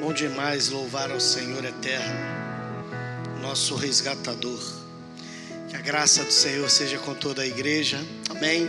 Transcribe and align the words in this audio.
Bom 0.00 0.14
demais 0.14 0.70
louvar 0.70 1.10
ao 1.10 1.20
Senhor 1.20 1.62
eterno, 1.62 2.14
nosso 3.42 3.74
resgatador. 3.74 4.58
Que 5.68 5.76
a 5.76 5.80
graça 5.82 6.24
do 6.24 6.32
Senhor 6.32 6.70
seja 6.70 6.96
com 6.96 7.14
toda 7.14 7.42
a 7.42 7.46
igreja. 7.46 7.98
Amém. 8.30 8.66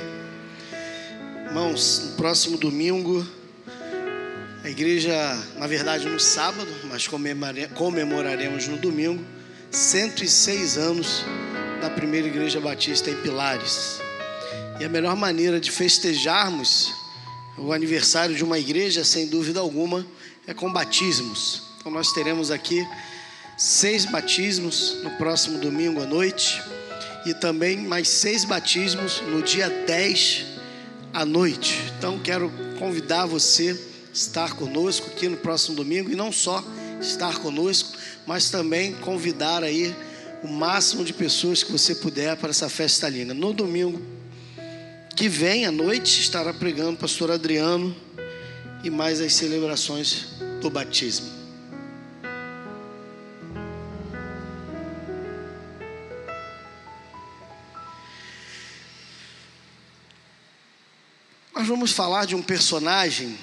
Irmãos, 1.45 2.01
no 2.03 2.17
próximo 2.17 2.57
domingo, 2.57 3.25
a 4.61 4.69
igreja, 4.69 5.15
na 5.57 5.67
verdade 5.67 6.05
no 6.05 6.19
sábado, 6.19 6.69
mas 6.89 7.07
comemoraremos 7.07 8.67
no 8.67 8.75
domingo, 8.75 9.23
106 9.71 10.77
anos 10.77 11.23
da 11.79 11.89
primeira 11.89 12.27
igreja 12.27 12.59
batista 12.59 13.09
em 13.09 13.15
Pilares. 13.21 14.01
E 14.81 14.83
a 14.83 14.89
melhor 14.89 15.15
maneira 15.15 15.61
de 15.61 15.71
festejarmos 15.71 16.93
o 17.57 17.71
aniversário 17.71 18.35
de 18.35 18.43
uma 18.43 18.59
igreja, 18.59 19.05
sem 19.05 19.27
dúvida 19.27 19.61
alguma, 19.61 19.99
é 19.99 20.20
com 20.55 20.71
batismos. 20.71 21.63
Então 21.79 21.91
nós 21.91 22.11
teremos 22.11 22.51
aqui 22.51 22.85
seis 23.57 24.05
batismos 24.05 24.97
no 25.03 25.11
próximo 25.11 25.59
domingo 25.59 26.01
à 26.01 26.05
noite 26.05 26.61
e 27.25 27.33
também 27.33 27.77
mais 27.77 28.09
seis 28.09 28.43
batismos 28.43 29.21
no 29.21 29.41
dia 29.41 29.69
10 29.69 30.45
à 31.13 31.25
noite. 31.25 31.79
Então 31.97 32.19
quero 32.19 32.51
convidar 32.79 33.25
você 33.25 33.71
a 33.71 34.13
estar 34.13 34.55
conosco 34.55 35.07
aqui 35.07 35.27
no 35.27 35.37
próximo 35.37 35.75
domingo 35.75 36.11
e 36.11 36.15
não 36.15 36.31
só 36.31 36.63
estar 36.99 37.37
conosco, 37.39 37.97
mas 38.25 38.49
também 38.49 38.93
convidar 38.93 39.63
aí 39.63 39.95
o 40.43 40.47
máximo 40.47 41.03
de 41.03 41.13
pessoas 41.13 41.63
que 41.63 41.71
você 41.71 41.95
puder 41.95 42.35
para 42.37 42.49
essa 42.49 42.69
festa 42.69 43.07
linda. 43.07 43.33
No 43.33 43.53
domingo 43.53 44.01
que 45.15 45.29
vem 45.29 45.65
à 45.65 45.71
noite 45.71 46.19
estará 46.19 46.53
pregando 46.53 46.93
o 46.93 46.97
pastor 46.97 47.29
Adriano 47.29 47.95
e 48.83 48.89
mais 48.89 49.21
as 49.21 49.33
celebrações 49.33 50.27
do 50.61 50.69
batismo. 50.69 51.29
Nós 61.53 61.67
vamos 61.67 61.91
falar 61.91 62.25
de 62.25 62.35
um 62.35 62.41
personagem. 62.41 63.37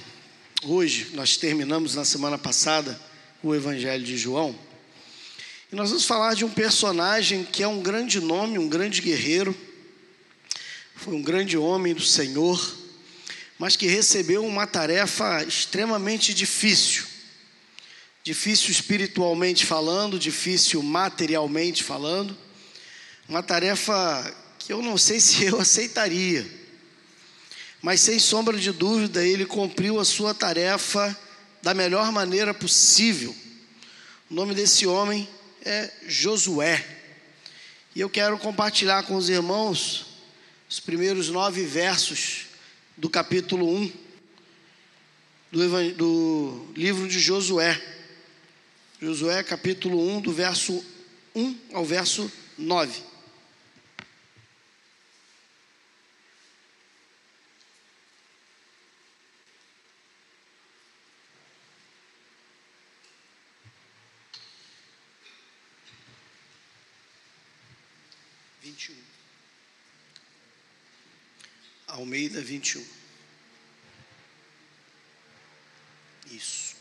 Hoje, 0.65 1.11
nós 1.15 1.37
terminamos 1.37 1.95
na 1.95 2.05
semana 2.05 2.37
passada 2.37 3.01
o 3.43 3.55
Evangelho 3.55 4.05
de 4.05 4.17
João. 4.17 4.59
E 5.71 5.77
nós 5.77 5.91
vamos 5.91 6.05
falar 6.05 6.35
de 6.35 6.45
um 6.45 6.51
personagem 6.51 7.45
que 7.45 7.63
é 7.63 7.69
um 7.69 7.81
grande 7.81 8.21
nome, 8.21 8.59
um 8.59 8.69
grande 8.69 9.01
guerreiro 9.01 9.57
foi 10.99 11.15
um 11.15 11.23
grande 11.23 11.57
homem 11.57 11.95
do 11.95 12.03
Senhor, 12.03 12.61
mas 13.59 13.75
que 13.75 13.89
recebeu 13.89 14.47
uma 14.47 14.67
tarefa 14.67 15.43
extremamente 15.43 16.33
difícil. 16.33 17.05
Difícil 18.23 18.71
espiritualmente 18.71 19.67
falando, 19.67 20.19
difícil 20.19 20.81
materialmente 20.83 21.83
falando. 21.83 22.37
Uma 23.29 23.43
tarefa 23.43 24.35
que 24.59 24.73
eu 24.73 24.81
não 24.81 24.97
sei 24.97 25.19
se 25.21 25.45
eu 25.45 25.61
aceitaria. 25.61 26.47
Mas 27.83 28.01
sem 28.01 28.19
sombra 28.19 28.57
de 28.57 28.71
dúvida, 28.71 29.25
ele 29.27 29.45
cumpriu 29.45 29.99
a 29.99 30.05
sua 30.05 30.33
tarefa 30.33 31.17
da 31.61 31.75
melhor 31.75 32.13
maneira 32.13 32.55
possível. 32.55 33.35
O 34.31 34.35
nome 34.35 34.55
desse 34.55 34.87
homem 34.87 35.29
é 35.65 35.91
Josué. 36.07 36.85
E 37.95 38.01
eu 38.01 38.09
quero 38.09 38.39
compartilhar 38.39 39.03
com 39.05 39.17
os 39.17 39.29
irmãos 39.29 40.07
os 40.69 40.79
primeiros 40.79 41.29
nove 41.29 41.65
versos 41.65 42.48
do 42.99 43.09
capítulo 43.09 43.73
1 43.73 43.93
do, 45.53 45.93
do 45.95 46.73
livro 46.75 47.09
de 47.09 47.21
Josué. 47.21 47.81
Josué, 49.01 49.45
capítulo 49.45 50.17
1, 50.17 50.21
do 50.21 50.33
verso 50.33 50.85
1 51.35 51.57
ao 51.73 51.85
verso 51.85 52.31
9. 52.59 53.03
Vinte 68.61 68.89
e 68.89 68.93
um. 68.93 69.19
Almeida 72.39 72.43
21. 72.43 72.85
Isso. 76.31 76.77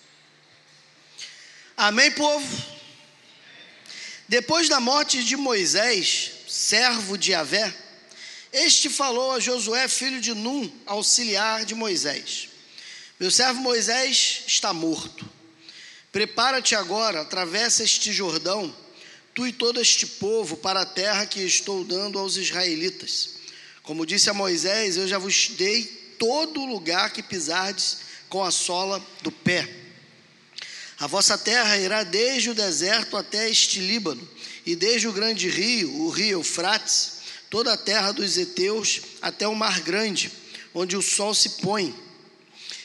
Amém, 1.75 2.11
povo? 2.11 2.77
Depois 4.27 4.67
da 4.67 4.79
morte 4.79 5.23
de 5.23 5.35
Moisés, 5.37 6.31
servo 6.47 7.17
de 7.17 7.33
Avé, 7.33 7.73
este 8.51 8.89
falou 8.89 9.31
a 9.31 9.39
Josué, 9.39 9.87
filho 9.87 10.19
de 10.19 10.33
Num, 10.33 10.71
auxiliar 10.85 11.65
de 11.65 11.75
Moisés: 11.75 12.49
Meu 13.19 13.31
servo 13.31 13.61
Moisés 13.61 14.43
está 14.47 14.73
morto. 14.73 15.27
Prepara-te 16.11 16.75
agora, 16.75 17.21
atravessa 17.21 17.83
este 17.83 18.11
Jordão, 18.11 18.75
tu 19.33 19.45
e 19.45 19.53
todo 19.53 19.79
este 19.79 20.05
povo, 20.05 20.57
para 20.57 20.81
a 20.81 20.85
terra 20.85 21.25
que 21.25 21.41
estou 21.41 21.83
dando 21.83 22.17
aos 22.17 22.37
israelitas 22.37 23.37
como 23.87 24.05
disse 24.05 24.29
a 24.29 24.33
Moisés, 24.33 24.97
eu 24.97 25.07
já 25.07 25.17
vos 25.17 25.51
dei 25.51 25.85
todo 26.19 26.65
lugar 26.65 27.13
que 27.13 27.23
pisardes 27.23 27.99
com 28.27 28.43
a 28.43 28.51
sola 28.51 29.01
do 29.21 29.31
pé. 29.31 29.65
A 30.99 31.07
vossa 31.07 31.37
terra 31.37 31.77
irá 31.77 32.03
desde 32.03 32.49
o 32.49 32.53
deserto 32.53 33.15
até 33.15 33.49
este 33.49 33.79
Líbano, 33.79 34.27
e 34.65 34.75
desde 34.75 35.07
o 35.07 35.13
grande 35.13 35.47
rio, 35.47 36.01
o 36.01 36.09
rio 36.09 36.39
Eufrates, 36.39 37.13
toda 37.49 37.71
a 37.71 37.77
terra 37.77 38.11
dos 38.11 38.37
heteus 38.37 38.99
até 39.21 39.47
o 39.47 39.55
mar 39.55 39.79
grande, 39.79 40.29
onde 40.73 40.97
o 40.97 41.01
sol 41.01 41.33
se 41.33 41.51
põe. 41.61 41.95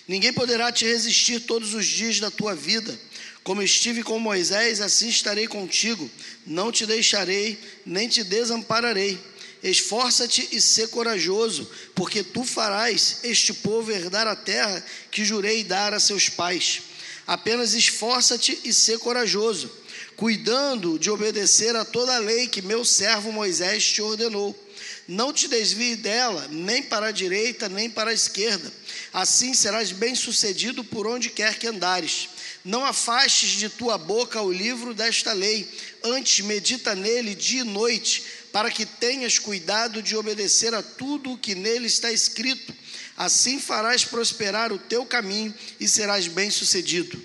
Ninguém 0.06 0.32
poderá 0.32 0.70
te 0.70 0.84
resistir 0.84 1.40
todos 1.40 1.74
os 1.74 1.84
dias 1.84 2.20
da 2.20 2.30
tua 2.30 2.54
vida. 2.54 2.96
Como 3.42 3.60
estive 3.60 4.04
com 4.04 4.20
Moisés, 4.20 4.80
assim 4.80 5.08
estarei 5.08 5.48
contigo. 5.48 6.08
Não 6.46 6.70
te 6.70 6.86
deixarei, 6.86 7.58
nem 7.84 8.06
te 8.06 8.22
desampararei. 8.22 9.18
Esforça-te 9.62 10.48
e 10.50 10.60
sê 10.60 10.88
corajoso, 10.88 11.70
porque 11.94 12.24
tu 12.24 12.42
farás 12.44 13.18
este 13.22 13.54
povo 13.54 13.92
herdar 13.92 14.26
a 14.26 14.34
terra 14.34 14.84
que 15.10 15.24
jurei 15.24 15.62
dar 15.62 15.94
a 15.94 16.00
seus 16.00 16.28
pais. 16.28 16.82
Apenas 17.26 17.72
esforça-te 17.72 18.58
e 18.64 18.72
sê 18.72 18.98
corajoso, 18.98 19.70
cuidando 20.16 20.98
de 20.98 21.08
obedecer 21.10 21.76
a 21.76 21.84
toda 21.84 22.16
a 22.16 22.18
lei 22.18 22.48
que 22.48 22.60
meu 22.60 22.84
servo 22.84 23.30
Moisés 23.30 23.84
te 23.84 24.02
ordenou. 24.02 24.58
Não 25.06 25.32
te 25.32 25.46
desvie 25.46 25.94
dela, 25.94 26.48
nem 26.50 26.82
para 26.82 27.06
a 27.06 27.12
direita, 27.12 27.68
nem 27.68 27.88
para 27.88 28.10
a 28.10 28.14
esquerda. 28.14 28.72
Assim 29.12 29.54
serás 29.54 29.92
bem-sucedido 29.92 30.82
por 30.82 31.06
onde 31.06 31.30
quer 31.30 31.56
que 31.56 31.68
andares. 31.68 32.28
Não 32.64 32.84
afastes 32.84 33.50
de 33.50 33.68
tua 33.68 33.98
boca 33.98 34.40
o 34.40 34.52
livro 34.52 34.94
desta 34.94 35.32
lei, 35.32 35.68
antes 36.02 36.44
medita 36.44 36.94
nele 36.94 37.34
dia 37.34 37.60
e 37.60 37.64
noite 37.64 38.24
para 38.52 38.70
que 38.70 38.84
tenhas 38.84 39.38
cuidado 39.38 40.02
de 40.02 40.14
obedecer 40.14 40.74
a 40.74 40.82
tudo 40.82 41.32
o 41.32 41.38
que 41.38 41.54
nele 41.54 41.86
está 41.86 42.12
escrito. 42.12 42.74
Assim 43.16 43.58
farás 43.58 44.04
prosperar 44.04 44.72
o 44.72 44.78
teu 44.78 45.06
caminho 45.06 45.54
e 45.80 45.88
serás 45.88 46.28
bem-sucedido. 46.28 47.20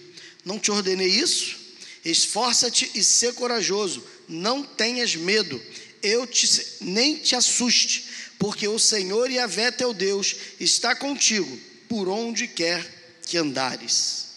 Não 0.46 0.58
te 0.58 0.72
ordenei 0.72 1.10
isso? 1.10 1.58
Esforça-te 2.06 2.90
e 2.96 3.04
sê 3.04 3.34
corajoso, 3.34 4.04
não 4.30 4.64
tenhas 4.64 5.16
medo, 5.16 5.62
eu 6.02 6.26
te, 6.26 6.48
nem 6.80 7.16
te 7.16 7.36
assuste, 7.36 8.06
porque 8.40 8.68
o 8.68 8.80
Senhor 8.80 9.30
e 9.30 9.38
a 9.38 9.46
Vé 9.46 9.72
teu 9.72 9.94
Deus 9.94 10.36
está 10.60 10.96
contigo 10.96 11.60
por 11.90 12.08
onde 12.08 12.48
quer 12.48 13.20
que 13.26 13.38
andares. 13.38 14.28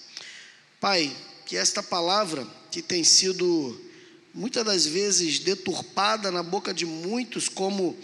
Pai, 0.81 1.15
que 1.47 1.57
esta 1.57 1.83
palavra 1.83 2.47
que 2.73 2.83
tem 2.83 3.05
sido 3.05 3.81
muitas 4.33 4.65
das 4.65 4.87
vezes 4.87 5.39
deturpada 5.39 6.31
na 6.31 6.43
boca 6.43 6.73
de 6.73 6.87
muitos 6.87 7.49
como 7.49 7.99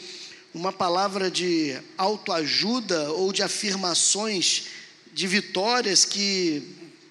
uma 0.52 0.72
palavra 0.72 1.30
de 1.30 1.76
autoajuda 1.96 3.12
ou 3.12 3.32
de 3.32 3.42
afirmações 3.42 4.64
de 5.12 5.26
vitórias 5.26 6.04
que 6.04 6.62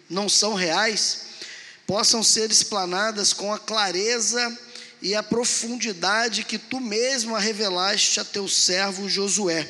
não 0.09 0.27
são 0.27 0.53
reais, 0.53 1.25
possam 1.87 2.21
ser 2.21 2.51
explanadas 2.51 3.33
com 3.33 3.53
a 3.53 3.59
clareza 3.59 4.59
e 5.01 5.15
a 5.15 5.23
profundidade 5.23 6.43
que 6.43 6.57
tu 6.57 6.79
mesmo 6.79 7.35
a 7.35 7.39
revelaste 7.39 8.19
a 8.19 8.25
teu 8.25 8.47
servo 8.47 9.07
Josué. 9.07 9.67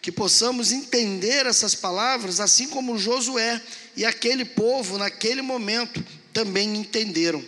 Que 0.00 0.12
possamos 0.12 0.72
entender 0.72 1.46
essas 1.46 1.74
palavras 1.74 2.40
assim 2.40 2.68
como 2.68 2.98
Josué 2.98 3.60
e 3.96 4.04
aquele 4.04 4.44
povo 4.44 4.96
naquele 4.96 5.42
momento 5.42 6.04
também 6.32 6.76
entenderam 6.76 7.42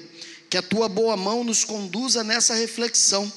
que 0.50 0.58
a 0.58 0.62
tua 0.62 0.88
boa 0.88 1.16
mão 1.16 1.44
nos 1.44 1.64
conduza 1.64 2.24
nessa 2.24 2.54
reflexão 2.54 3.32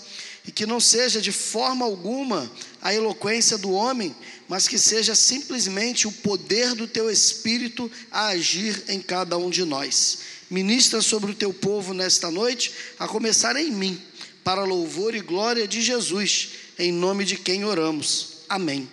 e 0.45 0.51
que 0.51 0.65
não 0.65 0.79
seja 0.79 1.21
de 1.21 1.31
forma 1.31 1.85
alguma 1.85 2.51
a 2.81 2.91
eloquência 2.93 3.55
do 3.55 3.71
homem, 3.71 4.13
mas 4.49 4.67
que 4.67 4.79
seja 4.79 5.13
simplesmente 5.13 6.07
o 6.07 6.11
poder 6.11 6.73
do 6.73 6.87
teu 6.87 7.09
Espírito 7.11 7.89
a 8.11 8.29
agir 8.29 8.83
em 8.89 8.99
cada 8.99 9.37
um 9.37 9.49
de 9.49 9.63
nós. 9.63 10.19
Ministra 10.49 11.01
sobre 11.01 11.31
o 11.31 11.35
teu 11.35 11.53
povo 11.53 11.93
nesta 11.93 12.31
noite, 12.31 12.73
a 12.97 13.07
começar 13.07 13.55
em 13.55 13.71
mim, 13.71 14.01
para 14.43 14.63
louvor 14.63 15.15
e 15.15 15.21
glória 15.21 15.67
de 15.67 15.81
Jesus, 15.81 16.49
em 16.77 16.91
nome 16.91 17.23
de 17.23 17.37
quem 17.37 17.63
oramos. 17.63 18.39
Amém. 18.49 18.89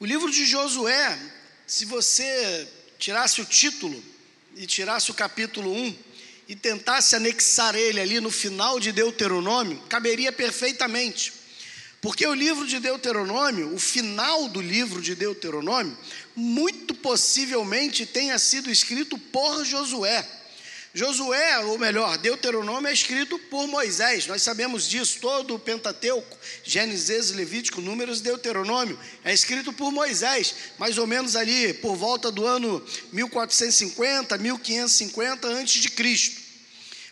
O 0.00 0.04
livro 0.04 0.32
de 0.32 0.44
Josué, 0.44 1.16
se 1.72 1.86
você 1.86 2.68
tirasse 2.98 3.40
o 3.40 3.46
título 3.46 4.04
e 4.54 4.66
tirasse 4.66 5.10
o 5.10 5.14
capítulo 5.14 5.72
1 5.72 5.96
e 6.46 6.54
tentasse 6.54 7.16
anexar 7.16 7.74
ele 7.74 7.98
ali 7.98 8.20
no 8.20 8.30
final 8.30 8.78
de 8.78 8.92
Deuteronômio, 8.92 9.78
caberia 9.88 10.30
perfeitamente. 10.30 11.32
Porque 11.98 12.26
o 12.26 12.34
livro 12.34 12.66
de 12.66 12.78
Deuteronômio, 12.78 13.74
o 13.74 13.78
final 13.78 14.48
do 14.48 14.60
livro 14.60 15.00
de 15.00 15.14
Deuteronômio, 15.14 15.96
muito 16.36 16.94
possivelmente 16.94 18.04
tenha 18.04 18.38
sido 18.38 18.70
escrito 18.70 19.16
por 19.16 19.64
Josué. 19.64 20.28
Josué, 20.94 21.58
ou 21.60 21.78
melhor, 21.78 22.18
Deuteronômio 22.18 22.86
é 22.86 22.92
escrito 22.92 23.38
por 23.38 23.66
Moisés, 23.66 24.26
nós 24.26 24.42
sabemos 24.42 24.86
disso, 24.86 25.20
todo 25.22 25.54
o 25.54 25.58
Pentateuco, 25.58 26.36
Gênesis, 26.62 27.30
Levítico, 27.30 27.80
Números, 27.80 28.20
Deuteronômio, 28.20 28.98
é 29.24 29.32
escrito 29.32 29.72
por 29.72 29.90
Moisés, 29.90 30.54
mais 30.78 30.98
ou 30.98 31.06
menos 31.06 31.34
ali 31.34 31.72
por 31.72 31.96
volta 31.96 32.30
do 32.30 32.46
ano 32.46 32.84
1450, 33.10 34.36
1550 34.36 35.48
antes 35.48 35.80
de 35.80 35.88
Cristo. 35.88 36.42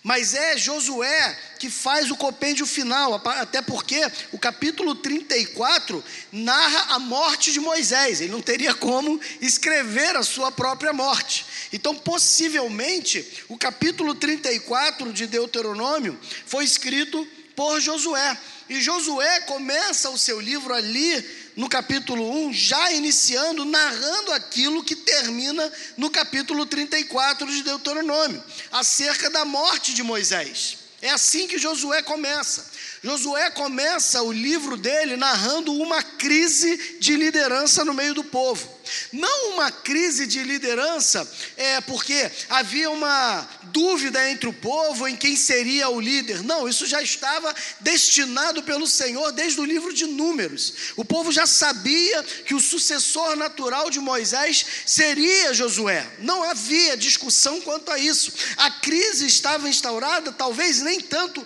Mas 0.03 0.35
é 0.35 0.59
Josué 0.59 1.39
que 1.59 1.71
faz 1.71 2.11
o 2.11 2.17
compêndio 2.17 2.67
final, 2.67 3.15
até 3.15 3.61
porque 3.63 4.01
o 4.33 4.39
capítulo 4.39 4.95
34 4.95 6.03
narra 6.33 6.95
a 6.95 6.99
morte 6.99 7.53
de 7.53 7.61
Moisés, 7.61 8.21
ele 8.21 8.33
não 8.33 8.41
teria 8.41 8.75
como 8.75 9.21
escrever 9.41 10.17
a 10.17 10.23
sua 10.23 10.51
própria 10.53 10.93
morte. 10.93 11.47
Então, 11.73 11.95
possivelmente, 11.95 13.45
o 13.49 13.57
capítulo 13.57 14.15
34 14.15 15.13
de 15.13 15.27
Deuteronômio 15.27 16.19
foi 16.47 16.65
escrito 16.65 17.27
por 17.55 17.81
Josué. 17.81 18.39
E 18.69 18.81
Josué 18.81 19.41
começa 19.41 20.11
o 20.11 20.19
seu 20.19 20.41
livro 20.41 20.73
ali 20.73 21.25
no 21.57 21.69
capítulo 21.69 22.47
1, 22.47 22.53
já 22.53 22.93
iniciando, 22.93 23.65
narrando 23.65 24.33
aquilo 24.33 24.83
que 24.83 24.97
termina 24.97 25.71
no 25.97 26.09
capítulo 26.09 26.65
34 26.65 27.47
de 27.47 27.63
Deuteronômio, 27.63 28.43
acerca 28.73 29.29
da 29.29 29.45
morte 29.45 29.93
de 29.93 30.03
Moisés. 30.03 30.79
É 31.03 31.11
assim 31.11 31.47
que 31.47 31.59
Josué 31.59 32.03
começa. 32.03 32.65
Josué 33.03 33.51
começa 33.51 34.23
o 34.23 34.31
livro 34.31 34.77
dele 34.77 35.17
narrando 35.17 35.73
uma 35.73 36.03
crise 36.03 36.99
de 37.01 37.17
liderança 37.17 37.85
no 37.85 37.95
meio 37.95 38.15
do 38.15 38.25
povo. 38.25 38.80
Não 39.13 39.51
uma 39.53 39.71
crise 39.71 40.27
de 40.27 40.43
liderança, 40.43 41.29
é 41.57 41.81
porque 41.81 42.31
havia 42.49 42.91
uma 42.91 43.49
dúvida 43.65 44.31
entre 44.31 44.49
o 44.49 44.53
povo 44.53 45.07
em 45.07 45.17
quem 45.17 45.37
seria 45.37 45.89
o 45.89 46.01
líder. 46.01 46.43
Não, 46.43 46.69
isso 46.69 46.87
já 46.87 47.03
estava 47.03 47.55
destinado 47.81 48.63
pelo 48.63 48.87
Senhor 48.87 49.33
desde 49.33 49.61
o 49.61 49.65
livro 49.65 49.93
de 49.93 50.07
Números. 50.07 50.75
O 50.97 51.05
povo 51.05 51.33
já 51.33 51.47
sabia 51.47 52.23
que 52.23 52.55
o 52.55 52.61
sucessor 52.61 53.37
natural 53.37 53.91
de 53.91 54.01
Moisés 54.01 54.65
seria 54.87 55.55
Josué. 55.55 56.07
Não 56.19 56.43
havia 56.43 56.97
discussão 56.97 57.61
quanto 57.61 57.91
a 57.91 57.99
isso. 57.99 58.33
A 58.57 58.71
crise 58.71 59.27
estava 59.27 59.69
instaurada, 59.69 60.33
talvez 60.33 60.81
nem 60.81 61.01
tanto 61.01 61.45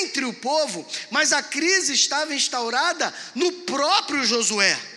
entre 0.00 0.24
o 0.24 0.32
povo, 0.32 0.86
mas 1.10 1.32
a 1.32 1.42
crise 1.42 1.92
estava 1.92 2.34
instaurada 2.34 3.12
no 3.34 3.52
próprio 3.52 4.24
Josué. 4.24 4.93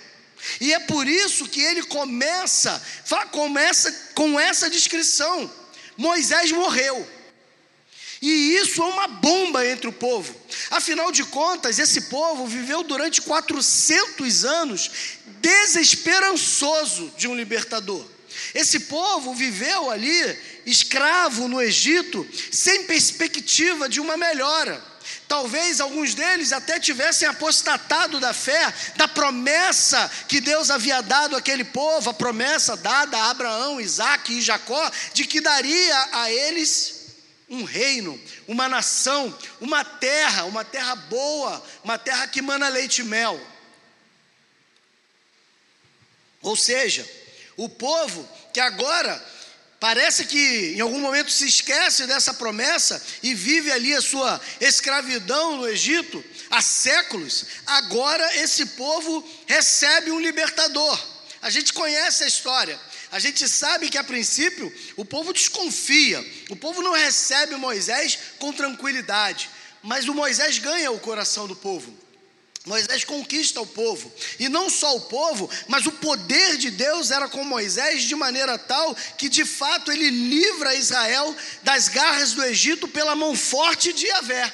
E 0.59 0.73
é 0.73 0.79
por 0.79 1.07
isso 1.07 1.47
que 1.47 1.61
ele 1.61 1.83
começa, 1.83 2.81
começa 3.31 3.91
com 4.13 4.39
essa 4.39 4.69
descrição: 4.69 5.51
Moisés 5.97 6.51
morreu. 6.51 7.07
E 8.21 8.55
isso 8.55 8.81
é 8.81 8.85
uma 8.85 9.07
bomba 9.07 9.65
entre 9.65 9.87
o 9.87 9.93
povo. 9.93 10.35
Afinal 10.71 11.11
de 11.11 11.23
contas, 11.23 11.77
esse 11.77 12.01
povo 12.01 12.47
viveu 12.47 12.83
durante 12.83 13.21
400 13.21 14.43
anos 14.43 14.91
desesperançoso 15.39 17.13
de 17.15 17.27
um 17.27 17.35
libertador. 17.35 18.03
Esse 18.53 18.81
povo 18.81 19.33
viveu 19.33 19.89
ali 19.89 20.37
escravo 20.65 21.47
no 21.47 21.61
Egito, 21.61 22.27
sem 22.51 22.83
perspectiva 22.83 23.87
de 23.87 23.99
uma 23.99 24.17
melhora. 24.17 24.83
Talvez 25.27 25.81
alguns 25.81 26.13
deles 26.15 26.53
até 26.53 26.79
tivessem 26.79 27.27
apostatado 27.27 28.17
da 28.19 28.33
fé, 28.33 28.73
da 28.95 29.07
promessa 29.09 30.09
que 30.27 30.39
Deus 30.39 30.69
havia 30.69 31.01
dado 31.01 31.35
àquele 31.35 31.65
povo, 31.65 32.09
a 32.09 32.13
promessa 32.13 32.77
dada 32.77 33.17
a 33.17 33.29
Abraão, 33.29 33.81
Isaac 33.81 34.31
e 34.31 34.41
Jacó, 34.41 34.89
de 35.13 35.25
que 35.25 35.41
daria 35.41 36.09
a 36.13 36.31
eles 36.31 37.07
um 37.49 37.63
reino, 37.63 38.19
uma 38.47 38.69
nação, 38.69 39.37
uma 39.59 39.83
terra, 39.83 40.45
uma 40.45 40.63
terra 40.63 40.95
boa, 40.95 41.61
uma 41.83 41.97
terra 41.97 42.27
que 42.27 42.41
mana 42.41 42.69
leite 42.69 43.01
e 43.01 43.03
mel. 43.03 43.39
Ou 46.41 46.55
seja, 46.55 47.05
o 47.57 47.67
povo 47.67 48.27
que 48.53 48.61
agora 48.61 49.36
Parece 49.79 50.25
que 50.25 50.73
em 50.75 50.79
algum 50.79 50.99
momento 50.99 51.31
se 51.31 51.45
esquece 51.45 52.07
dessa 52.07 52.33
promessa 52.33 53.01
e 53.21 53.35
vive 53.35 53.71
ali 53.71 53.93
a 53.93 54.01
sua 54.01 54.41
escravidão 54.59 55.57
no 55.57 55.67
Egito 55.67 56.23
há 56.49 56.61
séculos. 56.61 57.45
Agora 57.65 58.35
esse 58.37 58.65
povo 58.65 59.23
recebe 59.45 60.11
um 60.11 60.19
libertador. 60.19 60.99
A 61.41 61.49
gente 61.51 61.73
conhece 61.73 62.23
a 62.23 62.27
história. 62.27 62.79
A 63.11 63.19
gente 63.19 63.47
sabe 63.47 63.89
que 63.89 63.97
a 63.97 64.03
princípio 64.03 64.73
o 64.97 65.05
povo 65.05 65.31
desconfia, 65.31 66.25
o 66.49 66.55
povo 66.55 66.81
não 66.81 66.91
recebe 66.91 67.55
Moisés 67.55 68.19
com 68.37 68.51
tranquilidade, 68.51 69.49
mas 69.81 70.09
o 70.09 70.13
Moisés 70.13 70.57
ganha 70.57 70.91
o 70.91 70.99
coração 70.99 71.47
do 71.47 71.55
povo. 71.55 71.96
Moisés 72.67 73.05
conquista 73.05 73.61
o 73.61 73.65
povo, 73.65 74.11
e 74.37 74.49
não 74.49 74.69
só 74.69 74.97
o 74.97 75.01
povo, 75.01 75.49
mas 75.69 75.85
o 75.85 75.91
poder 75.91 76.57
de 76.57 76.69
Deus 76.69 77.11
era 77.11 77.29
com 77.29 77.41
Moisés 77.43 78.03
de 78.03 78.13
maneira 78.13 78.57
tal 78.57 78.93
que 79.17 79.29
de 79.29 79.45
fato 79.45 79.89
ele 79.89 80.09
livra 80.09 80.75
Israel 80.75 81.33
das 81.63 81.87
garras 81.87 82.33
do 82.33 82.43
Egito 82.43 82.85
pela 82.85 83.15
mão 83.15 83.33
forte 83.35 83.93
de 83.93 84.05
Yahvé. 84.05 84.51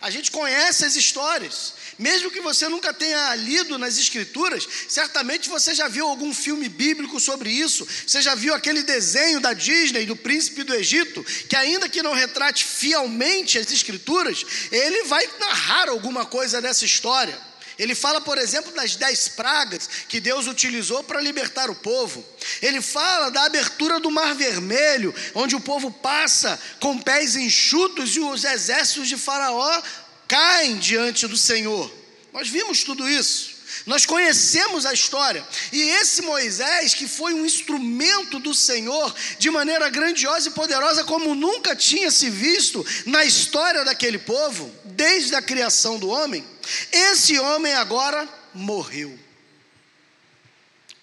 A 0.00 0.10
gente 0.10 0.30
conhece 0.30 0.84
as 0.84 0.94
histórias. 0.94 1.74
Mesmo 1.98 2.30
que 2.30 2.40
você 2.40 2.68
nunca 2.68 2.92
tenha 2.92 3.34
lido 3.34 3.78
nas 3.78 3.96
escrituras, 3.96 4.68
certamente 4.88 5.48
você 5.48 5.74
já 5.74 5.88
viu 5.88 6.06
algum 6.06 6.32
filme 6.32 6.68
bíblico 6.68 7.18
sobre 7.18 7.50
isso. 7.50 7.88
Você 8.06 8.20
já 8.20 8.34
viu 8.34 8.54
aquele 8.54 8.82
desenho 8.82 9.40
da 9.40 9.54
Disney 9.54 10.04
do 10.04 10.14
príncipe 10.14 10.62
do 10.62 10.74
Egito, 10.74 11.24
que 11.48 11.56
ainda 11.56 11.88
que 11.88 12.02
não 12.02 12.12
retrate 12.12 12.64
fielmente 12.64 13.58
as 13.58 13.72
escrituras, 13.72 14.44
ele 14.70 15.04
vai 15.04 15.26
narrar 15.40 15.88
alguma 15.88 16.26
coisa 16.26 16.60
dessa 16.60 16.84
história. 16.84 17.36
Ele 17.78 17.94
fala, 17.94 18.20
por 18.20 18.38
exemplo, 18.38 18.72
das 18.72 18.96
dez 18.96 19.28
pragas 19.28 19.88
que 20.08 20.20
Deus 20.20 20.46
utilizou 20.46 21.04
para 21.04 21.20
libertar 21.20 21.68
o 21.68 21.74
povo. 21.74 22.24
Ele 22.62 22.80
fala 22.80 23.30
da 23.30 23.44
abertura 23.44 24.00
do 24.00 24.10
Mar 24.10 24.34
Vermelho, 24.34 25.14
onde 25.34 25.54
o 25.54 25.60
povo 25.60 25.90
passa 25.90 26.58
com 26.80 26.98
pés 26.98 27.36
enxutos 27.36 28.16
e 28.16 28.20
os 28.20 28.44
exércitos 28.44 29.08
de 29.08 29.16
Faraó 29.16 29.82
caem 30.26 30.78
diante 30.78 31.26
do 31.26 31.36
Senhor. 31.36 31.92
Nós 32.32 32.48
vimos 32.48 32.82
tudo 32.82 33.08
isso. 33.08 33.55
Nós 33.86 34.04
conhecemos 34.04 34.84
a 34.84 34.92
história. 34.92 35.46
E 35.72 35.80
esse 35.80 36.20
Moisés, 36.22 36.92
que 36.92 37.06
foi 37.06 37.32
um 37.32 37.46
instrumento 37.46 38.40
do 38.40 38.52
Senhor 38.52 39.14
de 39.38 39.48
maneira 39.48 39.88
grandiosa 39.88 40.48
e 40.48 40.52
poderosa, 40.52 41.04
como 41.04 41.36
nunca 41.36 41.76
tinha 41.76 42.10
se 42.10 42.28
visto 42.28 42.84
na 43.06 43.24
história 43.24 43.84
daquele 43.84 44.18
povo, 44.18 44.74
desde 44.84 45.36
a 45.36 45.42
criação 45.42 46.00
do 46.00 46.08
homem, 46.08 46.44
esse 46.90 47.38
homem 47.38 47.72
agora 47.74 48.28
morreu. 48.52 49.16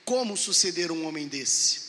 Como 0.04 0.36
suceder 0.36 0.92
um 0.92 1.08
homem 1.08 1.26
desse? 1.26 1.83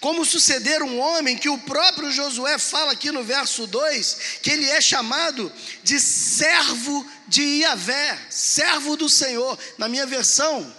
Como 0.00 0.24
suceder 0.24 0.82
um 0.82 0.98
homem 0.98 1.36
que 1.36 1.48
o 1.48 1.58
próprio 1.58 2.10
Josué 2.10 2.58
fala 2.58 2.92
aqui 2.92 3.10
no 3.10 3.22
verso 3.22 3.66
2, 3.66 4.38
que 4.42 4.50
ele 4.50 4.68
é 4.68 4.80
chamado 4.80 5.52
de 5.82 5.98
servo 5.98 7.08
de 7.26 7.42
Iavé, 7.42 8.18
servo 8.30 8.96
do 8.96 9.08
Senhor, 9.08 9.58
na 9.78 9.88
minha 9.88 10.06
versão, 10.06 10.74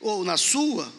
ou 0.00 0.24
na 0.24 0.36
sua. 0.36 0.92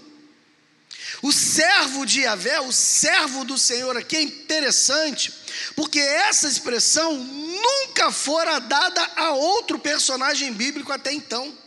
O 1.22 1.32
servo 1.32 2.06
de 2.06 2.22
Iavé, 2.22 2.60
o 2.62 2.72
servo 2.72 3.44
do 3.46 3.58
Senhor 3.58 3.96
aqui 3.98 4.16
é 4.16 4.22
interessante, 4.22 5.34
porque 5.76 6.00
essa 6.00 6.48
expressão 6.48 7.16
nunca 7.16 8.12
fora 8.12 8.60
dada 8.60 9.12
a 9.16 9.32
outro 9.32 9.80
personagem 9.80 10.54
bíblico 10.54 10.92
até 10.92 11.12
então. 11.14 11.65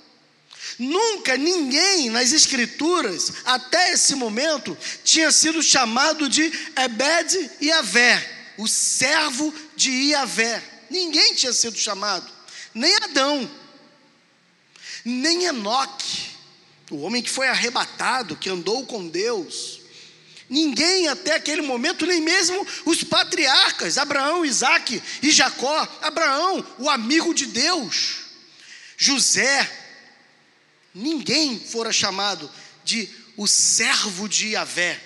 Nunca 0.78 1.36
ninguém 1.36 2.08
nas 2.08 2.32
Escrituras, 2.32 3.32
até 3.44 3.92
esse 3.92 4.14
momento, 4.14 4.78
tinha 5.02 5.32
sido 5.32 5.60
chamado 5.60 6.28
de 6.28 6.52
Ebed 6.76 7.50
Iavé, 7.60 8.54
o 8.56 8.68
servo 8.68 9.52
de 9.74 9.90
Iavé. 9.90 10.62
Ninguém 10.88 11.34
tinha 11.34 11.52
sido 11.52 11.76
chamado, 11.76 12.30
nem 12.72 12.94
Adão, 12.94 13.50
nem 15.04 15.46
Enoque, 15.46 16.30
o 16.90 16.98
homem 16.98 17.22
que 17.22 17.30
foi 17.30 17.48
arrebatado, 17.48 18.36
que 18.36 18.48
andou 18.48 18.86
com 18.86 19.08
Deus. 19.08 19.80
Ninguém 20.48 21.08
até 21.08 21.34
aquele 21.34 21.60
momento, 21.60 22.06
nem 22.06 22.20
mesmo 22.20 22.66
os 22.86 23.04
patriarcas, 23.04 23.98
Abraão, 23.98 24.44
Isaac 24.44 25.02
e 25.22 25.30
Jacó. 25.30 25.86
Abraão, 26.00 26.64
o 26.78 26.88
amigo 26.88 27.34
de 27.34 27.46
Deus. 27.46 28.20
José, 28.96 29.87
ninguém 30.98 31.58
fora 31.58 31.92
chamado 31.92 32.50
de 32.84 33.08
o 33.36 33.46
servo 33.46 34.28
de 34.28 34.48
Yahvé. 34.48 35.00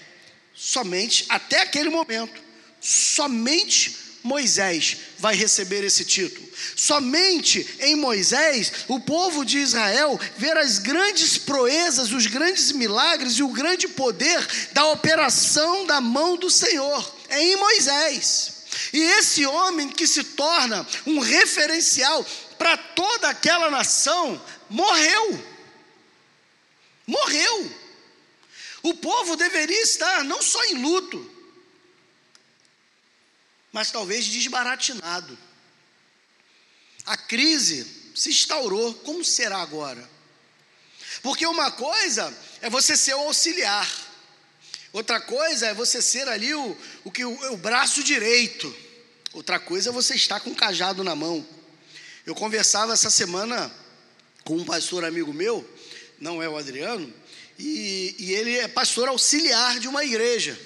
Somente, 0.55 1.27
até 1.29 1.63
aquele 1.63 1.91
momento, 1.91 2.41
somente 2.81 3.97
Moisés 4.23 4.97
vai 5.19 5.35
receber 5.35 5.85
esse 5.85 6.05
título. 6.05 6.49
Somente 6.77 7.67
em 7.81 7.97
Moisés 7.97 8.73
o 8.89 9.01
povo 9.01 9.45
de 9.45 9.59
Israel 9.59 10.19
ver 10.39 10.57
as 10.57 10.79
grandes 10.79 11.37
proezas, 11.37 12.13
os 12.13 12.27
grandes 12.27 12.73
milagres 12.73 13.35
e 13.35 13.43
o 13.43 13.49
grande 13.49 13.89
poder 13.89 14.47
da 14.73 14.87
operação 14.87 15.85
da 15.85 16.01
mão 16.01 16.37
do 16.37 16.49
Senhor. 16.49 17.17
É 17.29 17.43
em 17.43 17.57
Moisés. 17.57 18.63
E 18.93 19.01
esse 19.01 19.45
homem 19.45 19.89
que 19.89 20.07
se 20.07 20.23
torna 20.25 20.87
um 21.07 21.19
referencial 21.19 22.25
para 22.57 22.77
toda 22.77 23.29
aquela 23.29 23.71
nação 23.71 24.41
morreu. 24.71 25.52
Morreu. 27.07 27.83
O 28.83 28.95
povo 28.95 29.37
deveria 29.37 29.81
estar 29.83 30.25
não 30.25 30.43
só 30.43 30.63
em 30.65 30.83
luto, 30.83 31.31
mas 33.73 33.91
talvez 33.91 34.27
desbaratinado. 34.27 35.39
A 37.07 37.17
crise 37.17 37.87
se 38.15 38.31
instaurou, 38.31 38.95
como 38.95 39.25
será 39.25 39.59
agora? 39.59 40.09
Porque 41.23 41.47
uma 41.47 41.71
coisa 41.71 42.37
é 42.61 42.69
você 42.69 42.97
ser 42.97 43.15
o 43.15 43.21
auxiliar, 43.21 43.89
outra 44.93 45.21
coisa 45.21 45.69
é 45.69 45.75
você 45.75 46.03
ser 46.03 46.29
ali 46.29 46.55
o, 46.55 46.77
o, 47.05 47.11
que, 47.11 47.25
o, 47.25 47.53
o 47.53 47.57
braço 47.57 48.03
direito, 48.03 48.75
outra 49.33 49.59
coisa 49.59 49.91
é 49.91 49.93
você 49.93 50.15
estar 50.15 50.41
com 50.41 50.51
o 50.51 50.57
cajado 50.57 51.05
na 51.05 51.15
mão. 51.15 51.47
Eu 52.27 52.35
conversava 52.35 52.93
essa 52.93 53.11
semana 53.11 53.73
com 54.45 54.57
um 54.57 54.65
pastor 54.65 55.05
amigo 55.05 55.33
meu, 55.33 55.69
não 56.23 56.41
é 56.41 56.49
o 56.49 56.57
Adriano, 56.57 57.13
e, 57.59 58.15
e 58.17 58.33
ele 58.33 58.57
é 58.57 58.69
pastor 58.69 59.09
auxiliar 59.09 59.81
de 59.81 59.89
uma 59.89 60.05
igreja. 60.05 60.57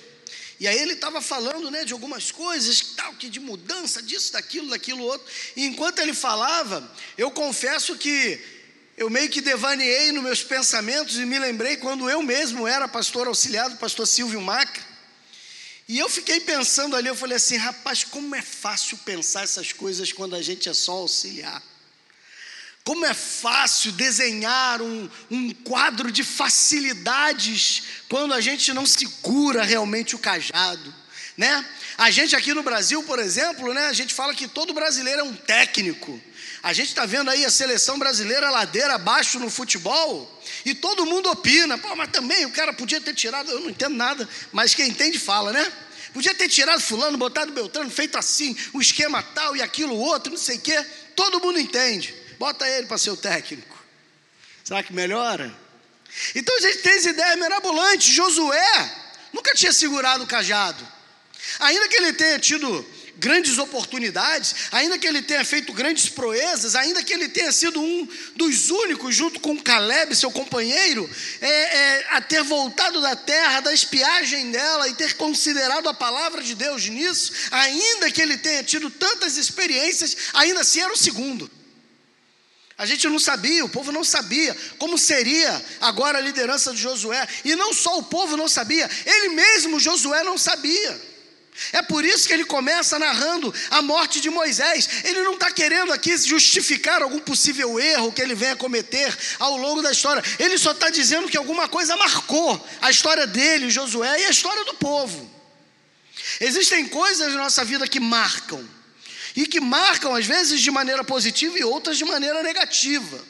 E 0.60 0.68
aí 0.68 0.78
ele 0.78 0.92
estava 0.92 1.22
falando 1.22 1.70
né, 1.70 1.82
de 1.82 1.94
algumas 1.94 2.30
coisas, 2.30 2.80
tal, 2.94 3.14
que 3.14 3.30
de 3.30 3.40
mudança, 3.40 4.02
disso, 4.02 4.34
daquilo, 4.34 4.68
daquilo 4.68 5.02
outro. 5.02 5.26
E 5.56 5.64
enquanto 5.64 5.98
ele 5.98 6.12
falava, 6.12 6.94
eu 7.16 7.30
confesso 7.30 7.96
que 7.96 8.38
eu 8.98 9.08
meio 9.08 9.30
que 9.30 9.40
devaneei 9.40 10.12
nos 10.12 10.22
meus 10.22 10.42
pensamentos 10.42 11.16
e 11.16 11.24
me 11.24 11.38
lembrei 11.38 11.78
quando 11.78 12.08
eu 12.08 12.22
mesmo 12.22 12.66
era 12.66 12.86
pastor 12.86 13.26
auxiliar 13.26 13.70
do 13.70 13.76
pastor 13.76 14.06
Silvio 14.06 14.42
Macra. 14.42 14.84
E 15.88 15.98
eu 15.98 16.08
fiquei 16.08 16.40
pensando 16.40 16.96
ali, 16.96 17.08
eu 17.08 17.16
falei 17.16 17.36
assim, 17.36 17.56
rapaz, 17.56 18.04
como 18.04 18.34
é 18.34 18.42
fácil 18.42 18.98
pensar 18.98 19.44
essas 19.44 19.72
coisas 19.72 20.12
quando 20.12 20.36
a 20.36 20.42
gente 20.42 20.68
é 20.68 20.74
só 20.74 20.92
auxiliar. 20.92 21.62
Como 22.86 23.04
é 23.04 23.12
fácil 23.12 23.90
desenhar 23.90 24.80
um, 24.80 25.10
um 25.28 25.52
quadro 25.52 26.08
de 26.08 26.22
facilidades 26.22 27.82
quando 28.08 28.32
a 28.32 28.40
gente 28.40 28.72
não 28.72 28.86
segura 28.86 29.64
realmente 29.64 30.14
o 30.14 30.20
cajado, 30.20 30.94
né? 31.36 31.66
A 31.98 32.12
gente 32.12 32.36
aqui 32.36 32.54
no 32.54 32.62
Brasil, 32.62 33.02
por 33.02 33.18
exemplo, 33.18 33.74
né, 33.74 33.88
a 33.88 33.92
gente 33.92 34.14
fala 34.14 34.32
que 34.32 34.46
todo 34.46 34.72
brasileiro 34.72 35.22
é 35.22 35.24
um 35.24 35.34
técnico. 35.34 36.20
A 36.62 36.72
gente 36.72 36.90
está 36.90 37.04
vendo 37.04 37.28
aí 37.28 37.44
a 37.44 37.50
seleção 37.50 37.98
brasileira 37.98 38.50
ladeira 38.50 38.94
abaixo 38.94 39.40
no 39.40 39.50
futebol 39.50 40.40
e 40.64 40.72
todo 40.72 41.04
mundo 41.04 41.28
opina. 41.28 41.76
Pô, 41.76 41.96
mas 41.96 42.12
também 42.12 42.46
o 42.46 42.52
cara 42.52 42.72
podia 42.72 43.00
ter 43.00 43.14
tirado, 43.14 43.50
eu 43.50 43.62
não 43.62 43.70
entendo 43.70 43.96
nada, 43.96 44.28
mas 44.52 44.76
quem 44.76 44.90
entende 44.90 45.18
fala, 45.18 45.52
né? 45.52 45.72
Podia 46.14 46.36
ter 46.36 46.48
tirado 46.48 46.80
fulano, 46.80 47.18
botado 47.18 47.50
Beltrano, 47.50 47.90
feito 47.90 48.16
assim, 48.16 48.56
o 48.72 48.80
esquema 48.80 49.24
tal 49.24 49.56
e 49.56 49.60
aquilo 49.60 49.96
outro, 49.96 50.30
não 50.30 50.38
sei 50.38 50.58
o 50.58 50.60
quê. 50.60 50.86
Todo 51.16 51.40
mundo 51.40 51.58
entende. 51.58 52.25
Bota 52.38 52.68
ele 52.68 52.86
para 52.86 52.98
ser 52.98 53.10
o 53.10 53.16
técnico. 53.16 53.76
Será 54.64 54.82
que 54.82 54.92
melhora? 54.92 55.54
Então 56.34 56.56
a 56.56 56.60
gente 56.60 56.78
tem 56.78 56.92
essa 56.92 57.10
ideia 57.10 57.36
mirabolante. 57.36 58.12
Josué 58.12 58.92
nunca 59.32 59.54
tinha 59.54 59.72
segurado 59.72 60.24
o 60.24 60.26
cajado. 60.26 60.86
Ainda 61.60 61.88
que 61.88 61.96
ele 61.96 62.12
tenha 62.12 62.38
tido 62.38 62.84
grandes 63.18 63.56
oportunidades, 63.58 64.54
ainda 64.72 64.98
que 64.98 65.06
ele 65.06 65.22
tenha 65.22 65.44
feito 65.44 65.72
grandes 65.72 66.08
proezas, 66.08 66.74
ainda 66.74 67.02
que 67.02 67.12
ele 67.12 67.28
tenha 67.28 67.50
sido 67.50 67.80
um 67.80 68.08
dos 68.34 68.70
únicos, 68.70 69.14
junto 69.14 69.40
com 69.40 69.58
Caleb, 69.58 70.14
seu 70.14 70.30
companheiro, 70.30 71.08
é, 71.40 71.48
é, 71.48 72.06
a 72.10 72.20
ter 72.20 72.42
voltado 72.42 73.00
da 73.00 73.16
terra, 73.16 73.60
da 73.60 73.72
espiagem 73.72 74.50
dela 74.50 74.88
e 74.88 74.94
ter 74.94 75.14
considerado 75.14 75.88
a 75.88 75.94
palavra 75.94 76.42
de 76.42 76.54
Deus 76.54 76.86
nisso, 76.88 77.32
ainda 77.50 78.10
que 78.10 78.20
ele 78.20 78.36
tenha 78.36 78.62
tido 78.62 78.90
tantas 78.90 79.36
experiências, 79.36 80.16
ainda 80.34 80.60
assim 80.60 80.80
era 80.80 80.92
o 80.92 80.96
segundo. 80.96 81.50
A 82.78 82.84
gente 82.84 83.08
não 83.08 83.18
sabia, 83.18 83.64
o 83.64 83.70
povo 83.70 83.90
não 83.90 84.04
sabia 84.04 84.54
como 84.78 84.98
seria 84.98 85.64
agora 85.80 86.18
a 86.18 86.20
liderança 86.20 86.72
de 86.72 86.78
Josué. 86.78 87.26
E 87.44 87.56
não 87.56 87.72
só 87.72 87.98
o 87.98 88.02
povo 88.02 88.36
não 88.36 88.48
sabia, 88.48 88.88
ele 89.06 89.30
mesmo, 89.30 89.80
Josué, 89.80 90.22
não 90.22 90.36
sabia. 90.36 91.00
É 91.72 91.80
por 91.80 92.04
isso 92.04 92.28
que 92.28 92.34
ele 92.34 92.44
começa 92.44 92.98
narrando 92.98 93.52
a 93.70 93.80
morte 93.80 94.20
de 94.20 94.28
Moisés. 94.28 94.88
Ele 95.04 95.22
não 95.22 95.34
está 95.34 95.50
querendo 95.50 95.90
aqui 95.90 96.14
justificar 96.18 97.00
algum 97.00 97.18
possível 97.18 97.80
erro 97.80 98.12
que 98.12 98.20
ele 98.20 98.34
venha 98.34 98.54
cometer 98.54 99.16
ao 99.38 99.56
longo 99.56 99.80
da 99.80 99.90
história. 99.90 100.22
Ele 100.38 100.58
só 100.58 100.72
está 100.72 100.90
dizendo 100.90 101.28
que 101.28 101.36
alguma 101.38 101.68
coisa 101.68 101.96
marcou 101.96 102.62
a 102.82 102.90
história 102.90 103.26
dele, 103.26 103.70
Josué, 103.70 104.20
e 104.20 104.26
a 104.26 104.30
história 104.30 104.66
do 104.66 104.74
povo. 104.74 105.30
Existem 106.40 106.86
coisas 106.88 107.32
na 107.32 107.44
nossa 107.44 107.64
vida 107.64 107.88
que 107.88 108.00
marcam 108.00 108.75
e 109.36 109.46
que 109.46 109.60
marcam 109.60 110.14
às 110.14 110.24
vezes 110.24 110.60
de 110.62 110.70
maneira 110.70 111.04
positiva 111.04 111.58
e 111.58 111.62
outras 111.62 111.98
de 111.98 112.04
maneira 112.06 112.42
negativa. 112.42 113.22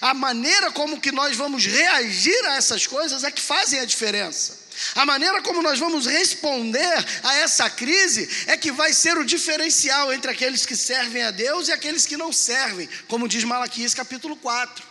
A 0.00 0.14
maneira 0.14 0.70
como 0.70 1.00
que 1.00 1.10
nós 1.10 1.36
vamos 1.36 1.66
reagir 1.66 2.46
a 2.46 2.54
essas 2.54 2.86
coisas 2.86 3.24
é 3.24 3.30
que 3.30 3.40
fazem 3.40 3.80
a 3.80 3.84
diferença. 3.84 4.62
A 4.94 5.04
maneira 5.04 5.42
como 5.42 5.60
nós 5.60 5.78
vamos 5.78 6.06
responder 6.06 7.04
a 7.22 7.36
essa 7.36 7.68
crise 7.68 8.28
é 8.46 8.56
que 8.56 8.70
vai 8.70 8.92
ser 8.92 9.18
o 9.18 9.24
diferencial 9.24 10.12
entre 10.12 10.30
aqueles 10.30 10.64
que 10.64 10.76
servem 10.76 11.22
a 11.22 11.32
Deus 11.32 11.68
e 11.68 11.72
aqueles 11.72 12.06
que 12.06 12.16
não 12.16 12.32
servem, 12.32 12.88
como 13.08 13.28
diz 13.28 13.42
Malaquias 13.42 13.92
capítulo 13.92 14.36
4. 14.36 14.84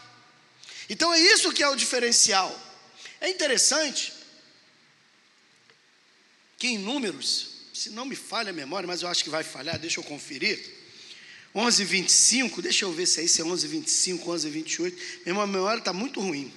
Então 0.90 1.14
é 1.14 1.20
isso 1.20 1.54
que 1.54 1.64
é 1.64 1.70
o 1.70 1.76
diferencial. 1.76 2.58
É 3.22 3.30
interessante 3.30 4.14
que 6.58 6.68
em 6.68 6.78
números 6.78 7.53
se 7.84 7.90
não 7.90 8.06
me 8.06 8.16
falha 8.16 8.52
a 8.52 8.54
memória, 8.54 8.88
mas 8.88 9.02
eu 9.02 9.10
acho 9.10 9.26
que 9.26 9.30
vai 9.30 9.44
falhar, 9.44 9.78
deixa 9.78 10.00
eu 10.00 10.06
conferir. 10.06 10.58
11:25, 11.54 12.62
deixa 12.62 12.86
eu 12.86 12.94
ver 12.94 13.06
se 13.06 13.20
é 13.20 13.24
isso 13.26 13.42
é 13.42 13.44
11:25, 13.44 14.24
11:28. 14.24 14.98
Minha 15.26 15.46
memória 15.46 15.80
está 15.80 15.92
muito 15.92 16.22
ruim. 16.22 16.54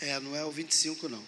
É, 0.00 0.20
não 0.20 0.36
é 0.36 0.44
o 0.44 0.52
25 0.52 1.08
não. 1.08 1.26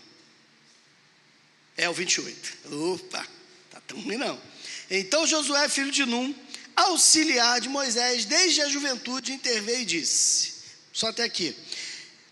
É 1.77 1.89
o 1.89 1.93
28. 1.93 2.73
Opa, 2.73 3.27
tá 3.69 3.81
tão 3.81 4.01
ruim 4.01 4.17
não. 4.17 4.41
Então 4.89 5.27
Josué, 5.27 5.69
filho 5.69 5.91
de 5.91 6.07
Num, 6.07 6.33
auxiliar 6.77 7.61
de 7.61 7.69
Moisés 7.69 8.27
desde 8.27 8.63
a 8.63 8.69
juventude, 8.69 9.33
interveio 9.33 9.81
e 9.81 9.85
disse: 9.85 10.55
Só 10.93 11.09
até 11.09 11.25
aqui. 11.25 11.57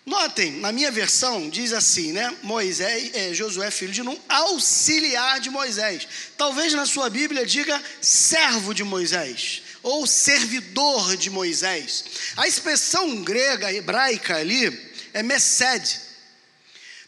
Notem, 0.06 0.52
na 0.60 0.70
minha 0.70 0.90
versão 0.90 1.48
diz 1.48 1.72
assim, 1.72 2.12
né? 2.12 2.36
Moisés, 2.42 3.10
é, 3.14 3.32
Josué, 3.32 3.70
filho 3.70 3.92
de 3.92 4.02
Num, 4.02 4.20
auxiliar 4.28 5.40
de 5.40 5.48
Moisés. 5.48 6.06
Talvez 6.36 6.74
na 6.74 6.84
sua 6.84 7.08
Bíblia 7.08 7.46
diga 7.46 7.82
servo 8.02 8.74
de 8.74 8.84
Moisés 8.84 9.62
ou 9.82 10.06
servidor 10.06 11.16
de 11.16 11.30
Moisés. 11.30 12.04
A 12.36 12.46
expressão 12.46 13.22
grega, 13.22 13.72
hebraica 13.72 14.36
ali 14.36 14.92
é 15.14 15.22
mesed. 15.22 16.00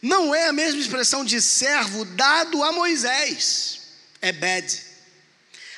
Não 0.01 0.33
é 0.33 0.47
a 0.47 0.53
mesma 0.53 0.79
expressão 0.79 1.23
de 1.23 1.39
servo 1.39 2.03
dado 2.03 2.63
a 2.63 2.71
Moisés. 2.71 3.79
É 4.21 4.31
bed. 4.31 4.87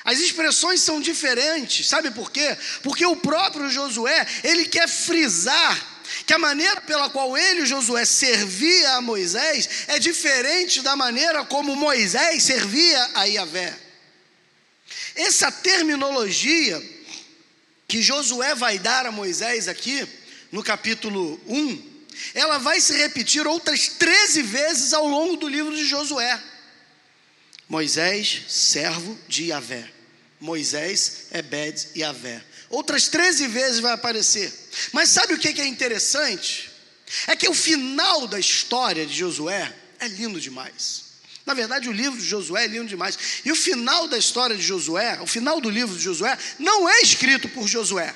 As 0.04 0.18
expressões 0.18 0.80
são 0.80 1.00
diferentes, 1.00 1.86
sabe 1.86 2.10
por 2.10 2.30
quê? 2.30 2.56
Porque 2.82 3.04
o 3.04 3.16
próprio 3.16 3.68
Josué, 3.68 4.26
ele 4.42 4.64
quer 4.64 4.88
frisar 4.88 5.89
que 6.26 6.32
a 6.32 6.38
maneira 6.38 6.80
pela 6.82 7.10
qual 7.10 7.36
ele, 7.36 7.66
Josué, 7.66 8.04
servia 8.04 8.96
a 8.96 9.00
Moisés 9.00 9.68
é 9.88 9.98
diferente 9.98 10.82
da 10.82 10.96
maneira 10.96 11.44
como 11.44 11.76
Moisés 11.76 12.42
servia 12.42 13.10
a 13.14 13.24
Yahvé. 13.24 13.76
Essa 15.14 15.50
terminologia 15.50 16.80
que 17.86 18.02
Josué 18.02 18.54
vai 18.54 18.78
dar 18.78 19.06
a 19.06 19.12
Moisés 19.12 19.68
aqui, 19.68 20.06
no 20.52 20.62
capítulo 20.62 21.40
1, 21.46 21.90
ela 22.34 22.58
vai 22.58 22.80
se 22.80 22.96
repetir 22.96 23.46
outras 23.46 23.88
13 23.88 24.42
vezes 24.42 24.92
ao 24.92 25.06
longo 25.06 25.36
do 25.36 25.48
livro 25.48 25.74
de 25.74 25.84
Josué. 25.84 26.40
Moisés, 27.68 28.42
servo 28.48 29.16
de 29.28 29.46
Yahvé. 29.46 29.88
Moisés, 30.40 31.26
Ebed 31.32 31.88
Yahvé. 31.96 32.42
Outras 32.70 33.08
13 33.08 33.48
vezes 33.48 33.80
vai 33.80 33.92
aparecer. 33.92 34.52
Mas 34.92 35.10
sabe 35.10 35.34
o 35.34 35.38
que 35.38 35.60
é 35.60 35.66
interessante? 35.66 36.70
É 37.26 37.34
que 37.34 37.48
o 37.48 37.54
final 37.54 38.28
da 38.28 38.38
história 38.38 39.04
de 39.04 39.12
Josué 39.12 39.74
é 39.98 40.06
lindo 40.06 40.40
demais. 40.40 41.10
Na 41.44 41.52
verdade, 41.52 41.88
o 41.88 41.92
livro 41.92 42.18
de 42.18 42.24
Josué 42.24 42.64
é 42.64 42.68
lindo 42.68 42.86
demais. 42.86 43.18
E 43.44 43.50
o 43.50 43.56
final 43.56 44.06
da 44.06 44.16
história 44.16 44.56
de 44.56 44.62
Josué, 44.62 45.18
o 45.20 45.26
final 45.26 45.60
do 45.60 45.68
livro 45.68 45.96
de 45.96 46.02
Josué, 46.02 46.38
não 46.60 46.88
é 46.88 47.00
escrito 47.00 47.48
por 47.48 47.66
Josué. 47.66 48.14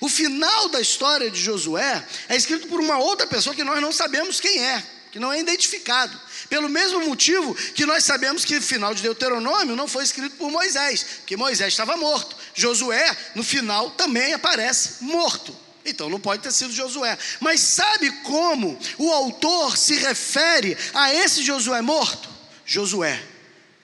O 0.00 0.08
final 0.08 0.68
da 0.68 0.80
história 0.80 1.28
de 1.28 1.40
Josué 1.40 2.06
é 2.28 2.36
escrito 2.36 2.68
por 2.68 2.78
uma 2.78 2.98
outra 2.98 3.26
pessoa 3.26 3.54
que 3.54 3.64
nós 3.64 3.80
não 3.80 3.90
sabemos 3.90 4.38
quem 4.38 4.64
é, 4.64 4.84
que 5.10 5.18
não 5.18 5.32
é 5.32 5.40
identificado. 5.40 6.18
Pelo 6.48 6.68
mesmo 6.68 7.04
motivo 7.06 7.54
que 7.54 7.86
nós 7.86 8.04
sabemos 8.04 8.44
que 8.44 8.56
o 8.56 8.62
final 8.62 8.94
de 8.94 9.02
Deuteronômio 9.02 9.76
não 9.76 9.88
foi 9.88 10.04
escrito 10.04 10.36
por 10.36 10.50
Moisés, 10.50 11.02
porque 11.18 11.36
Moisés 11.36 11.72
estava 11.72 11.96
morto. 11.96 12.36
Josué, 12.54 13.16
no 13.34 13.42
final, 13.42 13.90
também 13.90 14.32
aparece 14.32 15.04
morto. 15.04 15.56
Então 15.84 16.10
não 16.10 16.20
pode 16.20 16.42
ter 16.42 16.52
sido 16.52 16.72
Josué. 16.72 17.16
Mas 17.40 17.60
sabe 17.60 18.10
como 18.22 18.78
o 18.98 19.10
autor 19.12 19.76
se 19.76 19.96
refere 19.96 20.76
a 20.92 21.12
esse 21.14 21.42
Josué 21.42 21.80
morto? 21.80 22.28
Josué, 22.66 23.22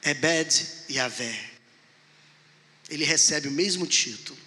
Ebed 0.02 0.66
e 0.88 0.98
Avé. 0.98 1.50
Ele 2.90 3.04
recebe 3.04 3.48
o 3.48 3.52
mesmo 3.52 3.86
título. 3.86 4.38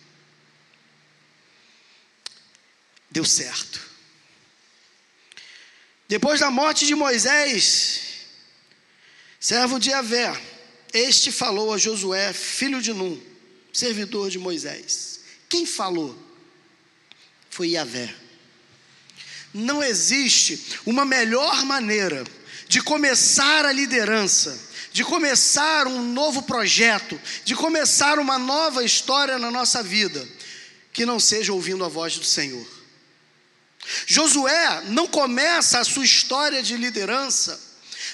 Deu 3.09 3.25
certo. 3.25 3.86
Depois 6.07 6.39
da 6.39 6.49
morte 6.49 6.85
de 6.85 6.95
Moisés, 6.95 8.01
servo 9.39 9.77
de 9.77 9.91
Avé, 9.91 10.39
este 10.93 11.31
falou 11.31 11.73
a 11.73 11.77
Josué, 11.77 12.31
filho 12.31 12.81
de 12.81 12.93
Num, 12.93 13.21
servidor 13.73 14.29
de 14.29 14.39
Moisés. 14.39 15.19
Quem 15.49 15.65
falou? 15.65 16.17
Foi 17.49 17.69
Yahvé. 17.69 18.13
Não 19.53 19.83
existe 19.83 20.79
uma 20.85 21.03
melhor 21.03 21.65
maneira 21.65 22.23
de 22.67 22.81
começar 22.81 23.65
a 23.65 23.71
liderança, 23.71 24.57
de 24.93 25.03
começar 25.03 25.87
um 25.87 26.01
novo 26.13 26.43
projeto, 26.43 27.19
de 27.43 27.55
começar 27.55 28.17
uma 28.19 28.37
nova 28.37 28.83
história 28.83 29.37
na 29.37 29.51
nossa 29.51 29.83
vida, 29.83 30.27
que 30.93 31.05
não 31.05 31.19
seja 31.19 31.53
ouvindo 31.53 31.83
a 31.83 31.87
voz 31.87 32.17
do 32.17 32.25
Senhor. 32.25 32.76
Josué 34.05 34.83
não 34.87 35.07
começa 35.07 35.79
a 35.79 35.83
sua 35.83 36.05
história 36.05 36.61
de 36.61 36.75
liderança 36.75 37.67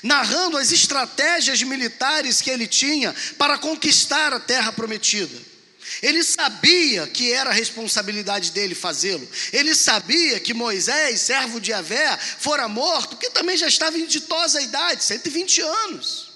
narrando 0.04 0.58
as 0.58 0.72
estratégias 0.72 1.64
militares 1.64 2.42
que 2.42 2.50
ele 2.50 2.68
tinha 2.68 3.16
para 3.38 3.58
conquistar 3.58 4.34
a 4.34 4.40
terra 4.40 4.74
prometida. 4.74 5.54
Ele 6.02 6.24
sabia 6.24 7.08
que 7.08 7.32
era 7.32 7.50
a 7.50 7.54
responsabilidade 7.54 8.52
dele 8.52 8.76
fazê-lo. 8.76 9.28
Ele 9.52 9.74
sabia 9.76 10.40
que 10.40 10.54
Moisés, 10.54 11.22
servo 11.22 11.60
de 11.60 11.72
Avé, 11.72 12.18
fora 12.18 12.68
morto, 12.68 13.18
que 13.18 13.30
também 13.30 13.56
já 13.56 13.68
estava 13.68 13.98
em 13.98 14.06
ditosa 14.06 14.62
idade, 14.62 15.04
120 15.04 15.62
anos. 15.62 16.32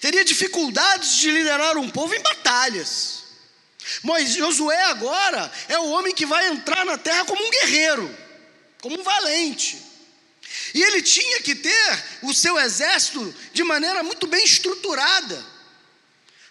Teria 0.00 0.24
dificuldades 0.24 1.16
de 1.16 1.30
liderar 1.30 1.76
um 1.76 1.90
povo 1.90 2.14
em 2.14 2.22
batalhas. 2.22 3.24
Moisés, 4.02 4.36
Josué 4.36 4.82
agora 4.84 5.50
é 5.68 5.78
o 5.78 5.90
homem 5.90 6.14
que 6.14 6.26
vai 6.26 6.48
entrar 6.48 6.84
na 6.84 6.96
terra 6.96 7.24
como 7.24 7.42
um 7.42 7.50
guerreiro, 7.50 8.27
como 8.80 8.98
um 8.98 9.02
valente. 9.02 9.88
E 10.74 10.82
ele 10.82 11.02
tinha 11.02 11.42
que 11.42 11.54
ter 11.54 12.04
o 12.22 12.32
seu 12.32 12.58
exército 12.58 13.34
de 13.52 13.62
maneira 13.64 14.02
muito 14.02 14.26
bem 14.26 14.44
estruturada. 14.44 15.58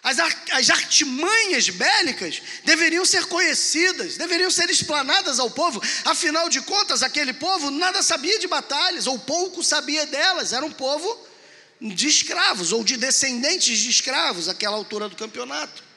As, 0.02 0.18
as 0.52 0.70
artimanhas 0.70 1.68
bélicas 1.68 2.40
deveriam 2.64 3.04
ser 3.04 3.26
conhecidas, 3.26 4.16
deveriam 4.16 4.50
ser 4.50 4.70
explanadas 4.70 5.40
ao 5.40 5.50
povo, 5.50 5.82
afinal 6.04 6.48
de 6.48 6.60
contas, 6.60 7.02
aquele 7.02 7.32
povo 7.32 7.70
nada 7.70 8.02
sabia 8.02 8.38
de 8.38 8.46
batalhas, 8.46 9.06
ou 9.06 9.18
pouco 9.18 9.62
sabia 9.62 10.06
delas, 10.06 10.52
era 10.52 10.64
um 10.64 10.70
povo 10.70 11.26
de 11.80 12.08
escravos, 12.08 12.72
ou 12.72 12.84
de 12.84 12.96
descendentes 12.96 13.78
de 13.78 13.90
escravos, 13.90 14.48
àquela 14.48 14.76
altura 14.76 15.08
do 15.08 15.16
campeonato. 15.16 15.87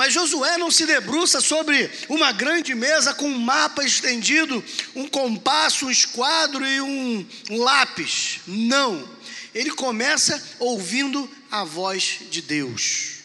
Mas 0.00 0.14
Josué 0.14 0.56
não 0.56 0.70
se 0.70 0.86
debruça 0.86 1.42
sobre 1.42 1.90
uma 2.08 2.32
grande 2.32 2.74
mesa 2.74 3.12
com 3.12 3.28
um 3.28 3.38
mapa 3.38 3.84
estendido, 3.84 4.64
um 4.94 5.06
compasso, 5.06 5.84
um 5.84 5.90
esquadro 5.90 6.66
e 6.66 6.80
um, 6.80 7.26
lápis. 7.50 8.40
Não. 8.46 9.06
Ele 9.54 9.70
começa 9.70 10.42
ouvindo 10.58 11.30
a 11.50 11.64
voz 11.64 12.20
de 12.30 12.40
Deus. 12.40 13.16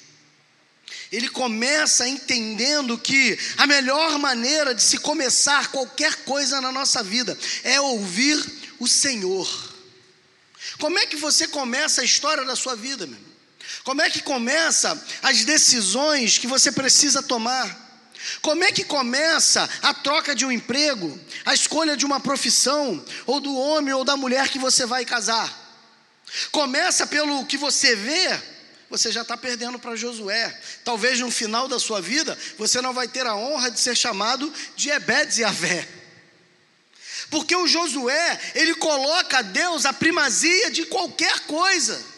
Ele 1.09 1.29
começa 1.29 2.09
entendendo 2.09 2.97
que 2.97 3.39
a 3.55 3.65
melhor 3.65 4.19
maneira 4.19 4.75
de 4.75 4.83
se 4.83 4.97
começar 4.97 5.71
qualquer 5.71 6.25
coisa 6.25 6.59
na 6.59 6.73
nossa 6.73 7.01
vida 7.01 7.39
é 7.63 7.79
ouvir 7.79 8.37
o 8.79 8.85
Senhor. 8.85 9.73
Como 10.77 10.99
é 10.99 11.05
que 11.05 11.15
você 11.15 11.47
começa 11.47 12.01
a 12.01 12.03
história 12.03 12.43
da 12.43 12.53
sua 12.57 12.75
vida, 12.75 13.07
meu? 13.07 13.24
Como 13.85 14.01
é 14.01 14.09
que 14.09 14.19
começa 14.19 14.99
as 15.21 15.45
decisões 15.45 16.39
que 16.39 16.47
você 16.47 16.71
precisa 16.71 17.21
tomar? 17.21 17.83
Como 18.41 18.63
é 18.63 18.71
que 18.71 18.83
começa 18.83 19.69
a 19.83 19.93
troca 19.93 20.33
de 20.33 20.43
um 20.43 20.51
emprego, 20.51 21.17
a 21.45 21.53
escolha 21.53 21.95
de 21.95 22.03
uma 22.03 22.19
profissão, 22.19 23.05
ou 23.27 23.39
do 23.39 23.55
homem 23.55 23.93
ou 23.93 24.03
da 24.03 24.17
mulher 24.17 24.49
que 24.49 24.57
você 24.57 24.87
vai 24.87 25.05
casar? 25.05 25.53
Começa 26.51 27.05
pelo 27.05 27.45
que 27.45 27.57
você 27.57 27.95
vê, 27.95 28.41
você 28.89 29.11
já 29.11 29.21
está 29.21 29.37
perdendo 29.37 29.77
para 29.77 29.95
Josué. 29.95 30.59
Talvez 30.83 31.19
no 31.19 31.29
final 31.29 31.67
da 31.67 31.77
sua 31.77 32.01
vida 32.01 32.35
você 32.57 32.81
não 32.81 32.91
vai 32.91 33.07
ter 33.07 33.27
a 33.27 33.35
honra 33.35 33.69
de 33.69 33.79
ser 33.79 33.95
chamado 33.95 34.51
de 34.75 34.89
Ebed 34.89 35.43
Avé. 35.43 35.87
Porque 37.29 37.55
o 37.55 37.67
Josué, 37.67 38.39
ele 38.55 38.73
coloca 38.73 39.37
a 39.37 39.43
Deus 39.43 39.85
a 39.85 39.93
primazia 39.93 40.71
de 40.71 40.87
qualquer 40.87 41.41
coisa. 41.41 42.14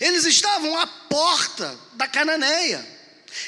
Eles 0.00 0.24
estavam 0.24 0.78
à 0.78 0.86
porta 0.86 1.78
da 1.92 2.06
Cananeia, 2.06 2.86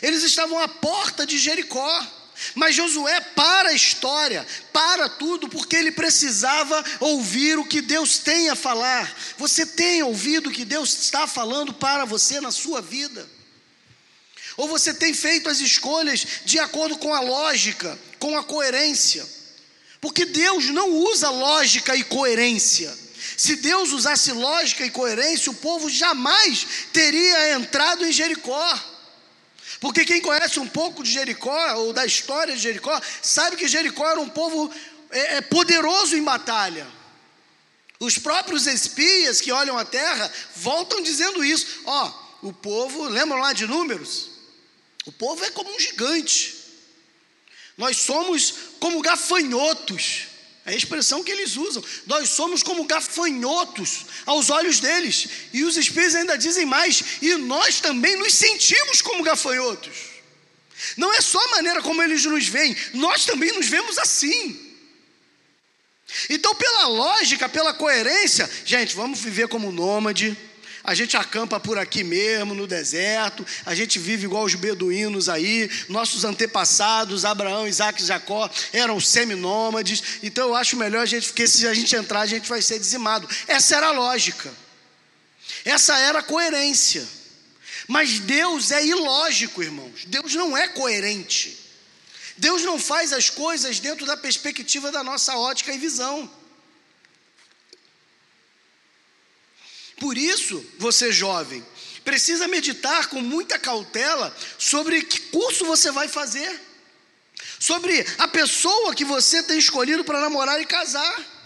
eles 0.03 0.23
estavam 0.23 0.59
à 0.59 0.69
porta 0.69 1.27
de 1.27 1.39
Jericó. 1.39 2.07
Mas 2.55 2.75
Josué 2.75 3.19
para 3.35 3.71
a 3.71 3.73
história, 3.73 4.47
para 4.71 5.09
tudo, 5.09 5.49
porque 5.49 5.75
ele 5.75 5.91
precisava 5.91 6.85
ouvir 7.01 7.59
o 7.59 7.65
que 7.65 7.81
Deus 7.81 8.19
tem 8.19 8.51
a 8.51 8.55
falar. 8.55 9.11
Você 9.39 9.65
tem 9.65 10.03
ouvido 10.03 10.51
o 10.51 10.53
que 10.53 10.65
Deus 10.65 10.93
está 10.99 11.27
falando 11.27 11.73
para 11.73 12.05
você 12.05 12.39
na 12.39 12.53
sua 12.53 12.83
vida? 12.83 13.27
Ou 14.57 14.69
você 14.69 14.93
tem 14.93 15.15
feito 15.15 15.49
as 15.49 15.61
escolhas 15.61 16.27
de 16.45 16.59
acordo 16.59 16.99
com 16.99 17.15
a 17.15 17.21
lógica, 17.21 17.99
com 18.19 18.37
a 18.37 18.45
coerência? 18.45 19.27
Porque 20.01 20.25
Deus 20.25 20.67
não 20.67 20.91
usa 20.91 21.31
lógica 21.31 21.97
e 21.97 22.05
coerência. 22.05 23.06
Se 23.37 23.57
Deus 23.57 23.93
usasse 23.93 24.33
lógica 24.33 24.85
e 24.85 24.91
coerência, 24.91 25.53
o 25.53 25.57
povo 25.57 25.91
jamais 25.91 26.67
teria 26.93 27.53
entrado 27.55 28.05
em 28.07 28.13
Jericó. 28.13 28.81
Porque 29.79 30.05
quem 30.05 30.23
conhece 30.23 30.59
um 30.59 30.69
pouco 30.69 31.03
de 31.03 31.13
Jericó, 31.13 31.75
ou 31.75 31.93
da 31.93 32.07
história 32.07 32.57
de 32.57 32.63
Jericó, 32.63 33.01
sabe 33.23 33.57
que 33.57 33.69
Jericó 33.69 34.09
era 34.09 34.21
um 34.21 34.29
povo 34.29 34.73
é, 35.11 35.37
é, 35.37 35.41
poderoso 35.43 36.17
em 36.17 36.23
batalha. 36.23 36.87
Os 38.01 38.19
próprios 38.19 38.67
espias 38.67 39.41
que 39.41 39.53
olham 39.53 39.77
a 39.77 39.85
terra 39.85 40.33
voltam 40.57 41.03
dizendo 41.03 41.45
isso. 41.45 41.83
Ó, 41.85 42.13
o 42.43 42.53
povo, 42.53 43.05
lembram 43.05 43.39
lá 43.39 43.53
de 43.53 43.67
números? 43.67 44.31
O 45.05 45.13
povo 45.13 45.45
é 45.45 45.51
como 45.51 45.75
um 45.75 45.81
gigante. 45.81 46.57
Nós 47.77 47.99
somos 47.99 48.55
como 48.81 49.03
gafanhotos. 49.03 50.29
É 50.67 50.73
a 50.73 50.77
expressão 50.77 51.23
que 51.23 51.31
eles 51.31 51.57
usam. 51.57 51.83
Nós 52.07 52.29
somos 52.29 52.63
como 52.63 52.85
gafanhotos 52.85 54.05
aos 54.27 54.51
olhos 54.51 54.81
deles. 54.81 55.29
E 55.53 55.63
os 55.63 55.77
espíritos 55.77 56.17
ainda 56.17 56.37
dizem 56.37 56.67
mais. 56.67 57.03
E 57.23 57.35
nós 57.37 57.81
também 57.81 58.17
nos 58.17 58.35
sentimos 58.35 59.01
como 59.01 59.23
gafanhotos. 59.23 60.17
Não 60.97 61.13
é 61.15 61.21
só 61.21 61.39
a 61.39 61.49
maneira 61.51 61.81
como 61.81 62.03
eles 62.03 62.25
nos 62.25 62.47
veem, 62.49 62.77
nós 62.93 63.25
também 63.25 63.53
nos 63.53 63.67
vemos 63.67 63.97
assim. 63.97 64.75
Então, 66.29 66.55
pela 66.55 66.87
lógica, 66.87 67.49
pela 67.49 67.73
coerência, 67.73 68.49
gente, 68.65 68.95
vamos 68.95 69.21
viver 69.21 69.49
como 69.49 69.73
nômade 69.73 70.37
a 70.87 70.95
gente 70.95 71.17
acampa 71.17 71.59
por 71.59 71.77
aqui 71.77 72.05
mesmo, 72.05 72.55
no 72.55 72.65
deserto, 72.65 73.45
a 73.67 73.75
gente 73.75 73.99
vive 73.99 74.25
igual 74.25 74.45
os 74.45 74.55
beduínos 74.55 75.29
aí, 75.29 75.69
nossos 75.89 76.25
antepassados, 76.25 77.25
Abraão, 77.25 77.67
Isaac 77.67 78.01
e 78.01 78.07
Jacó, 78.07 78.49
eram 78.73 79.01
seminômades, 79.01 80.21
então 80.23 80.49
eu 80.49 80.55
acho 80.55 80.77
melhor 80.77 81.03
a 81.03 81.07
gente, 81.07 81.27
porque 81.27 81.49
se 81.49 81.67
a 81.67 81.75
gente 81.75 81.97
entrar, 81.97 82.21
a 82.21 82.27
gente 82.27 82.49
vai 82.49 82.63
ser 82.63 82.79
dizimado. 82.79 83.29
Essa 83.49 83.77
era 83.77 83.89
a 83.89 83.91
lógica. 83.91 84.55
Essa 85.65 85.99
era 85.99 86.21
a 86.21 86.23
coerência. 86.23 87.07
Mas 87.89 88.21
Deus 88.21 88.71
é 88.71 88.87
ilógico, 88.87 89.65
irmãos. 89.65 90.05
Deus 90.07 90.35
não 90.35 90.57
é 90.57 90.69
coerente. 90.69 91.59
Deus 92.37 92.63
não 92.63 92.79
faz 92.79 93.13
as 93.13 93.29
coisas 93.29 93.81
dentro 93.81 94.07
da 94.07 94.17
perspectiva 94.17 94.93
da 94.93 95.03
nossa 95.03 95.37
ótica 95.37 95.73
e 95.73 95.79
visão. 95.79 96.31
Por 99.99 100.17
isso, 100.17 100.65
você 100.79 101.11
jovem, 101.11 101.65
precisa 102.05 102.47
meditar 102.47 103.09
com 103.09 103.21
muita 103.21 103.59
cautela 103.59 104.35
sobre 104.59 105.03
que 105.03 105.21
curso 105.21 105.65
você 105.65 105.91
vai 105.91 106.09
fazer, 106.09 106.61
sobre 107.59 108.07
a 108.19 108.29
pessoa 108.29 108.95
que 108.95 109.05
você 109.05 109.43
tem 109.43 109.59
escolhido 109.59 110.05
para 110.05 110.21
namorar 110.21 110.61
e 110.61 110.67
casar 110.67 111.37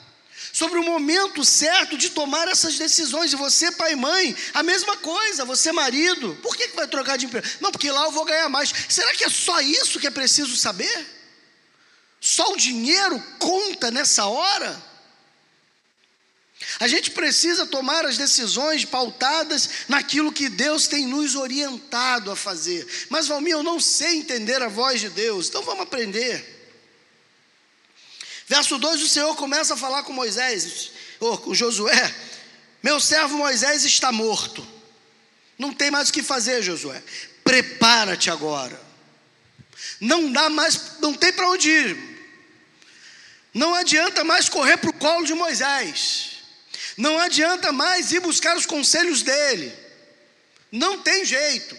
sobre 0.52 0.78
o 0.78 0.82
momento 0.82 1.44
certo 1.44 1.96
de 1.96 2.10
tomar 2.10 2.48
essas 2.48 2.76
decisões. 2.76 3.32
E 3.32 3.36
você, 3.36 3.70
pai 3.72 3.92
e 3.92 3.96
mãe, 3.96 4.36
a 4.54 4.62
mesma 4.62 4.96
coisa. 4.96 5.44
Você, 5.44 5.72
marido, 5.72 6.36
por 6.42 6.56
que, 6.56 6.68
que 6.68 6.76
vai 6.76 6.88
trocar 6.88 7.16
de 7.16 7.26
emprego? 7.26 7.46
Não, 7.60 7.70
porque 7.70 7.90
lá 7.90 8.04
eu 8.04 8.10
vou 8.10 8.24
ganhar 8.24 8.48
mais. 8.48 8.72
Será 8.88 9.12
que 9.14 9.24
é 9.24 9.28
só 9.28 9.60
isso 9.60 10.00
que 10.00 10.06
é 10.06 10.10
preciso 10.10 10.56
saber? 10.56 11.06
Só 12.20 12.52
o 12.52 12.56
dinheiro 12.56 13.22
conta 13.38 13.90
nessa 13.90 14.26
hora? 14.26 14.89
A 16.78 16.86
gente 16.86 17.10
precisa 17.10 17.66
tomar 17.66 18.04
as 18.04 18.18
decisões 18.18 18.84
pautadas 18.84 19.70
naquilo 19.88 20.32
que 20.32 20.48
Deus 20.48 20.86
tem 20.86 21.06
nos 21.06 21.34
orientado 21.34 22.30
a 22.30 22.36
fazer. 22.36 22.86
Mas, 23.08 23.28
Valmir, 23.28 23.52
eu 23.52 23.62
não 23.62 23.80
sei 23.80 24.16
entender 24.16 24.60
a 24.62 24.68
voz 24.68 25.00
de 25.00 25.08
Deus, 25.08 25.48
então 25.48 25.62
vamos 25.62 25.82
aprender. 25.82 26.58
Verso 28.46 28.78
2: 28.78 29.02
o 29.02 29.08
Senhor 29.08 29.34
começa 29.36 29.74
a 29.74 29.76
falar 29.76 30.02
com 30.02 30.12
Moisés, 30.12 30.92
ou 31.18 31.38
com 31.38 31.54
Josué: 31.54 32.14
Meu 32.82 33.00
servo 33.00 33.38
Moisés 33.38 33.84
está 33.84 34.12
morto. 34.12 34.66
Não 35.58 35.72
tem 35.72 35.90
mais 35.90 36.08
o 36.08 36.12
que 36.12 36.22
fazer, 36.22 36.62
Josué. 36.62 37.02
Prepara-te 37.42 38.30
agora. 38.30 38.80
Não 40.00 40.30
dá 40.30 40.48
mais, 40.50 40.98
não 41.00 41.14
tem 41.14 41.32
para 41.32 41.48
onde 41.48 41.70
ir. 41.70 42.10
Não 43.52 43.74
adianta 43.74 44.24
mais 44.24 44.48
correr 44.48 44.76
para 44.76 44.90
o 44.90 44.94
colo 44.94 45.24
de 45.24 45.34
Moisés. 45.34 46.39
Não 47.00 47.18
adianta 47.18 47.72
mais 47.72 48.12
ir 48.12 48.20
buscar 48.20 48.54
os 48.58 48.66
conselhos 48.66 49.22
dele. 49.22 49.72
Não 50.70 50.98
tem 50.98 51.24
jeito. 51.24 51.74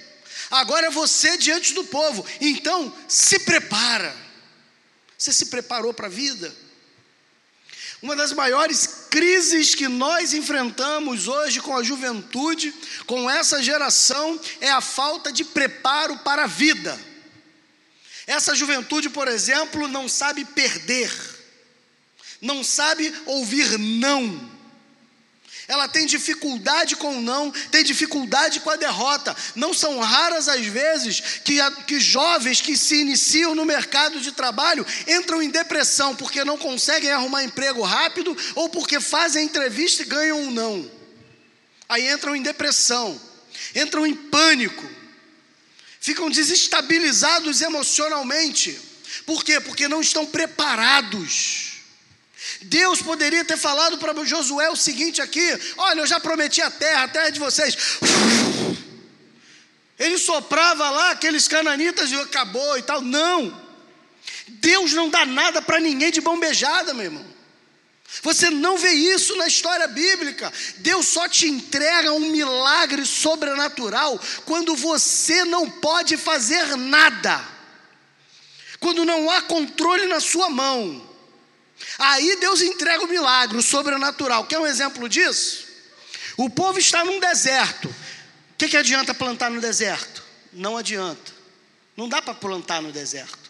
Agora 0.50 0.88
é 0.88 0.90
você 0.90 1.38
diante 1.38 1.76
do 1.76 1.84
povo. 1.84 2.26
Então, 2.42 2.92
se 3.08 3.38
prepara. 3.38 4.16
Você 5.16 5.32
se 5.32 5.46
preparou 5.46 5.94
para 5.94 6.08
a 6.08 6.10
vida? 6.10 6.52
Uma 8.02 8.16
das 8.16 8.34
maiores 8.34 9.06
crises 9.12 9.76
que 9.76 9.88
nós 9.88 10.34
enfrentamos 10.34 11.28
hoje 11.28 11.62
com 11.62 11.78
a 11.78 11.84
juventude, 11.84 12.74
com 13.06 13.30
essa 13.30 13.62
geração, 13.62 14.42
é 14.60 14.72
a 14.72 14.82
falta 14.82 15.32
de 15.32 15.44
preparo 15.44 16.18
para 16.18 16.46
a 16.46 16.48
vida. 16.48 17.00
Essa 18.26 18.56
juventude, 18.56 19.08
por 19.08 19.28
exemplo, 19.28 19.88
não 19.88 20.10
sabe 20.10 20.46
perder, 20.46 21.14
não 22.42 22.64
sabe 22.64 23.14
ouvir 23.28 23.78
não 23.78 24.51
ela 25.68 25.88
tem 25.88 26.06
dificuldade 26.06 26.96
com 26.96 27.18
o 27.18 27.22
não, 27.22 27.52
tem 27.52 27.84
dificuldade 27.84 28.60
com 28.60 28.70
a 28.70 28.76
derrota. 28.76 29.36
Não 29.56 29.74
são 29.74 30.00
raras 30.00 30.48
as 30.48 30.66
vezes 30.66 31.22
que, 31.44 31.58
que 31.86 32.00
jovens 32.00 32.62
que 32.62 32.76
se 32.76 32.96
iniciam 32.96 33.56
no 33.56 33.66
mercado 33.66 34.20
de 34.20 34.32
trabalho 34.32 34.86
entram 35.08 35.42
em 35.42 35.50
depressão 35.50 36.16
porque 36.16 36.44
não 36.44 36.58
conseguem 36.58 37.12
arrumar 37.12 37.44
emprego 37.44 37.82
rápido 37.82 38.36
ou 38.56 38.70
porque 38.70 39.00
fazem 39.00 39.46
entrevista 39.46 40.02
e 40.02 40.06
ganham 40.06 40.42
um 40.42 40.52
não. 40.52 40.90
Aí 41.88 42.12
entram 42.12 42.36
em 42.36 42.42
depressão, 42.42 43.20
entram 43.76 44.08
em 44.08 44.16
pânico, 44.16 44.90
ficam 46.00 46.30
desestabilizados 46.30 47.62
emocionalmente. 47.62 48.80
Por 49.26 49.44
quê? 49.44 49.60
Porque 49.60 49.88
não 49.88 50.02
estão 50.02 50.26
preparados 50.26 51.71
Deus 52.64 53.02
poderia 53.02 53.46
ter 53.46 53.58
falado 53.58 53.98
para 53.98 54.26
Josué 54.26 54.70
o 54.70 54.76
seguinte 54.76 55.22
aqui: 55.22 55.60
olha, 55.78 56.02
eu 56.02 56.08
já 56.08 56.20
prometi 56.20 56.62
a 56.62 56.72
terra, 56.72 57.04
a 57.04 57.08
terra 57.08 57.28
é 57.28 57.32
de 57.32 57.40
vocês. 57.40 57.78
Ele 60.00 60.18
soprava 60.18 60.90
lá 60.90 61.12
aqueles 61.12 61.48
cananitas 61.48 62.12
e 62.12 62.16
acabou 62.16 62.78
e 62.78 62.82
tal. 62.82 63.02
Não. 63.02 63.62
Deus 64.48 64.94
não 64.94 65.10
dá 65.10 65.26
nada 65.26 65.62
para 65.62 65.80
ninguém 65.80 66.12
de 66.12 66.22
bombejada, 66.22 66.94
meu 66.94 67.06
irmão. 67.06 67.26
Você 68.24 68.50
não 68.50 68.78
vê 68.78 68.92
isso 68.92 69.36
na 69.38 69.48
história 69.48 69.88
bíblica. 69.88 70.52
Deus 70.78 71.06
só 71.08 71.30
te 71.30 71.48
entrega 71.48 72.12
um 72.12 72.32
milagre 72.32 73.06
sobrenatural 73.06 74.20
quando 74.46 74.76
você 74.76 75.46
não 75.46 75.70
pode 75.70 76.18
fazer 76.18 76.76
nada. 76.76 77.42
Quando 78.80 79.06
não 79.06 79.30
há 79.30 79.44
controle 79.44 80.08
na 80.08 80.20
sua 80.20 80.50
mão. 80.50 81.11
Aí 81.98 82.38
Deus 82.40 82.62
entrega 82.62 83.04
o 83.04 83.08
milagre, 83.08 83.58
o 83.58 83.62
sobrenatural. 83.62 84.46
Quer 84.46 84.60
um 84.60 84.68
exemplo 84.68 85.08
disso? 85.08 85.68
O 86.38 86.50
povo 86.50 86.80
está 86.80 87.04
num 87.04 87.20
deserto. 87.20 87.88
O 87.88 87.96
que, 88.58 88.70
que 88.70 88.78
adianta 88.78 89.14
plantar 89.14 89.50
no 89.50 89.62
deserto? 89.62 90.24
Não 90.54 90.78
adianta. 90.78 91.32
Não 91.96 92.08
dá 92.08 92.22
para 92.22 92.34
plantar 92.34 92.82
no 92.82 92.92
deserto. 92.92 93.50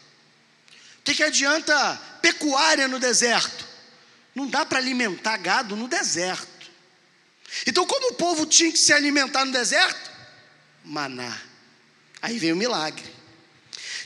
O 1.00 1.04
que, 1.04 1.15
que 1.15 1.24
adianta 1.24 2.00
pecuária 2.22 2.88
no 2.88 3.00
deserto? 3.00 3.65
Não 4.36 4.48
dá 4.48 4.65
para 4.65 4.80
alimentar 4.80 5.38
gado 5.38 5.76
no 5.76 5.88
deserto. 5.88 6.48
Então, 7.65 7.86
como 7.86 8.12
o 8.12 8.13
povo 8.15 8.46
tinha 8.46 8.72
que 8.72 8.78
se 8.78 8.94
alimentar 8.94 9.46
no 9.46 9.52
deserto? 9.52 10.12
Maná. 10.84 11.38
Aí 12.22 12.39
vem 12.39 12.54
o 12.54 12.56
milagre. 12.56 13.04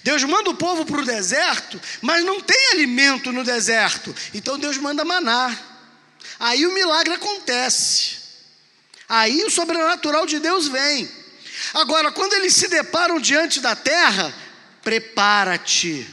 Deus 0.05 0.23
manda 0.23 0.51
o 0.51 0.55
povo 0.55 0.85
para 0.85 1.01
o 1.01 1.03
deserto, 1.03 1.81
mas 1.99 2.23
não 2.23 2.39
tem 2.39 2.73
alimento 2.73 3.31
no 3.31 3.43
deserto. 3.43 4.15
Então 4.35 4.59
Deus 4.59 4.77
manda 4.77 5.03
maná. 5.03 5.57
Aí 6.39 6.67
o 6.67 6.73
milagre 6.75 7.15
acontece. 7.15 8.17
Aí 9.09 9.43
o 9.43 9.49
sobrenatural 9.49 10.27
de 10.27 10.37
Deus 10.37 10.67
vem. 10.67 11.09
Agora, 11.73 12.11
quando 12.11 12.33
eles 12.33 12.53
se 12.53 12.67
deparam 12.67 13.19
diante 13.19 13.59
da 13.59 13.75
terra, 13.75 14.31
prepara-te. 14.83 16.07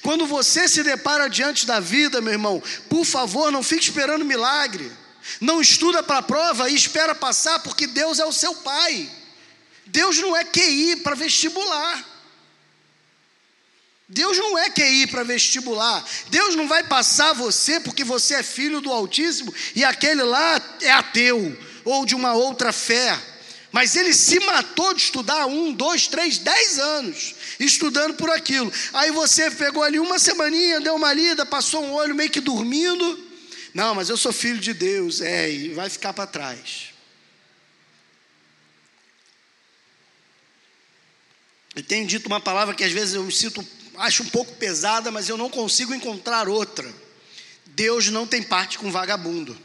Quando 0.00 0.24
você 0.26 0.66
se 0.66 0.82
depara 0.82 1.28
diante 1.28 1.66
da 1.66 1.78
vida, 1.78 2.22
meu 2.22 2.32
irmão, 2.32 2.62
por 2.88 3.04
favor, 3.04 3.52
não 3.52 3.62
fique 3.62 3.84
esperando 3.84 4.24
milagre. 4.24 4.90
Não 5.42 5.60
estuda 5.60 6.02
para 6.02 6.20
a 6.20 6.22
prova 6.22 6.70
e 6.70 6.74
espera 6.74 7.14
passar, 7.14 7.58
porque 7.58 7.86
Deus 7.86 8.18
é 8.18 8.24
o 8.24 8.32
seu 8.32 8.54
pai. 8.54 9.10
Deus 9.84 10.16
não 10.16 10.34
é 10.34 10.42
QI 10.42 10.96
para 11.02 11.14
vestibular. 11.14 12.08
Deus 14.12 14.36
não 14.36 14.58
é 14.58 14.68
QI 14.68 15.06
para 15.06 15.22
vestibular. 15.22 16.04
Deus 16.28 16.56
não 16.56 16.66
vai 16.66 16.82
passar 16.82 17.32
você 17.32 17.78
porque 17.78 18.02
você 18.02 18.34
é 18.34 18.42
filho 18.42 18.80
do 18.80 18.90
Altíssimo 18.90 19.54
e 19.74 19.84
aquele 19.84 20.22
lá 20.24 20.60
é 20.80 20.90
ateu 20.90 21.56
ou 21.84 22.04
de 22.04 22.16
uma 22.16 22.34
outra 22.34 22.72
fé. 22.72 23.16
Mas 23.70 23.94
ele 23.94 24.12
se 24.12 24.40
matou 24.40 24.92
de 24.94 25.02
estudar 25.02 25.46
um, 25.46 25.72
dois, 25.72 26.08
três, 26.08 26.38
dez 26.38 26.78
anos 26.80 27.36
estudando 27.60 28.14
por 28.14 28.28
aquilo. 28.30 28.72
Aí 28.92 29.12
você 29.12 29.48
pegou 29.48 29.84
ali 29.84 30.00
uma 30.00 30.18
semaninha, 30.18 30.80
deu 30.80 30.96
uma 30.96 31.12
lida, 31.12 31.46
passou 31.46 31.84
um 31.84 31.92
olho 31.92 32.14
meio 32.14 32.30
que 32.30 32.40
dormindo. 32.40 33.28
Não, 33.72 33.94
mas 33.94 34.08
eu 34.08 34.16
sou 34.16 34.32
filho 34.32 34.58
de 34.58 34.74
Deus, 34.74 35.20
é, 35.20 35.48
e 35.48 35.68
vai 35.68 35.88
ficar 35.88 36.12
para 36.12 36.26
trás. 36.26 36.90
E 41.76 41.82
tenho 41.82 42.04
dito 42.08 42.26
uma 42.26 42.40
palavra 42.40 42.74
que 42.74 42.82
às 42.82 42.90
vezes 42.90 43.14
eu 43.14 43.22
me 43.22 43.30
sinto 43.30 43.64
acho 44.00 44.22
um 44.22 44.28
pouco 44.28 44.54
pesada, 44.54 45.10
mas 45.10 45.28
eu 45.28 45.36
não 45.36 45.50
consigo 45.50 45.94
encontrar 45.94 46.48
outra. 46.48 46.92
Deus 47.66 48.08
não 48.08 48.26
tem 48.26 48.42
parte 48.42 48.78
com 48.78 48.90
vagabundo. 48.90 49.56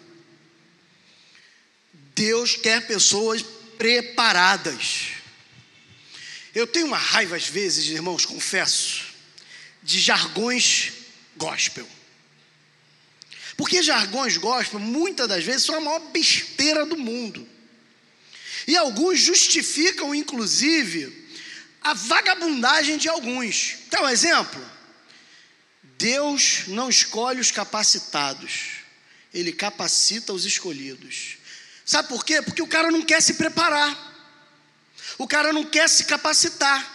Deus 2.13 2.55
quer 2.55 2.85
pessoas 2.85 3.41
preparadas. 3.77 5.07
Eu 6.53 6.67
tenho 6.67 6.87
uma 6.87 6.97
raiva 6.97 7.35
às 7.35 7.47
vezes, 7.47 7.87
irmãos, 7.87 8.25
confesso, 8.25 9.05
de 9.81 9.99
jargões 9.99 10.93
gospel. 11.35 11.87
Porque 13.57 13.81
jargões 13.81 14.37
gospel, 14.37 14.79
muitas 14.79 15.27
das 15.27 15.43
vezes, 15.43 15.63
são 15.63 15.75
a 15.75 15.81
maior 15.81 15.99
besteira 16.11 16.85
do 16.85 16.97
mundo. 16.97 17.47
E 18.67 18.75
alguns 18.75 19.19
justificam, 19.19 20.13
inclusive, 20.13 21.24
a 21.85 21.93
vagabundagem 21.93 22.97
de 22.97 23.07
alguns. 23.07 23.77
Quer 23.91 24.01
um 24.01 24.09
exemplo? 24.09 24.59
Deus 25.99 26.63
não 26.67 26.89
escolhe 26.89 27.39
os 27.39 27.51
capacitados, 27.51 28.79
Ele 29.31 29.53
capacita 29.53 30.33
os 30.33 30.45
escolhidos. 30.45 31.37
Sabe 31.85 32.09
por 32.09 32.25
quê? 32.25 32.41
Porque 32.41 32.63
o 32.63 32.67
cara 32.67 32.89
não 32.89 33.03
quer 33.03 33.21
se 33.21 33.35
preparar, 33.35 33.95
o 35.19 35.27
cara 35.27 35.53
não 35.53 35.63
quer 35.63 35.87
se 35.87 36.05
capacitar. 36.05 36.93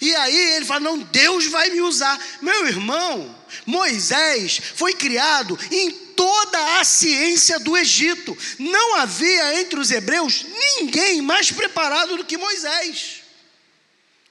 E 0.00 0.14
aí 0.14 0.54
ele 0.54 0.64
fala: 0.64 0.78
Não, 0.78 0.98
Deus 0.98 1.46
vai 1.46 1.70
me 1.70 1.80
usar. 1.80 2.16
Meu 2.40 2.68
irmão, 2.68 3.36
Moisés 3.66 4.60
foi 4.76 4.94
criado 4.94 5.58
em 5.68 5.90
toda 5.90 6.78
a 6.78 6.84
ciência 6.84 7.58
do 7.58 7.76
Egito. 7.76 8.38
Não 8.60 8.94
havia 8.94 9.60
entre 9.60 9.80
os 9.80 9.90
hebreus 9.90 10.46
ninguém 10.78 11.20
mais 11.20 11.50
preparado 11.50 12.16
do 12.16 12.24
que 12.24 12.38
Moisés. 12.38 13.21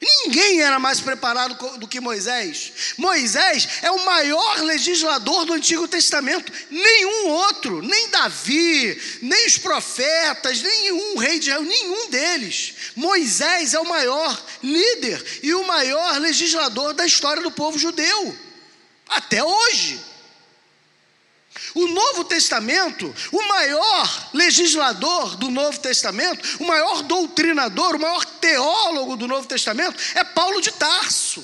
Ninguém 0.01 0.61
era 0.63 0.79
mais 0.79 0.99
preparado 0.99 1.77
do 1.77 1.87
que 1.87 1.99
Moisés. 1.99 2.95
Moisés 2.97 3.67
é 3.83 3.91
o 3.91 4.03
maior 4.03 4.61
legislador 4.61 5.45
do 5.45 5.53
Antigo 5.53 5.87
Testamento. 5.87 6.51
Nenhum 6.71 7.29
outro, 7.29 7.83
nem 7.83 8.09
Davi, 8.09 8.99
nem 9.21 9.45
os 9.45 9.59
profetas, 9.59 10.63
nenhum 10.63 11.17
rei 11.17 11.37
de 11.37 11.49
Israel, 11.49 11.61
nenhum 11.61 12.09
deles. 12.09 12.73
Moisés 12.95 13.75
é 13.75 13.79
o 13.79 13.87
maior 13.87 14.43
líder 14.63 15.23
e 15.43 15.53
o 15.53 15.67
maior 15.67 16.17
legislador 16.17 16.93
da 16.93 17.05
história 17.05 17.43
do 17.43 17.51
povo 17.51 17.77
judeu. 17.77 18.35
Até 19.07 19.43
hoje. 19.43 20.01
O 21.75 21.85
Novo 21.87 22.23
Testamento, 22.23 23.13
o 23.31 23.47
maior 23.47 24.20
legislador 24.51 25.37
do 25.37 25.49
Novo 25.49 25.79
Testamento, 25.79 26.57
o 26.59 26.67
maior 26.67 27.01
doutrinador, 27.03 27.95
o 27.95 27.99
maior 27.99 28.25
teólogo 28.25 29.15
do 29.15 29.27
Novo 29.27 29.47
Testamento 29.47 29.95
é 30.13 30.23
Paulo 30.23 30.61
de 30.61 30.71
Tarso. 30.71 31.43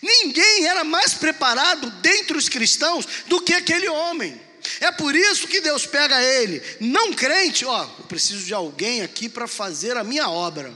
Ninguém 0.00 0.66
era 0.66 0.82
mais 0.82 1.12
preparado 1.14 1.90
dentre 2.00 2.36
os 2.36 2.48
cristãos 2.48 3.06
do 3.26 3.40
que 3.40 3.52
aquele 3.52 3.88
homem. 3.88 4.40
É 4.80 4.90
por 4.92 5.14
isso 5.14 5.48
que 5.48 5.60
Deus 5.60 5.84
pega 5.84 6.22
ele, 6.22 6.62
não 6.80 7.12
crente, 7.12 7.64
ó, 7.64 7.82
eu 7.98 8.04
preciso 8.04 8.44
de 8.44 8.54
alguém 8.54 9.02
aqui 9.02 9.28
para 9.28 9.48
fazer 9.48 9.96
a 9.96 10.04
minha 10.04 10.28
obra 10.28 10.72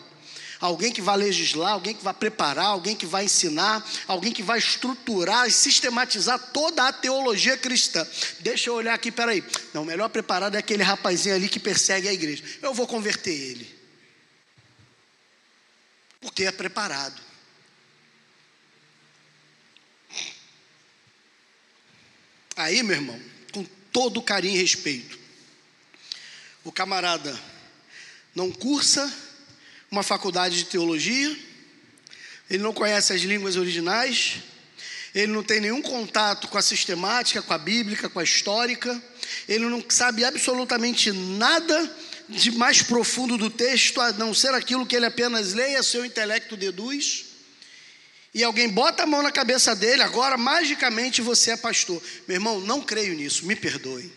alguém 0.60 0.92
que 0.92 1.02
vai 1.02 1.16
legislar, 1.16 1.72
alguém 1.72 1.94
que 1.94 2.02
vai 2.02 2.14
preparar, 2.14 2.66
alguém 2.66 2.96
que 2.96 3.06
vai 3.06 3.24
ensinar, 3.24 3.86
alguém 4.06 4.32
que 4.32 4.42
vai 4.42 4.58
estruturar 4.58 5.46
e 5.46 5.50
sistematizar 5.50 6.38
toda 6.52 6.86
a 6.86 6.92
teologia 6.92 7.56
cristã. 7.56 8.06
Deixa 8.40 8.70
eu 8.70 8.74
olhar 8.74 8.94
aqui, 8.94 9.10
peraí. 9.10 9.44
Não, 9.74 9.82
o 9.82 9.86
melhor 9.86 10.08
preparado 10.08 10.54
é 10.54 10.58
aquele 10.58 10.82
rapazinho 10.82 11.34
ali 11.34 11.48
que 11.48 11.60
persegue 11.60 12.08
a 12.08 12.12
igreja. 12.12 12.42
Eu 12.62 12.72
vou 12.72 12.86
converter 12.86 13.32
ele. 13.32 13.76
Porque 16.20 16.44
é 16.44 16.52
preparado. 16.52 17.20
Aí, 22.56 22.82
meu 22.82 22.96
irmão, 22.96 23.20
com 23.52 23.62
todo 23.92 24.22
carinho 24.22 24.56
e 24.56 24.58
respeito, 24.58 25.18
o 26.64 26.72
camarada 26.72 27.38
não 28.34 28.50
cursa 28.50 29.25
uma 29.90 30.02
faculdade 30.02 30.56
de 30.56 30.64
teologia, 30.64 31.36
ele 32.48 32.62
não 32.62 32.72
conhece 32.72 33.12
as 33.12 33.20
línguas 33.22 33.56
originais, 33.56 34.36
ele 35.14 35.32
não 35.32 35.42
tem 35.42 35.60
nenhum 35.60 35.80
contato 35.80 36.48
com 36.48 36.58
a 36.58 36.62
sistemática, 36.62 37.42
com 37.42 37.52
a 37.52 37.58
bíblica, 37.58 38.08
com 38.08 38.18
a 38.18 38.24
histórica, 38.24 39.02
ele 39.48 39.64
não 39.66 39.82
sabe 39.88 40.24
absolutamente 40.24 41.12
nada 41.12 41.96
de 42.28 42.50
mais 42.52 42.82
profundo 42.82 43.38
do 43.38 43.48
texto, 43.48 44.00
a 44.00 44.12
não 44.12 44.34
ser 44.34 44.52
aquilo 44.54 44.86
que 44.86 44.96
ele 44.96 45.06
apenas 45.06 45.52
leia, 45.52 45.82
seu 45.82 46.04
intelecto 46.04 46.56
deduz. 46.56 47.26
E 48.34 48.44
alguém 48.44 48.68
bota 48.68 49.04
a 49.04 49.06
mão 49.06 49.22
na 49.22 49.32
cabeça 49.32 49.74
dele, 49.74 50.02
agora 50.02 50.36
magicamente 50.36 51.22
você 51.22 51.52
é 51.52 51.56
pastor. 51.56 52.02
Meu 52.28 52.36
irmão, 52.36 52.60
não 52.60 52.82
creio 52.82 53.14
nisso, 53.14 53.46
me 53.46 53.56
perdoe. 53.56 54.12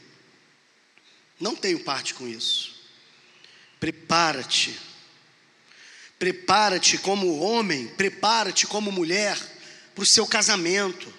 Não 1.39 1.55
tenho 1.55 1.79
parte 1.79 2.13
com 2.13 2.27
isso. 2.27 2.75
Prepara-te 3.79 4.77
Prepara-te 6.19 6.97
como 6.97 7.39
homem, 7.39 7.88
prepara-te 7.88 8.67
como 8.67 8.91
mulher 8.91 9.39
para 9.95 10.03
o 10.03 10.05
seu 10.05 10.27
casamento. 10.27 11.12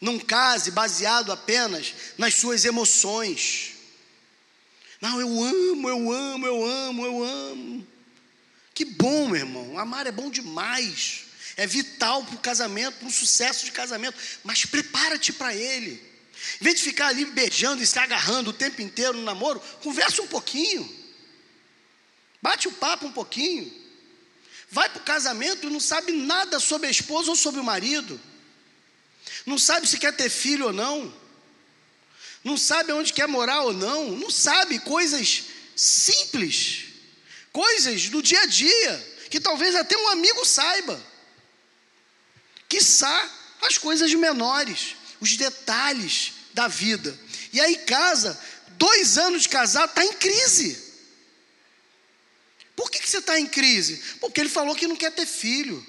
Não 0.00 0.20
case 0.20 0.70
baseado 0.70 1.32
apenas 1.32 1.92
nas 2.16 2.34
suas 2.34 2.64
emoções. 2.64 3.72
Não, 5.00 5.20
eu 5.20 5.42
amo, 5.42 5.88
eu 5.88 6.12
amo, 6.12 6.46
eu 6.46 6.64
amo, 6.64 7.04
eu 7.04 7.24
amo. 7.24 7.86
Que 8.72 8.84
bom, 8.84 9.26
meu 9.26 9.36
irmão. 9.36 9.78
Amar 9.78 10.06
é 10.06 10.12
bom 10.12 10.30
demais. 10.30 11.24
É 11.56 11.66
vital 11.66 12.22
para 12.24 12.36
o 12.36 12.40
casamento, 12.40 12.98
para 12.98 13.08
o 13.08 13.12
sucesso 13.12 13.64
de 13.64 13.72
casamento. 13.72 14.16
Mas 14.44 14.64
prepara-te 14.64 15.32
para 15.32 15.54
ele. 15.54 16.02
Em 16.60 16.64
vez 16.64 16.76
de 16.76 16.82
ficar 16.82 17.08
ali 17.08 17.24
beijando 17.24 17.82
e 17.82 17.86
se 17.86 17.98
agarrando 17.98 18.50
o 18.50 18.52
tempo 18.52 18.80
inteiro 18.80 19.14
no 19.14 19.24
namoro, 19.24 19.58
conversa 19.82 20.22
um 20.22 20.26
pouquinho. 20.28 21.05
Bate 22.46 22.68
o 22.68 22.72
papo 22.72 23.06
um 23.06 23.10
pouquinho. 23.10 23.74
Vai 24.70 24.88
para 24.88 25.00
o 25.00 25.04
casamento 25.04 25.66
e 25.66 25.70
não 25.70 25.80
sabe 25.80 26.12
nada 26.12 26.60
sobre 26.60 26.86
a 26.86 26.90
esposa 26.90 27.30
ou 27.30 27.34
sobre 27.34 27.60
o 27.60 27.64
marido. 27.64 28.20
Não 29.44 29.58
sabe 29.58 29.88
se 29.88 29.98
quer 29.98 30.14
ter 30.14 30.30
filho 30.30 30.66
ou 30.66 30.72
não. 30.72 31.12
Não 32.44 32.56
sabe 32.56 32.92
onde 32.92 33.12
quer 33.12 33.26
morar 33.26 33.62
ou 33.62 33.72
não. 33.72 34.12
Não 34.12 34.30
sabe 34.30 34.78
coisas 34.78 35.42
simples. 35.74 36.84
Coisas 37.52 38.08
do 38.10 38.22
dia 38.22 38.42
a 38.42 38.46
dia. 38.46 39.16
Que 39.28 39.40
talvez 39.40 39.74
até 39.74 39.96
um 39.96 40.08
amigo 40.10 40.44
saiba. 40.44 41.04
Quiçá 42.68 43.28
as 43.62 43.76
coisas 43.76 44.14
menores. 44.14 44.94
Os 45.20 45.36
detalhes 45.36 46.32
da 46.54 46.68
vida. 46.68 47.18
E 47.52 47.60
aí 47.60 47.74
casa, 47.78 48.40
dois 48.78 49.18
anos 49.18 49.42
de 49.42 49.48
casado, 49.48 49.88
está 49.90 50.04
em 50.04 50.12
crise. 50.12 50.85
Por 52.76 52.90
que, 52.90 53.00
que 53.00 53.08
você 53.08 53.18
está 53.18 53.40
em 53.40 53.46
crise? 53.46 53.96
Porque 54.20 54.38
ele 54.38 54.50
falou 54.50 54.76
que 54.76 54.86
não 54.86 54.94
quer 54.94 55.10
ter 55.10 55.26
filho. 55.26 55.84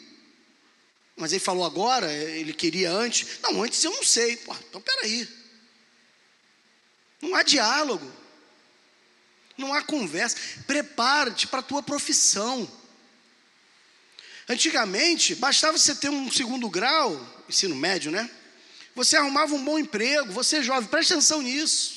Mas 1.17 1.34
ele 1.34 1.41
falou 1.41 1.65
agora, 1.65 2.12
ele 2.12 2.54
queria 2.54 2.89
antes. 2.91 3.39
Não, 3.41 3.62
antes 3.62 3.84
eu 3.84 3.91
não 3.91 4.04
sei. 4.04 4.38
Pô, 4.38 4.56
então 4.69 4.80
peraí. 4.80 5.28
Não 7.21 7.36
há 7.36 7.43
diálogo. 7.43 8.10
Não 9.58 9.73
há 9.73 9.82
conversa. 9.82 10.38
Prepara-te 10.65 11.45
para 11.47 11.60
a 11.60 11.63
tua 11.63 11.84
profissão. 11.84 12.71
Antigamente, 14.47 15.36
bastava 15.36 15.78
você 15.78 15.93
ter 15.93 16.10
um 16.10 16.32
segundo 16.32 16.69
grau, 16.69 17.43
ensino 17.50 17.76
médio, 17.76 18.12
né? 18.12 18.30
Você 18.95 19.17
arrumava 19.17 19.54
um 19.54 19.63
bom 19.63 19.78
emprego, 19.78 20.32
você 20.32 20.58
é 20.58 20.63
jovem, 20.63 20.89
preste 20.89 21.12
atenção 21.12 21.41
nisso. 21.41 21.96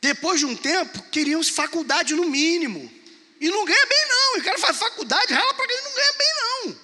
Depois 0.00 0.40
de 0.40 0.46
um 0.46 0.56
tempo, 0.56 1.02
queriam 1.10 1.42
faculdade 1.42 2.14
no 2.14 2.24
mínimo. 2.24 2.92
E 3.40 3.48
não 3.48 3.64
ganha 3.64 3.86
bem, 3.86 4.08
não. 4.08 4.40
O 4.40 4.44
cara 4.44 4.58
faz 4.58 4.76
faculdade, 4.76 5.32
rala 5.32 5.54
para 5.54 5.66
quem 5.66 5.82
não 5.82 5.92
ganha 5.92 6.12
bem, 6.18 6.28
não. 6.40 6.80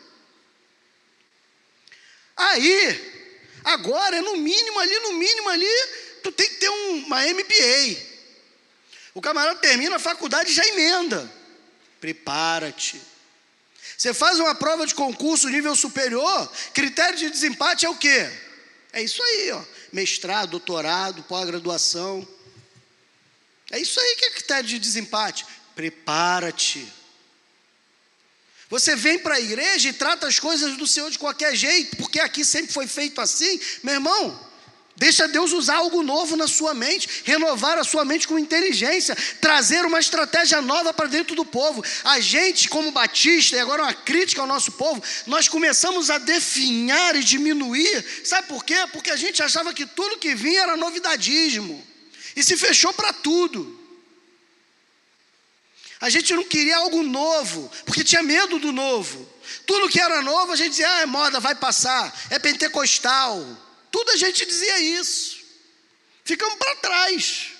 Aí, 2.36 3.38
agora, 3.64 4.20
no 4.20 4.36
mínimo 4.36 4.78
ali, 4.80 4.98
no 5.00 5.12
mínimo 5.12 5.48
ali, 5.48 5.86
tu 6.22 6.32
tem 6.32 6.48
que 6.48 6.56
ter 6.56 6.68
um, 6.68 7.04
uma 7.06 7.20
MBA. 7.22 8.14
O 9.14 9.20
camarada 9.20 9.60
termina 9.60 9.96
a 9.96 10.00
faculdade 10.00 10.50
e 10.50 10.54
já 10.54 10.66
emenda. 10.66 11.30
Prepara-te. 12.00 13.00
Você 13.96 14.12
faz 14.12 14.40
uma 14.40 14.54
prova 14.54 14.86
de 14.86 14.94
concurso 14.94 15.48
nível 15.48 15.74
superior, 15.76 16.52
critério 16.72 17.16
de 17.16 17.30
desempate 17.30 17.86
é 17.86 17.88
o 17.88 17.96
quê? 17.96 18.28
É 18.92 19.02
isso 19.02 19.22
aí, 19.22 19.52
ó. 19.52 19.62
Mestrado, 19.92 20.50
doutorado, 20.50 21.22
pós-graduação. 21.24 22.26
É 23.74 23.80
isso 23.80 23.98
aí 23.98 24.14
que 24.14 24.26
é 24.26 24.30
critério 24.30 24.68
de 24.68 24.78
desempate. 24.78 25.44
Prepara-te. 25.74 26.86
Você 28.70 28.94
vem 28.94 29.18
para 29.18 29.34
a 29.34 29.40
igreja 29.40 29.88
e 29.88 29.92
trata 29.92 30.28
as 30.28 30.38
coisas 30.38 30.76
do 30.76 30.86
Senhor 30.86 31.10
de 31.10 31.18
qualquer 31.18 31.56
jeito, 31.56 31.96
porque 31.96 32.20
aqui 32.20 32.44
sempre 32.44 32.72
foi 32.72 32.86
feito 32.86 33.20
assim, 33.20 33.60
meu 33.82 33.94
irmão. 33.94 34.48
Deixa 34.94 35.26
Deus 35.26 35.52
usar 35.52 35.78
algo 35.78 36.04
novo 36.04 36.36
na 36.36 36.46
sua 36.46 36.72
mente, 36.72 37.22
renovar 37.24 37.76
a 37.76 37.82
sua 37.82 38.04
mente 38.04 38.28
com 38.28 38.38
inteligência, 38.38 39.16
trazer 39.40 39.84
uma 39.84 39.98
estratégia 39.98 40.62
nova 40.62 40.94
para 40.94 41.08
dentro 41.08 41.34
do 41.34 41.44
povo. 41.44 41.84
A 42.04 42.20
gente, 42.20 42.68
como 42.68 42.92
batista, 42.92 43.56
e 43.56 43.58
agora 43.58 43.82
uma 43.82 43.92
crítica 43.92 44.40
ao 44.40 44.46
nosso 44.46 44.70
povo, 44.70 45.02
nós 45.26 45.48
começamos 45.48 46.10
a 46.10 46.18
definhar 46.18 47.16
e 47.16 47.24
diminuir. 47.24 48.22
Sabe 48.24 48.46
por 48.46 48.64
quê? 48.64 48.76
Porque 48.92 49.10
a 49.10 49.16
gente 49.16 49.42
achava 49.42 49.74
que 49.74 49.84
tudo 49.84 50.18
que 50.18 50.32
vinha 50.32 50.60
era 50.60 50.76
novidadismo 50.76 51.93
e 52.34 52.42
se 52.42 52.56
fechou 52.56 52.92
para 52.92 53.12
tudo. 53.12 53.80
A 56.00 56.10
gente 56.10 56.34
não 56.34 56.44
queria 56.44 56.76
algo 56.76 57.02
novo, 57.02 57.70
porque 57.86 58.04
tinha 58.04 58.22
medo 58.22 58.58
do 58.58 58.72
novo. 58.72 59.26
Tudo 59.66 59.88
que 59.88 60.00
era 60.00 60.22
novo, 60.22 60.52
a 60.52 60.56
gente 60.56 60.70
dizia, 60.70 60.90
ah, 60.90 61.00
é 61.00 61.06
moda, 61.06 61.40
vai 61.40 61.54
passar, 61.54 62.14
é 62.30 62.38
pentecostal. 62.38 63.42
Tudo 63.90 64.10
a 64.10 64.16
gente 64.16 64.44
dizia 64.44 64.78
isso. 64.80 65.38
Ficamos 66.24 66.56
para 66.56 66.76
trás. 66.76 67.52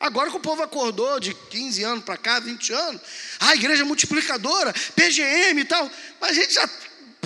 Agora 0.00 0.30
que 0.30 0.36
o 0.36 0.40
povo 0.40 0.62
acordou 0.62 1.18
de 1.18 1.34
15 1.34 1.82
anos 1.82 2.04
para 2.04 2.16
cá, 2.16 2.38
20 2.38 2.72
anos, 2.72 3.02
a 3.40 3.54
igreja 3.54 3.84
multiplicadora, 3.84 4.72
PGM 4.94 5.60
e 5.60 5.64
tal, 5.64 5.90
mas 6.20 6.30
a 6.30 6.34
gente 6.34 6.54
já, 6.54 6.70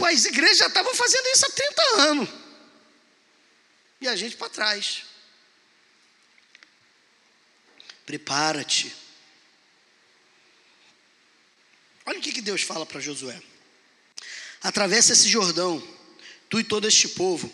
as 0.06 0.24
igrejas 0.24 0.58
já 0.58 0.66
estavam 0.66 0.94
fazendo 0.94 1.26
isso 1.26 1.46
há 1.46 1.50
30 1.50 1.82
anos. 2.00 2.28
E 4.00 4.08
a 4.08 4.16
gente 4.16 4.36
para 4.36 4.48
trás. 4.48 5.04
Prepara-te. 8.04 8.94
Olha 12.04 12.18
o 12.18 12.22
que, 12.22 12.32
que 12.32 12.42
Deus 12.42 12.62
fala 12.62 12.84
para 12.84 13.00
Josué: 13.00 13.40
atravessa 14.62 15.12
esse 15.12 15.28
Jordão, 15.28 15.82
tu 16.48 16.58
e 16.58 16.64
todo 16.64 16.86
este 16.86 17.08
povo, 17.08 17.50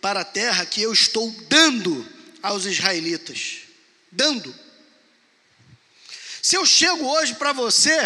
para 0.00 0.20
a 0.20 0.24
terra 0.24 0.66
que 0.66 0.82
eu 0.82 0.92
estou 0.92 1.30
dando 1.48 2.06
aos 2.42 2.66
israelitas. 2.66 3.60
Dando. 4.10 4.54
Se 6.42 6.56
eu 6.56 6.66
chego 6.66 7.06
hoje 7.06 7.34
para 7.36 7.52
você 7.52 7.96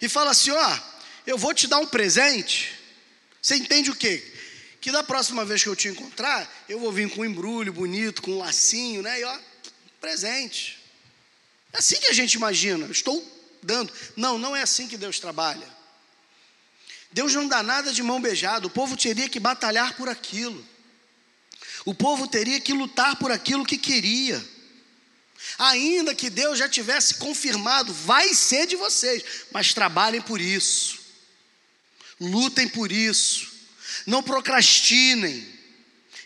e 0.00 0.08
falo 0.08 0.30
assim: 0.30 0.50
ó, 0.50 0.78
eu 1.26 1.38
vou 1.38 1.54
te 1.54 1.68
dar 1.68 1.78
um 1.78 1.86
presente, 1.86 2.72
você 3.40 3.54
entende 3.54 3.90
o 3.90 3.96
quê? 3.96 4.30
Que 4.80 4.90
da 4.90 5.04
próxima 5.04 5.44
vez 5.44 5.62
que 5.62 5.68
eu 5.68 5.76
te 5.76 5.86
encontrar, 5.86 6.52
eu 6.68 6.80
vou 6.80 6.90
vir 6.90 7.08
com 7.08 7.20
um 7.20 7.24
embrulho 7.24 7.72
bonito, 7.72 8.20
com 8.20 8.32
um 8.32 8.38
lacinho, 8.38 9.00
né? 9.00 9.20
E 9.20 9.24
ó, 9.24 9.38
presente. 10.00 10.81
É 11.72 11.78
assim 11.78 11.98
que 12.00 12.08
a 12.08 12.12
gente 12.12 12.34
imagina, 12.34 12.86
estou 12.90 13.22
dando. 13.62 13.92
Não, 14.16 14.38
não 14.38 14.54
é 14.54 14.62
assim 14.62 14.86
que 14.86 14.96
Deus 14.96 15.18
trabalha. 15.18 15.66
Deus 17.12 17.34
não 17.34 17.46
dá 17.46 17.62
nada 17.62 17.92
de 17.92 18.02
mão 18.02 18.20
beijada, 18.20 18.66
o 18.66 18.70
povo 18.70 18.96
teria 18.96 19.28
que 19.28 19.38
batalhar 19.38 19.96
por 19.96 20.08
aquilo. 20.08 20.66
O 21.84 21.94
povo 21.94 22.26
teria 22.26 22.60
que 22.60 22.72
lutar 22.72 23.16
por 23.16 23.30
aquilo 23.30 23.66
que 23.66 23.76
queria. 23.76 24.42
Ainda 25.58 26.14
que 26.14 26.30
Deus 26.30 26.58
já 26.58 26.68
tivesse 26.68 27.14
confirmado, 27.14 27.92
vai 27.92 28.32
ser 28.34 28.66
de 28.66 28.76
vocês, 28.76 29.24
mas 29.50 29.74
trabalhem 29.74 30.22
por 30.22 30.40
isso. 30.40 31.00
Lutem 32.20 32.68
por 32.68 32.92
isso. 32.92 33.50
Não 34.06 34.22
procrastinem. 34.22 35.46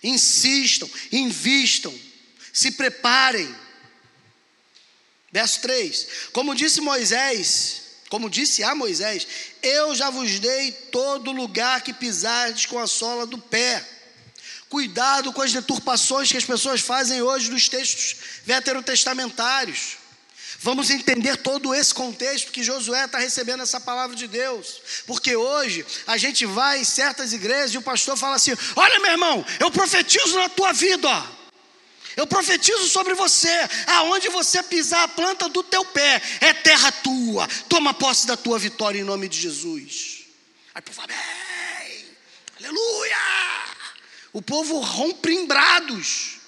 Insistam, 0.03 0.89
invistam, 1.11 1.93
se 2.53 2.71
preparem. 2.73 3.53
Verso 5.33 5.61
3: 5.61 6.07
Como 6.33 6.55
disse 6.55 6.81
Moisés, 6.81 7.83
como 8.09 8.31
disse 8.31 8.63
a 8.63 8.75
Moisés: 8.75 9.27
Eu 9.63 9.95
já 9.95 10.11
vos 10.11 10.39
dei 10.39 10.73
todo 10.73 11.33
lugar 11.33 11.83
que 11.83 11.93
pisardes 11.93 12.67
com 12.67 12.79
a 12.79 12.87
sola 12.87 13.27
do 13.27 13.39
pé. 13.39 13.85
Cuidado 14.69 15.33
com 15.33 15.43
as 15.43 15.53
deturpações 15.53 16.31
que 16.31 16.37
as 16.37 16.45
pessoas 16.45 16.81
fazem 16.81 17.23
hoje 17.23 17.51
dos 17.51 17.69
textos 17.69 18.17
veterotestamentários. 18.45 19.99
Vamos 20.61 20.91
entender 20.91 21.37
todo 21.37 21.75
esse 21.75 21.95
contexto 21.95 22.51
que 22.51 22.63
Josué 22.63 23.05
está 23.05 23.19
recebendo 23.19 23.63
essa 23.63 23.79
palavra 23.79 24.17
de 24.17 24.27
Deus. 24.27 24.81
Porque 25.07 25.37
hoje 25.37 25.85
a 26.07 26.17
gente 26.17 26.47
vai 26.47 26.81
em 26.81 26.85
certas 26.85 27.33
igrejas 27.33 27.75
e 27.75 27.79
o 27.79 27.83
pastor 27.83 28.17
fala 28.17 28.37
assim: 28.37 28.53
Olha, 28.75 28.99
meu 29.01 29.13
irmão, 29.13 29.47
eu 29.61 29.71
profetizo 29.71 30.39
na 30.39 30.49
tua 30.49 30.73
vida, 30.73 31.09
ó. 31.09 31.36
Eu 32.17 32.27
profetizo 32.27 32.89
sobre 32.89 33.13
você, 33.13 33.53
aonde 33.87 34.31
você 34.31 34.63
pisar 34.63 35.03
a 35.03 35.09
planta 35.09 35.51
do 35.51 35.63
teu 35.63 35.85
pé, 35.85 36.23
é 36.41 36.55
terra 36.55 36.91
tua. 36.91 37.47
Toma 37.69 37.93
posse 37.93 38.27
da 38.27 38.37
tua 38.37 38.59
vitória 38.59 38.99
em 38.99 39.05
nome 39.05 39.29
de 39.29 39.39
Jesus. 39.39 40.25
Aí 40.75 40.81
o 40.81 40.83
povo 40.83 41.03
amém, 41.03 42.07
aleluia. 42.59 43.17
O 44.33 44.41
povo 44.41 44.81
rompe 44.81 45.31
em 45.31 45.47
brados. 45.47 46.39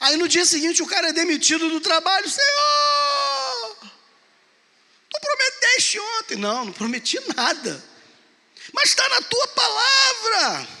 Aí 0.00 0.16
no 0.16 0.26
dia 0.26 0.46
seguinte 0.46 0.82
o 0.82 0.86
cara 0.86 1.10
é 1.10 1.12
demitido 1.12 1.68
do 1.68 1.78
trabalho, 1.78 2.26
Senhor, 2.26 3.76
tu 5.10 5.20
prometeste 5.20 6.00
ontem. 6.00 6.36
Não, 6.36 6.64
não 6.64 6.72
prometi 6.72 7.20
nada. 7.36 7.84
Mas 8.72 8.90
está 8.90 9.06
na 9.10 9.20
tua 9.20 9.48
palavra. 9.48 10.79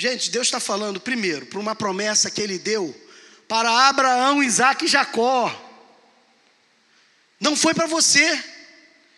Gente, 0.00 0.30
Deus 0.30 0.46
está 0.46 0.58
falando 0.58 0.98
primeiro 0.98 1.44
para 1.44 1.58
uma 1.58 1.74
promessa 1.74 2.30
que 2.30 2.40
Ele 2.40 2.58
deu 2.58 2.98
para 3.46 3.86
Abraão, 3.86 4.42
Isaac 4.42 4.86
e 4.86 4.88
Jacó. 4.88 5.54
Não 7.38 7.54
foi 7.54 7.74
para 7.74 7.84
você. 7.86 8.42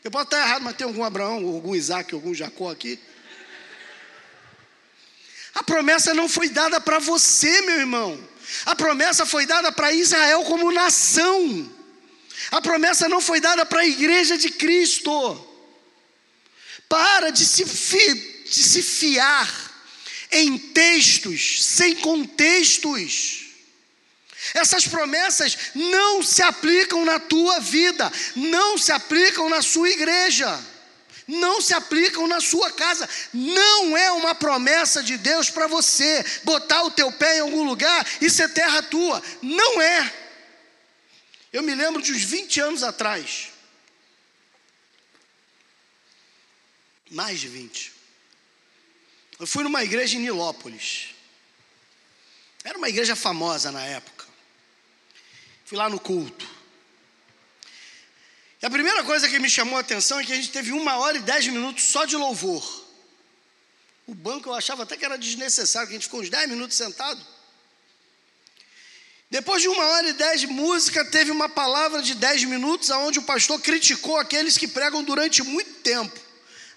Eu 0.03 0.11
posso 0.11 0.25
estar 0.25 0.41
errado, 0.41 0.63
mas 0.63 0.75
tem 0.75 0.85
algum 0.85 1.05
Abraão, 1.05 1.37
algum 1.47 1.77
Isaac, 1.77 2.13
algum 2.13 2.35
Jacó 2.35 2.69
aqui? 2.69 2.99
A 5.55 5.63
promessa 5.63 6.13
não 6.15 6.29
foi 6.29 6.49
dada 6.49 6.81
para 6.81 6.99
você, 6.99 7.63
meu 7.63 7.79
irmão. 7.79 8.29
A 8.67 8.75
promessa 8.75 9.25
foi 9.25 9.47
dada 9.47 9.71
para 9.71 9.93
Israel 9.93 10.43
como 10.43 10.73
nação. 10.73 11.73
A 12.51 12.61
promessa 12.61 13.09
não 13.09 13.21
foi 13.21 13.39
dada 13.39 13.65
para 13.65 13.83
a 13.83 13.87
igreja 13.87 14.37
de 14.37 14.51
Cristo. 14.51 15.49
Para 16.89 17.31
de 17.31 17.47
se, 17.47 17.65
fi, 17.65 18.43
de 18.47 18.63
se 18.65 18.83
fiar 18.83 19.62
em 20.33 20.59
textos 20.59 21.65
sem 21.65 21.95
contextos. 21.97 23.43
Essas 24.55 24.89
promessas 24.89 25.57
não 25.75 26.23
se 26.23 26.43
aplicam 26.43 27.05
na 27.05 27.21
tua 27.21 27.61
vida, 27.61 28.11
não 28.35 28.77
se 28.77 28.91
aplicam 28.91 29.49
na 29.49 29.63
sua 29.63 29.89
igreja, 29.89 30.61
não 31.29 31.61
se 31.61 31.73
aplicam 31.73 32.27
na 32.27 32.41
sua 32.41 32.71
casa. 32.73 33.09
Não 33.33 33.97
é 33.97 34.11
uma 34.11 34.35
promessa 34.35 35.03
de 35.03 35.17
Deus 35.17 35.49
para 35.49 35.67
você 35.67 36.25
botar 36.43 36.83
o 36.83 36.91
teu 36.91 37.13
pé 37.13 37.37
em 37.37 37.41
algum 37.41 37.63
lugar 37.63 38.07
e 38.21 38.29
ser 38.29 38.49
terra 38.53 38.83
tua. 38.83 39.23
Não 39.41 39.81
é. 39.81 40.13
Eu 41.53 41.63
me 41.63 41.75
lembro 41.75 42.03
de 42.03 42.13
uns 42.13 42.23
20 42.23 42.61
anos 42.61 42.83
atrás. 42.83 43.51
Mais 47.11 47.39
de 47.41 47.49
20. 47.49 47.92
Eu 49.43 49.47
fui 49.49 49.65
numa 49.65 49.83
igreja 49.83 50.17
em 50.17 50.21
Nilópolis. 50.21 51.17
Era 52.63 52.79
uma 52.79 52.89
igreja 52.89 53.17
famosa 53.17 53.73
na 53.73 53.85
época. 53.85 54.25
Fui 55.65 55.77
lá 55.77 55.89
no 55.89 55.99
culto. 55.99 56.49
E 58.63 58.65
a 58.65 58.71
primeira 58.71 59.03
coisa 59.03 59.29
que 59.29 59.41
me 59.41 59.51
chamou 59.51 59.77
a 59.77 59.81
atenção 59.81 60.21
é 60.21 60.25
que 60.25 60.33
a 60.33 60.37
gente 60.37 60.53
teve 60.53 60.71
uma 60.71 60.97
hora 60.99 61.19
e 61.19 61.23
dez 61.23 61.49
minutos 61.49 61.83
só 61.83 62.05
de 62.05 62.17
louvor. 62.17 62.87
O 64.07 64.15
banco 64.15 64.49
eu 64.49 64.55
achava 64.55 64.85
até 64.85 64.97
que 64.97 65.05
era 65.05 65.19
desnecessário, 65.19 65.89
que 65.89 65.95
a 65.95 65.99
gente 65.99 66.05
ficou 66.05 66.21
uns 66.21 66.31
dez 66.31 66.49
minutos 66.49 66.77
sentado. 66.77 67.21
Depois 69.29 69.61
de 69.61 69.67
uma 69.67 69.85
hora 69.85 70.09
e 70.09 70.13
dez 70.13 70.41
de 70.43 70.47
música, 70.47 71.05
teve 71.07 71.33
uma 71.33 71.49
palavra 71.49 72.01
de 72.01 72.15
dez 72.15 72.45
minutos, 72.45 72.91
onde 72.91 73.19
o 73.19 73.23
pastor 73.23 73.61
criticou 73.61 74.19
aqueles 74.19 74.57
que 74.57 74.69
pregam 74.69 75.03
durante 75.03 75.43
muito 75.43 75.81
tempo. 75.81 76.22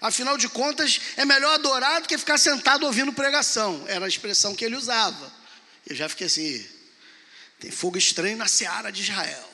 Afinal 0.06 0.38
de 0.38 0.48
contas, 0.48 1.00
é 1.16 1.24
melhor 1.24 1.54
adorar 1.54 2.00
do 2.00 2.08
que 2.08 2.16
ficar 2.16 2.38
sentado 2.38 2.86
ouvindo 2.86 3.12
pregação. 3.12 3.84
Era 3.88 4.04
a 4.04 4.08
expressão 4.08 4.54
que 4.54 4.64
ele 4.64 4.76
usava. 4.76 5.32
Eu 5.86 5.96
já 5.96 6.08
fiquei 6.08 6.28
assim: 6.28 6.64
tem 7.58 7.70
fogo 7.70 7.98
estranho 7.98 8.36
na 8.36 8.46
seara 8.46 8.92
de 8.92 9.02
Israel. 9.02 9.50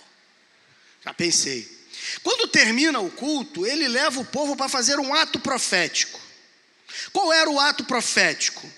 Já 1.05 1.15
pensei. 1.15 1.81
Quando 2.23 2.49
termina 2.49 3.01
o 3.01 3.11
culto, 3.11 3.67
ele 3.67 3.89
leva 3.89 4.21
o 4.21 4.25
povo 4.25 4.55
para 4.55 4.69
fazer 4.69 4.99
um 4.99 5.15
ato 5.15 5.41
profético. 5.41 6.21
Qual 7.13 7.33
era 7.33 7.49
o 7.49 7.59
ato 7.59 7.85
profético? 7.85 8.71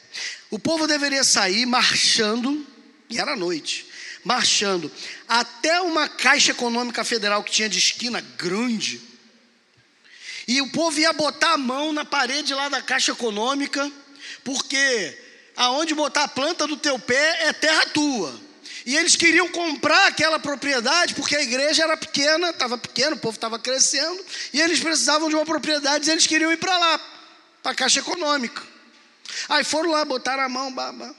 O 0.51 0.59
povo 0.59 0.87
deveria 0.87 1.25
sair 1.25 1.67
marchando, 1.67 2.65
e 3.11 3.19
era 3.19 3.35
noite, 3.35 3.87
marchando 4.23 4.91
até 5.27 5.81
uma 5.81 6.09
caixa 6.09 6.53
econômica 6.53 7.03
federal 7.05 7.43
que 7.43 7.51
tinha 7.51 7.69
de 7.69 7.79
esquina 7.79 8.21
grande 8.21 9.13
e 10.47 10.61
o 10.61 10.71
povo 10.71 10.99
ia 10.99 11.13
botar 11.13 11.53
a 11.53 11.59
mão 11.59 11.93
na 11.93 12.05
parede 12.05 12.55
lá 12.55 12.69
da 12.69 12.83
Caixa 12.83 13.13
Econômica, 13.13 13.91
porque 14.43 15.19
aonde 15.57 15.95
botar 15.95 16.25
a 16.25 16.29
planta 16.29 16.67
do 16.67 16.77
teu 16.77 16.99
pé 16.99 17.47
é 17.47 17.53
terra 17.53 17.87
tua. 17.87 18.41
E 18.87 18.97
eles 18.97 19.17
queriam 19.17 19.49
comprar 19.49 20.09
aquela 20.09 20.39
propriedade, 20.39 21.15
porque 21.15 21.35
a 21.35 21.43
igreja 21.43 21.85
era 21.85 21.97
pequena, 21.97 22.51
estava 22.51 22.77
pequena, 22.77 23.17
o 23.17 23.19
povo 23.19 23.37
estava 23.37 23.59
crescendo, 23.59 24.23
e 24.53 24.61
eles 24.61 24.79
precisavam 24.79 25.31
de 25.31 25.35
uma 25.35 25.47
propriedade, 25.47 26.07
e 26.07 26.13
eles 26.13 26.27
queriam 26.27 26.53
ir 26.53 26.59
para 26.59 26.77
lá, 26.77 26.99
para 27.63 27.73
a 27.73 27.75
Caixa 27.75 28.01
Econômica. 28.01 28.63
Aí 29.49 29.65
foram 29.65 29.91
lá, 29.91 30.05
botaram 30.05 30.43
a 30.43 30.49
mão, 30.51 30.71
babá. 30.71 31.15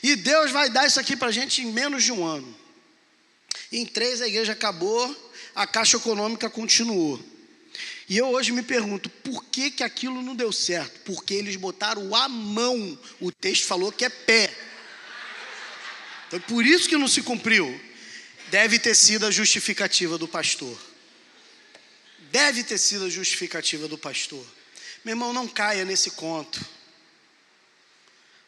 E 0.00 0.14
Deus 0.14 0.52
vai 0.52 0.70
dar 0.70 0.86
isso 0.86 1.00
aqui 1.00 1.16
para 1.16 1.28
a 1.28 1.32
gente 1.32 1.62
em 1.62 1.72
menos 1.72 2.04
de 2.04 2.12
um 2.12 2.24
ano. 2.24 2.56
Em 3.72 3.84
três 3.84 4.22
a 4.22 4.28
igreja 4.28 4.52
acabou, 4.52 5.32
a 5.56 5.66
Caixa 5.66 5.96
Econômica 5.96 6.48
continuou. 6.48 7.20
E 8.12 8.18
eu 8.18 8.28
hoje 8.28 8.52
me 8.52 8.62
pergunto, 8.62 9.08
por 9.08 9.42
que, 9.46 9.70
que 9.70 9.82
aquilo 9.82 10.20
não 10.20 10.36
deu 10.36 10.52
certo? 10.52 11.00
Porque 11.00 11.32
eles 11.32 11.56
botaram 11.56 12.14
a 12.14 12.28
mão, 12.28 12.98
o 13.18 13.32
texto 13.32 13.64
falou 13.64 13.90
que 13.90 14.04
é 14.04 14.10
pé. 14.10 14.54
Então, 16.28 16.38
por 16.40 16.66
isso 16.66 16.86
que 16.86 16.98
não 16.98 17.08
se 17.08 17.22
cumpriu. 17.22 17.80
Deve 18.50 18.78
ter 18.78 18.94
sido 18.94 19.24
a 19.24 19.30
justificativa 19.30 20.18
do 20.18 20.28
pastor. 20.28 20.78
Deve 22.30 22.62
ter 22.62 22.76
sido 22.76 23.06
a 23.06 23.08
justificativa 23.08 23.88
do 23.88 23.96
pastor. 23.96 24.44
Meu 25.02 25.12
irmão, 25.12 25.32
não 25.32 25.48
caia 25.48 25.82
nesse 25.82 26.10
conto. 26.10 26.62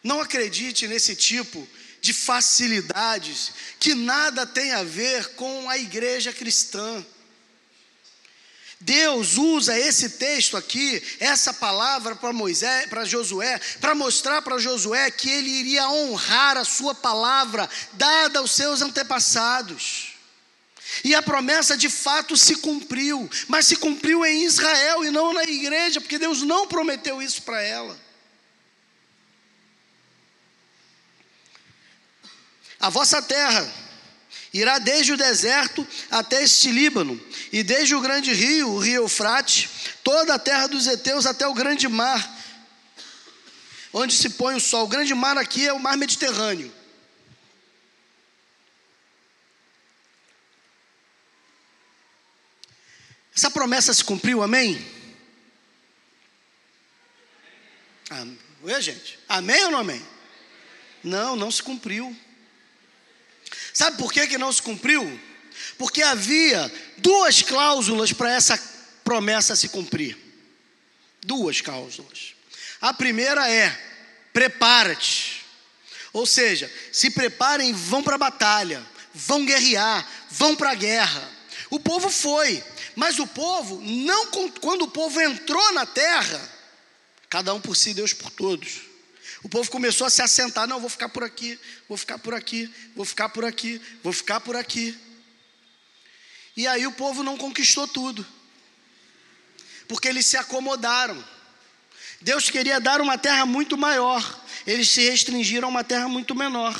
Não 0.02 0.20
acredite 0.20 0.86
nesse 0.86 1.16
tipo 1.16 1.66
de 2.02 2.12
facilidades 2.12 3.50
que 3.80 3.94
nada 3.94 4.46
tem 4.46 4.72
a 4.72 4.82
ver 4.82 5.28
com 5.36 5.70
a 5.70 5.78
igreja 5.78 6.34
cristã. 6.34 7.02
Deus 8.80 9.36
usa 9.38 9.78
esse 9.78 10.10
texto 10.10 10.56
aqui, 10.56 11.02
essa 11.18 11.54
palavra 11.54 12.14
para 12.14 12.32
Moisés, 12.32 12.88
para 12.88 13.04
Josué, 13.04 13.58
para 13.80 13.94
mostrar 13.94 14.42
para 14.42 14.58
Josué 14.58 15.10
que 15.10 15.30
ele 15.30 15.48
iria 15.48 15.88
honrar 15.88 16.56
a 16.56 16.64
sua 16.64 16.94
palavra 16.94 17.68
dada 17.92 18.40
aos 18.40 18.52
seus 18.52 18.82
antepassados. 18.82 20.14
E 21.02 21.14
a 21.14 21.22
promessa 21.22 21.76
de 21.76 21.88
fato 21.88 22.36
se 22.36 22.56
cumpriu, 22.56 23.28
mas 23.48 23.66
se 23.66 23.76
cumpriu 23.76 24.24
em 24.24 24.44
Israel 24.44 25.04
e 25.04 25.10
não 25.10 25.32
na 25.32 25.44
igreja, 25.44 26.00
porque 26.00 26.18
Deus 26.18 26.42
não 26.42 26.66
prometeu 26.66 27.22
isso 27.22 27.42
para 27.42 27.60
ela. 27.62 27.98
A 32.78 32.90
vossa 32.90 33.22
terra 33.22 33.83
irá 34.54 34.78
desde 34.78 35.12
o 35.12 35.16
deserto 35.16 35.84
até 36.08 36.44
este 36.44 36.70
Líbano, 36.70 37.20
e 37.52 37.64
desde 37.64 37.96
o 37.96 38.00
grande 38.00 38.32
rio, 38.32 38.70
o 38.70 38.78
rio 38.78 39.02
Eufrate, 39.02 39.68
toda 40.04 40.32
a 40.32 40.38
terra 40.38 40.68
dos 40.68 40.86
heteus 40.86 41.26
até 41.26 41.44
o 41.44 41.52
grande 41.52 41.88
mar, 41.88 42.40
onde 43.92 44.14
se 44.14 44.30
põe 44.30 44.54
o 44.54 44.60
sol. 44.60 44.84
O 44.84 44.88
grande 44.88 45.12
mar 45.12 45.36
aqui 45.36 45.66
é 45.66 45.72
o 45.72 45.80
mar 45.80 45.96
Mediterrâneo. 45.96 46.72
Essa 53.36 53.50
promessa 53.50 53.92
se 53.92 54.04
cumpriu, 54.04 54.40
amém? 54.40 54.86
amém. 58.08 58.38
Oi, 58.62 58.80
gente? 58.80 59.18
Amém 59.28 59.64
ou 59.64 59.72
não 59.72 59.80
amém? 59.80 60.06
Não, 61.02 61.34
não 61.34 61.50
se 61.50 61.60
cumpriu. 61.60 62.16
Sabe 63.72 63.96
por 63.96 64.12
que, 64.12 64.26
que 64.26 64.38
não 64.38 64.52
se 64.52 64.62
cumpriu? 64.62 65.20
Porque 65.78 66.02
havia 66.02 66.72
duas 66.98 67.42
cláusulas 67.42 68.12
para 68.12 68.32
essa 68.32 68.58
promessa 69.02 69.56
se 69.56 69.68
cumprir. 69.68 70.16
Duas 71.22 71.60
cláusulas. 71.60 72.34
A 72.80 72.92
primeira 72.92 73.50
é: 73.50 73.70
prepara-te. 74.32 75.44
Ou 76.12 76.26
seja, 76.26 76.70
se 76.92 77.10
preparem, 77.10 77.72
vão 77.72 78.02
para 78.02 78.14
a 78.14 78.18
batalha, 78.18 78.84
vão 79.12 79.44
guerrear, 79.44 80.06
vão 80.30 80.54
para 80.54 80.70
a 80.70 80.74
guerra. 80.74 81.28
O 81.70 81.80
povo 81.80 82.08
foi, 82.08 82.62
mas 82.94 83.18
o 83.18 83.26
povo 83.26 83.80
não 83.80 84.28
quando 84.60 84.82
o 84.82 84.90
povo 84.90 85.20
entrou 85.20 85.72
na 85.72 85.84
terra, 85.84 86.40
cada 87.28 87.52
um 87.52 87.60
por 87.60 87.76
si, 87.76 87.92
Deus 87.92 88.12
por 88.12 88.30
todos. 88.30 88.93
O 89.44 89.48
povo 89.48 89.70
começou 89.70 90.06
a 90.06 90.10
se 90.10 90.22
assentar, 90.22 90.66
não, 90.66 90.80
vou 90.80 90.88
ficar 90.88 91.10
por 91.10 91.22
aqui, 91.22 91.60
vou 91.86 91.98
ficar 91.98 92.18
por 92.18 92.32
aqui, 92.32 92.72
vou 92.96 93.04
ficar 93.04 93.28
por 93.28 93.44
aqui, 93.44 93.80
vou 94.02 94.10
ficar 94.10 94.40
por 94.40 94.56
aqui. 94.56 94.98
E 96.56 96.66
aí 96.66 96.86
o 96.86 96.92
povo 96.92 97.22
não 97.22 97.36
conquistou 97.36 97.86
tudo. 97.86 98.26
Porque 99.86 100.08
eles 100.08 100.24
se 100.24 100.38
acomodaram. 100.38 101.22
Deus 102.22 102.48
queria 102.48 102.80
dar 102.80 103.02
uma 103.02 103.18
terra 103.18 103.44
muito 103.44 103.76
maior, 103.76 104.44
eles 104.66 104.88
se 104.88 105.02
restringiram 105.10 105.68
a 105.68 105.70
uma 105.70 105.84
terra 105.84 106.08
muito 106.08 106.34
menor. 106.34 106.74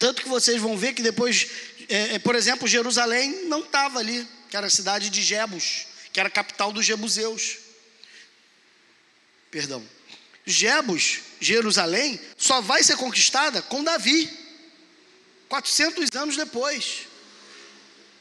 Tanto 0.00 0.22
que 0.22 0.28
vocês 0.28 0.60
vão 0.60 0.76
ver 0.76 0.92
que 0.92 1.02
depois, 1.02 1.48
é, 1.88 2.16
é, 2.16 2.18
por 2.18 2.34
exemplo, 2.34 2.66
Jerusalém 2.66 3.44
não 3.44 3.60
estava 3.60 4.00
ali, 4.00 4.26
que 4.50 4.56
era 4.56 4.66
a 4.66 4.70
cidade 4.70 5.08
de 5.08 5.22
Jebus, 5.22 5.86
que 6.12 6.18
era 6.18 6.28
a 6.28 6.32
capital 6.32 6.72
dos 6.72 6.84
Jebuseus. 6.84 7.58
Perdão. 9.52 9.86
Jebus, 10.44 11.20
Jerusalém, 11.40 12.20
só 12.36 12.60
vai 12.60 12.82
ser 12.82 12.96
conquistada 12.96 13.62
com 13.62 13.82
Davi, 13.82 14.30
400 15.48 16.08
anos 16.16 16.36
depois. 16.36 17.06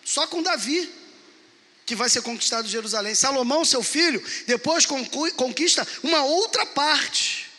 Só 0.03 0.27
com 0.27 0.41
Davi 0.41 0.91
que 1.85 1.95
vai 1.95 2.09
ser 2.09 2.21
conquistado 2.21 2.67
Jerusalém. 2.67 3.15
Salomão, 3.15 3.65
seu 3.65 3.83
filho, 3.83 4.23
depois 4.47 4.85
conquista 4.85 5.87
uma 6.03 6.23
outra 6.23 6.65
parte, 6.65 7.49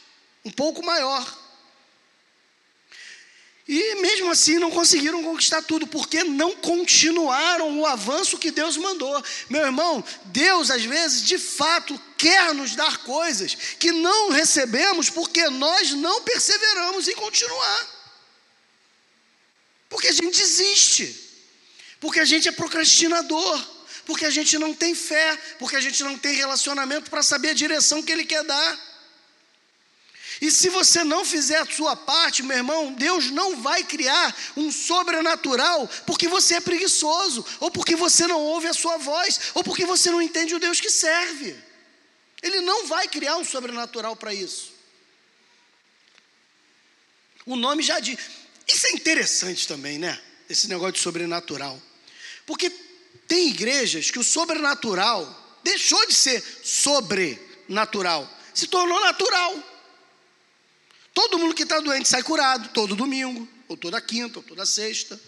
um 0.44 0.50
pouco 0.50 0.82
maior. 0.82 1.41
E 3.66 3.94
mesmo 3.96 4.30
assim 4.30 4.58
não 4.58 4.70
conseguiram 4.70 5.22
conquistar 5.22 5.62
tudo, 5.62 5.86
porque 5.86 6.24
não 6.24 6.56
continuaram 6.56 7.78
o 7.78 7.86
avanço 7.86 8.38
que 8.38 8.50
Deus 8.50 8.76
mandou. 8.76 9.22
Meu 9.48 9.62
irmão, 9.62 10.04
Deus 10.26 10.70
às 10.70 10.82
vezes 10.84 11.22
de 11.22 11.38
fato 11.38 11.98
quer 12.18 12.52
nos 12.54 12.74
dar 12.74 12.98
coisas 12.98 13.54
que 13.78 13.92
não 13.92 14.30
recebemos 14.30 15.08
porque 15.08 15.48
nós 15.48 15.92
não 15.92 16.22
perseveramos 16.22 17.06
em 17.06 17.14
continuar. 17.14 17.88
Porque 19.88 20.08
a 20.08 20.12
gente 20.12 20.38
desiste, 20.38 21.14
porque 22.00 22.18
a 22.18 22.24
gente 22.24 22.48
é 22.48 22.52
procrastinador, 22.52 23.64
porque 24.04 24.24
a 24.24 24.30
gente 24.30 24.58
não 24.58 24.74
tem 24.74 24.94
fé, 24.94 25.36
porque 25.58 25.76
a 25.76 25.80
gente 25.80 26.02
não 26.02 26.18
tem 26.18 26.34
relacionamento 26.34 27.10
para 27.10 27.22
saber 27.22 27.50
a 27.50 27.54
direção 27.54 28.02
que 28.02 28.10
Ele 28.10 28.24
quer 28.24 28.42
dar. 28.42 28.91
E 30.42 30.50
se 30.50 30.68
você 30.70 31.04
não 31.04 31.24
fizer 31.24 31.58
a 31.58 31.66
sua 31.66 31.94
parte, 31.94 32.42
meu 32.42 32.56
irmão, 32.56 32.92
Deus 32.94 33.30
não 33.30 33.62
vai 33.62 33.84
criar 33.84 34.36
um 34.56 34.72
sobrenatural 34.72 35.88
porque 36.04 36.26
você 36.26 36.56
é 36.56 36.60
preguiçoso, 36.60 37.46
ou 37.60 37.70
porque 37.70 37.94
você 37.94 38.26
não 38.26 38.40
ouve 38.40 38.66
a 38.66 38.74
sua 38.74 38.96
voz, 38.96 39.52
ou 39.54 39.62
porque 39.62 39.86
você 39.86 40.10
não 40.10 40.20
entende 40.20 40.52
o 40.52 40.58
Deus 40.58 40.80
que 40.80 40.90
serve. 40.90 41.54
Ele 42.42 42.60
não 42.60 42.88
vai 42.88 43.06
criar 43.06 43.36
um 43.36 43.44
sobrenatural 43.44 44.16
para 44.16 44.34
isso. 44.34 44.72
O 47.46 47.54
nome 47.54 47.80
já 47.80 48.00
diz. 48.00 48.18
Isso 48.66 48.88
é 48.88 48.90
interessante 48.94 49.68
também, 49.68 49.96
né? 49.96 50.20
Esse 50.50 50.66
negócio 50.66 50.94
de 50.94 50.98
sobrenatural. 50.98 51.80
Porque 52.44 52.68
tem 53.28 53.46
igrejas 53.46 54.10
que 54.10 54.18
o 54.18 54.24
sobrenatural 54.24 55.60
deixou 55.62 56.04
de 56.08 56.14
ser 56.14 56.42
sobrenatural, 56.64 58.28
se 58.52 58.66
tornou 58.66 59.00
natural. 59.02 59.71
Todo 61.14 61.38
mundo 61.38 61.54
que 61.54 61.62
está 61.62 61.80
doente 61.80 62.08
sai 62.08 62.22
curado, 62.22 62.70
todo 62.70 62.96
domingo, 62.96 63.46
ou 63.68 63.76
toda 63.76 64.00
quinta, 64.00 64.38
ou 64.38 64.42
toda 64.42 64.64
sexta. 64.64 65.20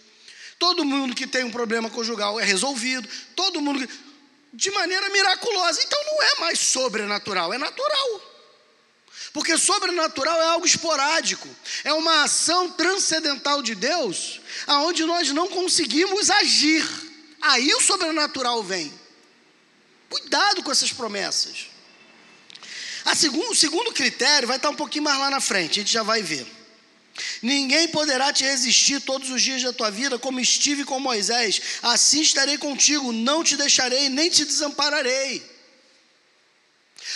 Todo 0.58 0.84
mundo 0.84 1.14
que 1.14 1.26
tem 1.26 1.44
um 1.44 1.50
problema 1.50 1.90
conjugal 1.90 2.38
é 2.40 2.44
resolvido. 2.44 3.08
Todo 3.34 3.60
mundo. 3.60 3.86
Que... 3.86 3.92
De 4.52 4.70
maneira 4.70 5.08
miraculosa. 5.10 5.82
Então 5.82 5.98
não 6.04 6.22
é 6.22 6.40
mais 6.40 6.58
sobrenatural, 6.58 7.52
é 7.52 7.58
natural. 7.58 8.34
Porque 9.32 9.58
sobrenatural 9.58 10.40
é 10.40 10.46
algo 10.46 10.64
esporádico, 10.64 11.48
é 11.82 11.92
uma 11.92 12.22
ação 12.22 12.70
transcendental 12.70 13.62
de 13.62 13.74
Deus, 13.74 14.40
aonde 14.64 15.04
nós 15.04 15.28
não 15.32 15.48
conseguimos 15.48 16.30
agir. 16.30 16.88
Aí 17.42 17.74
o 17.74 17.80
sobrenatural 17.80 18.62
vem. 18.62 18.94
Cuidado 20.08 20.62
com 20.62 20.70
essas 20.70 20.92
promessas. 20.92 21.73
Segundo, 23.14 23.50
o 23.50 23.54
segundo 23.54 23.92
critério 23.92 24.48
vai 24.48 24.56
estar 24.56 24.70
um 24.70 24.74
pouquinho 24.74 25.04
mais 25.04 25.18
lá 25.18 25.30
na 25.30 25.40
frente, 25.40 25.80
a 25.80 25.82
gente 25.82 25.92
já 25.92 26.02
vai 26.02 26.22
ver. 26.22 26.46
Ninguém 27.40 27.88
poderá 27.88 28.32
te 28.32 28.44
resistir 28.44 29.00
todos 29.00 29.30
os 29.30 29.40
dias 29.40 29.62
da 29.62 29.72
tua 29.72 29.90
vida, 29.90 30.18
como 30.18 30.40
estive 30.40 30.84
com 30.84 30.98
Moisés. 30.98 31.60
Assim 31.82 32.20
estarei 32.20 32.58
contigo, 32.58 33.12
não 33.12 33.44
te 33.44 33.56
deixarei, 33.56 34.08
nem 34.08 34.28
te 34.28 34.44
desampararei. 34.44 35.42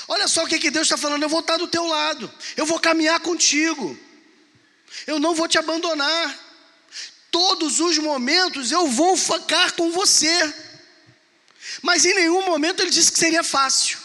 Olha 0.06 0.28
só 0.28 0.44
o 0.44 0.46
que, 0.46 0.58
que 0.58 0.70
Deus 0.70 0.86
está 0.86 0.96
falando: 0.96 1.22
eu 1.22 1.28
vou 1.28 1.40
estar 1.40 1.56
do 1.56 1.66
teu 1.66 1.86
lado, 1.86 2.32
eu 2.56 2.64
vou 2.64 2.78
caminhar 2.78 3.18
contigo, 3.20 3.98
eu 5.06 5.18
não 5.18 5.34
vou 5.34 5.48
te 5.48 5.58
abandonar. 5.58 6.46
Todos 7.30 7.80
os 7.80 7.98
momentos 7.98 8.72
eu 8.72 8.86
vou 8.86 9.16
ficar 9.16 9.72
com 9.72 9.90
você. 9.90 10.54
Mas 11.82 12.04
em 12.04 12.14
nenhum 12.14 12.46
momento 12.46 12.80
ele 12.80 12.90
disse 12.90 13.12
que 13.12 13.18
seria 13.18 13.42
fácil. 13.42 13.98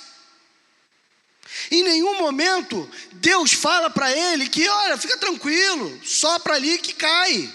Em 1.71 1.83
nenhum 1.83 2.19
momento 2.19 2.89
Deus 3.13 3.53
fala 3.53 3.89
para 3.89 4.11
ele 4.11 4.49
que, 4.49 4.67
olha, 4.67 4.97
fica 4.97 5.17
tranquilo, 5.17 5.99
sopra 6.03 6.55
ali 6.55 6.77
que 6.77 6.93
cai. 6.93 7.53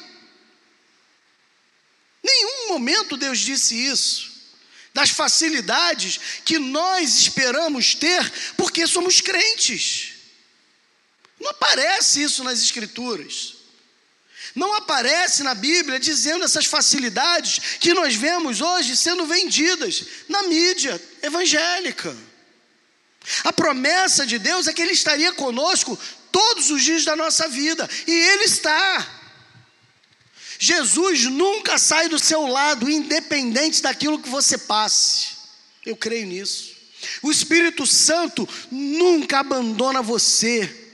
Nenhum 2.22 2.68
momento 2.68 3.16
Deus 3.16 3.38
disse 3.38 3.74
isso. 3.74 4.28
Das 4.92 5.10
facilidades 5.10 6.18
que 6.44 6.58
nós 6.58 7.16
esperamos 7.16 7.94
ter 7.94 8.32
porque 8.56 8.86
somos 8.86 9.20
crentes. 9.20 10.14
Não 11.38 11.50
aparece 11.50 12.22
isso 12.22 12.42
nas 12.42 12.60
Escrituras. 12.60 13.54
Não 14.54 14.74
aparece 14.74 15.42
na 15.42 15.54
Bíblia 15.54 16.00
dizendo 16.00 16.44
essas 16.44 16.66
facilidades 16.66 17.78
que 17.78 17.94
nós 17.94 18.14
vemos 18.14 18.60
hoje 18.60 18.96
sendo 18.96 19.26
vendidas 19.26 20.04
na 20.28 20.44
mídia 20.44 21.00
evangélica. 21.22 22.16
A 23.44 23.52
promessa 23.52 24.26
de 24.26 24.38
Deus 24.38 24.66
é 24.66 24.72
que 24.72 24.82
Ele 24.82 24.92
estaria 24.92 25.32
conosco 25.32 25.98
todos 26.32 26.70
os 26.70 26.82
dias 26.82 27.04
da 27.04 27.16
nossa 27.16 27.48
vida, 27.48 27.88
e 28.06 28.12
Ele 28.12 28.44
está. 28.44 29.06
Jesus 30.58 31.24
nunca 31.24 31.78
sai 31.78 32.08
do 32.08 32.18
seu 32.18 32.46
lado, 32.46 32.90
independente 32.90 33.80
daquilo 33.80 34.18
que 34.18 34.28
você 34.28 34.58
passe. 34.58 35.28
Eu 35.86 35.96
creio 35.96 36.26
nisso. 36.26 36.76
O 37.22 37.30
Espírito 37.30 37.86
Santo 37.86 38.48
nunca 38.70 39.38
abandona 39.38 40.02
você, 40.02 40.86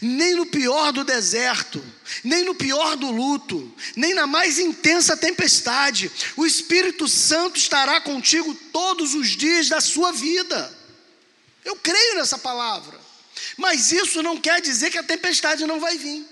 nem 0.00 0.34
no 0.34 0.44
pior 0.46 0.92
do 0.92 1.04
deserto, 1.04 1.82
nem 2.24 2.44
no 2.44 2.54
pior 2.54 2.96
do 2.96 3.10
luto, 3.10 3.72
nem 3.96 4.12
na 4.12 4.26
mais 4.26 4.58
intensa 4.58 5.16
tempestade. 5.16 6.10
O 6.36 6.44
Espírito 6.44 7.06
Santo 7.06 7.56
estará 7.58 8.00
contigo 8.00 8.54
todos 8.72 9.14
os 9.14 9.28
dias 9.28 9.68
da 9.68 9.80
sua 9.80 10.10
vida. 10.10 10.79
Eu 11.64 11.76
creio 11.76 12.16
nessa 12.16 12.38
palavra. 12.38 12.98
Mas 13.56 13.92
isso 13.92 14.22
não 14.22 14.40
quer 14.40 14.60
dizer 14.60 14.90
que 14.90 14.98
a 14.98 15.02
tempestade 15.02 15.66
não 15.66 15.80
vai 15.80 15.96
vir. 15.98 16.26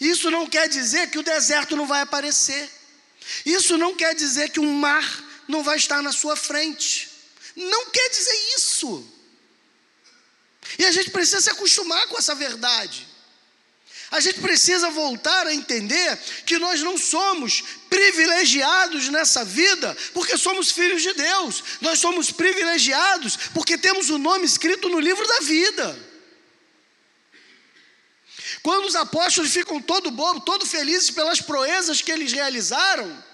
Isso 0.00 0.30
não 0.30 0.46
quer 0.46 0.68
dizer 0.68 1.10
que 1.10 1.18
o 1.18 1.22
deserto 1.22 1.76
não 1.76 1.86
vai 1.86 2.02
aparecer. 2.02 2.70
Isso 3.44 3.78
não 3.78 3.94
quer 3.94 4.14
dizer 4.14 4.50
que 4.50 4.60
um 4.60 4.72
mar 4.74 5.24
não 5.48 5.62
vai 5.62 5.76
estar 5.76 6.02
na 6.02 6.12
sua 6.12 6.36
frente. 6.36 7.08
Não 7.56 7.90
quer 7.90 8.08
dizer 8.10 8.54
isso. 8.56 9.06
E 10.78 10.84
a 10.84 10.92
gente 10.92 11.10
precisa 11.10 11.40
se 11.40 11.50
acostumar 11.50 12.06
com 12.08 12.18
essa 12.18 12.34
verdade. 12.34 13.09
A 14.10 14.18
gente 14.18 14.40
precisa 14.40 14.90
voltar 14.90 15.46
a 15.46 15.54
entender 15.54 16.18
que 16.44 16.58
nós 16.58 16.80
não 16.82 16.98
somos 16.98 17.62
privilegiados 17.88 19.08
nessa 19.08 19.44
vida 19.44 19.96
porque 20.12 20.36
somos 20.36 20.72
filhos 20.72 21.00
de 21.00 21.12
Deus. 21.12 21.62
Nós 21.80 22.00
somos 22.00 22.32
privilegiados 22.32 23.36
porque 23.54 23.78
temos 23.78 24.10
o 24.10 24.18
nome 24.18 24.44
escrito 24.44 24.88
no 24.88 24.98
livro 24.98 25.26
da 25.28 25.40
vida. 25.40 26.10
Quando 28.62 28.86
os 28.86 28.96
apóstolos 28.96 29.52
ficam 29.52 29.80
todo 29.80 30.10
bobo, 30.10 30.40
todo 30.40 30.66
felizes 30.66 31.10
pelas 31.10 31.40
proezas 31.40 32.02
que 32.02 32.10
eles 32.10 32.32
realizaram, 32.32 33.24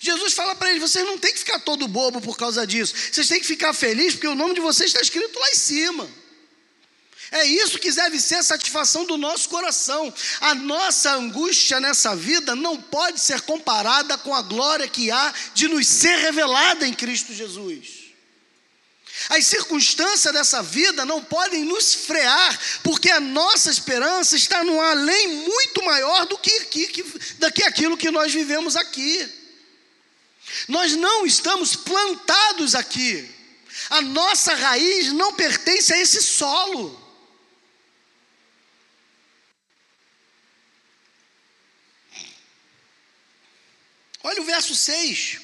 Jesus 0.00 0.32
fala 0.32 0.54
para 0.54 0.70
eles: 0.70 0.80
vocês 0.80 1.04
não 1.04 1.18
têm 1.18 1.32
que 1.32 1.40
ficar 1.40 1.60
todo 1.60 1.86
bobo 1.86 2.22
por 2.22 2.36
causa 2.38 2.66
disso. 2.66 2.94
Vocês 3.12 3.28
têm 3.28 3.38
que 3.38 3.46
ficar 3.46 3.74
felizes 3.74 4.14
porque 4.14 4.28
o 4.28 4.34
nome 4.34 4.54
de 4.54 4.60
vocês 4.60 4.90
está 4.90 5.00
escrito 5.00 5.38
lá 5.38 5.48
em 5.50 5.54
cima. 5.54 6.23
É 7.34 7.44
isso 7.44 7.80
que 7.80 7.90
deve 7.90 8.20
ser 8.20 8.36
a 8.36 8.42
satisfação 8.44 9.04
do 9.04 9.18
nosso 9.18 9.48
coração. 9.48 10.14
A 10.40 10.54
nossa 10.54 11.14
angústia 11.14 11.80
nessa 11.80 12.14
vida 12.14 12.54
não 12.54 12.80
pode 12.80 13.18
ser 13.18 13.40
comparada 13.40 14.16
com 14.16 14.32
a 14.32 14.40
glória 14.40 14.86
que 14.86 15.10
há 15.10 15.34
de 15.52 15.66
nos 15.66 15.84
ser 15.84 16.16
revelada 16.18 16.86
em 16.86 16.94
Cristo 16.94 17.34
Jesus. 17.34 18.04
As 19.30 19.48
circunstâncias 19.48 20.32
dessa 20.32 20.62
vida 20.62 21.04
não 21.04 21.24
podem 21.24 21.64
nos 21.64 21.92
frear, 21.92 22.56
porque 22.84 23.10
a 23.10 23.18
nossa 23.18 23.68
esperança 23.68 24.36
está 24.36 24.62
num 24.62 24.80
além 24.80 25.26
muito 25.26 25.84
maior 25.84 26.26
do 26.26 26.38
que, 26.38 26.66
que, 26.66 26.86
que, 26.86 27.02
do 27.02 27.52
que 27.52 27.64
aquilo 27.64 27.96
que 27.96 28.12
nós 28.12 28.32
vivemos 28.32 28.76
aqui. 28.76 29.28
Nós 30.68 30.94
não 30.94 31.26
estamos 31.26 31.74
plantados 31.74 32.76
aqui, 32.76 33.28
a 33.90 34.00
nossa 34.02 34.54
raiz 34.54 35.12
não 35.12 35.32
pertence 35.32 35.92
a 35.92 36.00
esse 36.00 36.22
solo. 36.22 37.03
Olha 44.24 44.40
o 44.40 44.44
verso 44.46 44.74
6, 44.74 45.38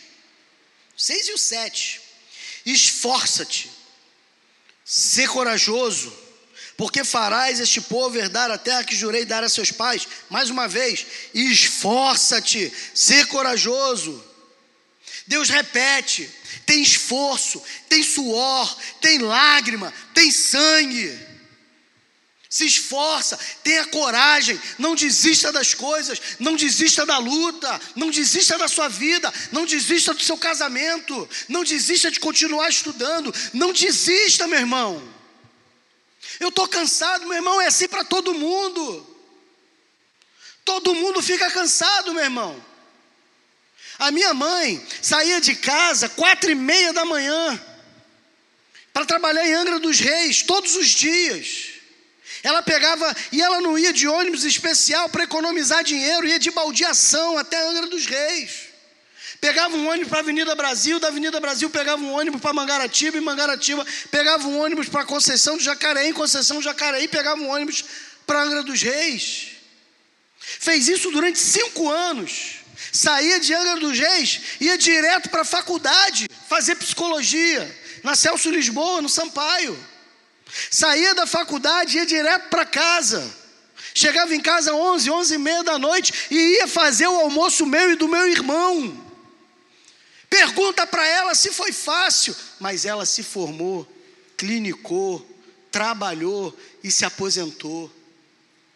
6 0.96 1.28
e 1.28 1.32
o 1.32 1.38
7. 1.38 2.00
Esforça-te, 2.64 3.70
sê 4.82 5.28
corajoso, 5.28 6.10
porque 6.78 7.04
farás 7.04 7.60
este 7.60 7.78
povo 7.82 8.16
herdar 8.16 8.50
a 8.50 8.56
terra 8.56 8.82
que 8.82 8.96
jurei 8.96 9.26
dar 9.26 9.44
a 9.44 9.50
seus 9.50 9.70
pais. 9.70 10.08
Mais 10.30 10.48
uma 10.48 10.66
vez, 10.66 11.06
esforça-te, 11.34 12.72
sê 12.94 13.26
corajoso. 13.26 14.24
Deus 15.26 15.50
repete: 15.50 16.30
tem 16.64 16.82
esforço, 16.82 17.62
tem 17.86 18.02
suor, 18.02 18.76
tem 18.98 19.18
lágrima, 19.18 19.92
tem 20.14 20.32
sangue 20.32 21.29
se 22.50 22.66
esforça, 22.66 23.38
tenha 23.62 23.86
coragem, 23.86 24.60
não 24.76 24.96
desista 24.96 25.52
das 25.52 25.72
coisas, 25.72 26.20
não 26.40 26.56
desista 26.56 27.06
da 27.06 27.16
luta, 27.16 27.80
não 27.94 28.10
desista 28.10 28.58
da 28.58 28.66
sua 28.66 28.88
vida, 28.88 29.32
não 29.52 29.64
desista 29.64 30.12
do 30.12 30.20
seu 30.20 30.36
casamento, 30.36 31.28
não 31.48 31.62
desista 31.62 32.10
de 32.10 32.18
continuar 32.18 32.68
estudando, 32.68 33.32
não 33.52 33.72
desista, 33.72 34.48
meu 34.48 34.58
irmão. 34.58 35.00
Eu 36.40 36.48
estou 36.48 36.66
cansado, 36.66 37.24
meu 37.24 37.36
irmão, 37.36 37.60
é 37.60 37.68
assim 37.68 37.86
para 37.86 38.02
todo 38.02 38.34
mundo. 38.34 39.06
Todo 40.64 40.92
mundo 40.96 41.22
fica 41.22 41.48
cansado, 41.52 42.12
meu 42.12 42.24
irmão. 42.24 42.60
A 43.96 44.10
minha 44.10 44.34
mãe 44.34 44.84
saía 45.00 45.40
de 45.40 45.54
casa 45.54 46.08
quatro 46.08 46.50
e 46.50 46.56
meia 46.56 46.92
da 46.92 47.04
manhã 47.04 47.64
para 48.92 49.06
trabalhar 49.06 49.46
em 49.46 49.54
Angra 49.54 49.78
dos 49.78 50.00
Reis 50.00 50.42
todos 50.42 50.74
os 50.74 50.88
dias. 50.88 51.69
Ela 52.42 52.62
pegava 52.62 53.14
e 53.30 53.42
ela 53.42 53.60
não 53.60 53.78
ia 53.78 53.92
de 53.92 54.08
ônibus 54.08 54.44
especial 54.44 55.08
para 55.08 55.24
economizar 55.24 55.84
dinheiro, 55.84 56.26
ia 56.26 56.38
de 56.38 56.50
baldeação 56.50 57.36
até 57.36 57.60
Angra 57.68 57.86
dos 57.86 58.06
Reis. 58.06 58.70
Pegava 59.40 59.74
um 59.74 59.88
ônibus 59.88 60.08
para 60.08 60.18
a 60.18 60.20
Avenida 60.20 60.54
Brasil, 60.54 61.00
da 61.00 61.08
Avenida 61.08 61.40
Brasil 61.40 61.70
pegava 61.70 62.02
um 62.02 62.12
ônibus 62.12 62.40
para 62.40 62.52
Mangaratiba, 62.52 63.16
e 63.16 63.20
Mangaratiba 63.20 63.86
pegava 64.10 64.46
um 64.46 64.60
ônibus 64.60 64.88
para 64.88 65.04
Conceição 65.04 65.56
do 65.56 65.62
Jacareí, 65.62 66.10
em 66.10 66.12
Conceição 66.12 66.58
do 66.58 66.62
Jacareí 66.62 67.08
pegava 67.08 67.40
um 67.40 67.48
ônibus 67.48 67.84
para 68.26 68.42
Angra 68.42 68.62
dos 68.62 68.82
Reis. 68.82 69.48
Fez 70.40 70.88
isso 70.88 71.10
durante 71.10 71.38
cinco 71.38 71.88
anos. 71.88 72.56
Saía 72.92 73.38
de 73.40 73.54
Angra 73.54 73.76
dos 73.76 73.98
Reis, 73.98 74.40
ia 74.60 74.76
direto 74.76 75.30
para 75.30 75.42
a 75.42 75.44
faculdade, 75.44 76.26
fazer 76.48 76.74
psicologia, 76.74 77.78
na 78.02 78.14
Celso 78.14 78.50
Lisboa, 78.50 79.00
no 79.00 79.08
Sampaio. 79.08 79.78
Saía 80.70 81.14
da 81.14 81.26
faculdade, 81.26 81.96
ia 81.96 82.06
direto 82.06 82.48
para 82.48 82.64
casa. 82.64 83.38
Chegava 83.94 84.34
em 84.34 84.40
casa 84.40 84.74
11, 84.74 85.10
11 85.10 85.34
e 85.34 85.38
meia 85.38 85.62
da 85.62 85.78
noite 85.78 86.12
e 86.30 86.36
ia 86.36 86.68
fazer 86.68 87.06
o 87.06 87.20
almoço 87.20 87.66
meu 87.66 87.92
e 87.92 87.96
do 87.96 88.08
meu 88.08 88.28
irmão. 88.28 89.06
Pergunta 90.28 90.86
para 90.86 91.06
ela 91.06 91.34
se 91.34 91.50
foi 91.50 91.72
fácil, 91.72 92.36
mas 92.60 92.84
ela 92.84 93.04
se 93.04 93.22
formou, 93.22 93.86
clinicou, 94.36 95.26
trabalhou 95.72 96.56
e 96.84 96.90
se 96.90 97.04
aposentou 97.04 97.92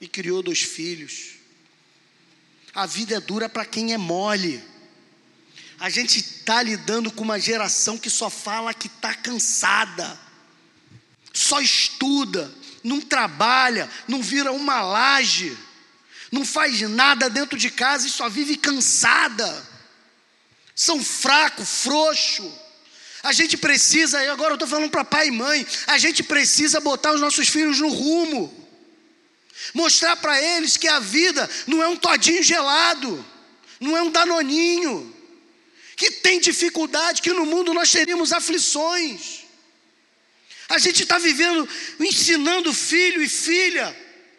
e 0.01 0.09
criou 0.09 0.43
dois 0.43 0.63
filhos. 0.63 1.35
A 2.75 2.87
vida 2.87 3.15
é 3.15 3.21
dura 3.21 3.49
para 3.49 3.65
quem 3.65 3.93
é 3.93 3.99
mole. 3.99 4.63
A 5.79 5.89
gente 5.89 6.19
está 6.19 6.61
lidando 6.61 7.11
com 7.13 7.23
uma 7.23 7.39
geração 7.39 7.97
que 7.97 8.11
só 8.11 8.29
fala 8.29 8.75
que 8.75 8.89
está 8.89 9.15
cansada 9.15 10.24
só 11.35 11.61
estuda, 11.61 12.51
não 12.83 13.01
trabalha, 13.01 13.91
não 14.07 14.23
vira 14.23 14.53
uma 14.53 14.81
laje, 14.81 15.59
não 16.31 16.45
faz 16.45 16.81
nada 16.83 17.29
dentro 17.29 17.59
de 17.59 17.71
casa 17.71 18.07
e 18.07 18.11
só 18.11 18.29
vive 18.29 18.57
cansada. 18.57 19.75
São 20.75 21.03
fracos, 21.03 21.83
frouxo. 21.83 22.51
A 23.23 23.33
gente 23.33 23.57
precisa, 23.57 24.23
e 24.23 24.29
agora 24.29 24.53
eu 24.53 24.55
estou 24.55 24.69
falando 24.69 24.91
para 24.91 25.05
pai 25.05 25.29
e 25.29 25.31
mãe, 25.33 25.67
a 25.87 25.99
gente 25.99 26.23
precisa 26.23 26.81
botar 26.81 27.13
os 27.13 27.21
nossos 27.21 27.49
filhos 27.49 27.81
no 27.81 27.89
rumo. 27.89 28.63
Mostrar 29.73 30.17
para 30.17 30.41
eles 30.41 30.77
que 30.77 30.87
a 30.87 31.01
vida 31.01 31.49
não 31.67 31.83
é 31.83 31.89
um 31.89 31.97
todinho 31.97 32.43
gelado, 32.43 33.25
não 33.81 33.97
é 33.97 34.03
um 34.03 34.11
danoninho, 34.11 35.13
que 35.97 36.11
tem 36.11 36.39
dificuldade, 36.39 37.23
que 37.23 37.33
no 37.33 37.47
mundo 37.47 37.73
nós 37.73 37.91
teríamos 37.91 38.33
aflições. 38.33 39.44
A 40.69 40.79
gente 40.79 41.03
está 41.03 41.19
vivendo, 41.19 41.69
ensinando 42.01 42.73
filho 42.73 43.23
e 43.23 43.29
filha 43.29 43.95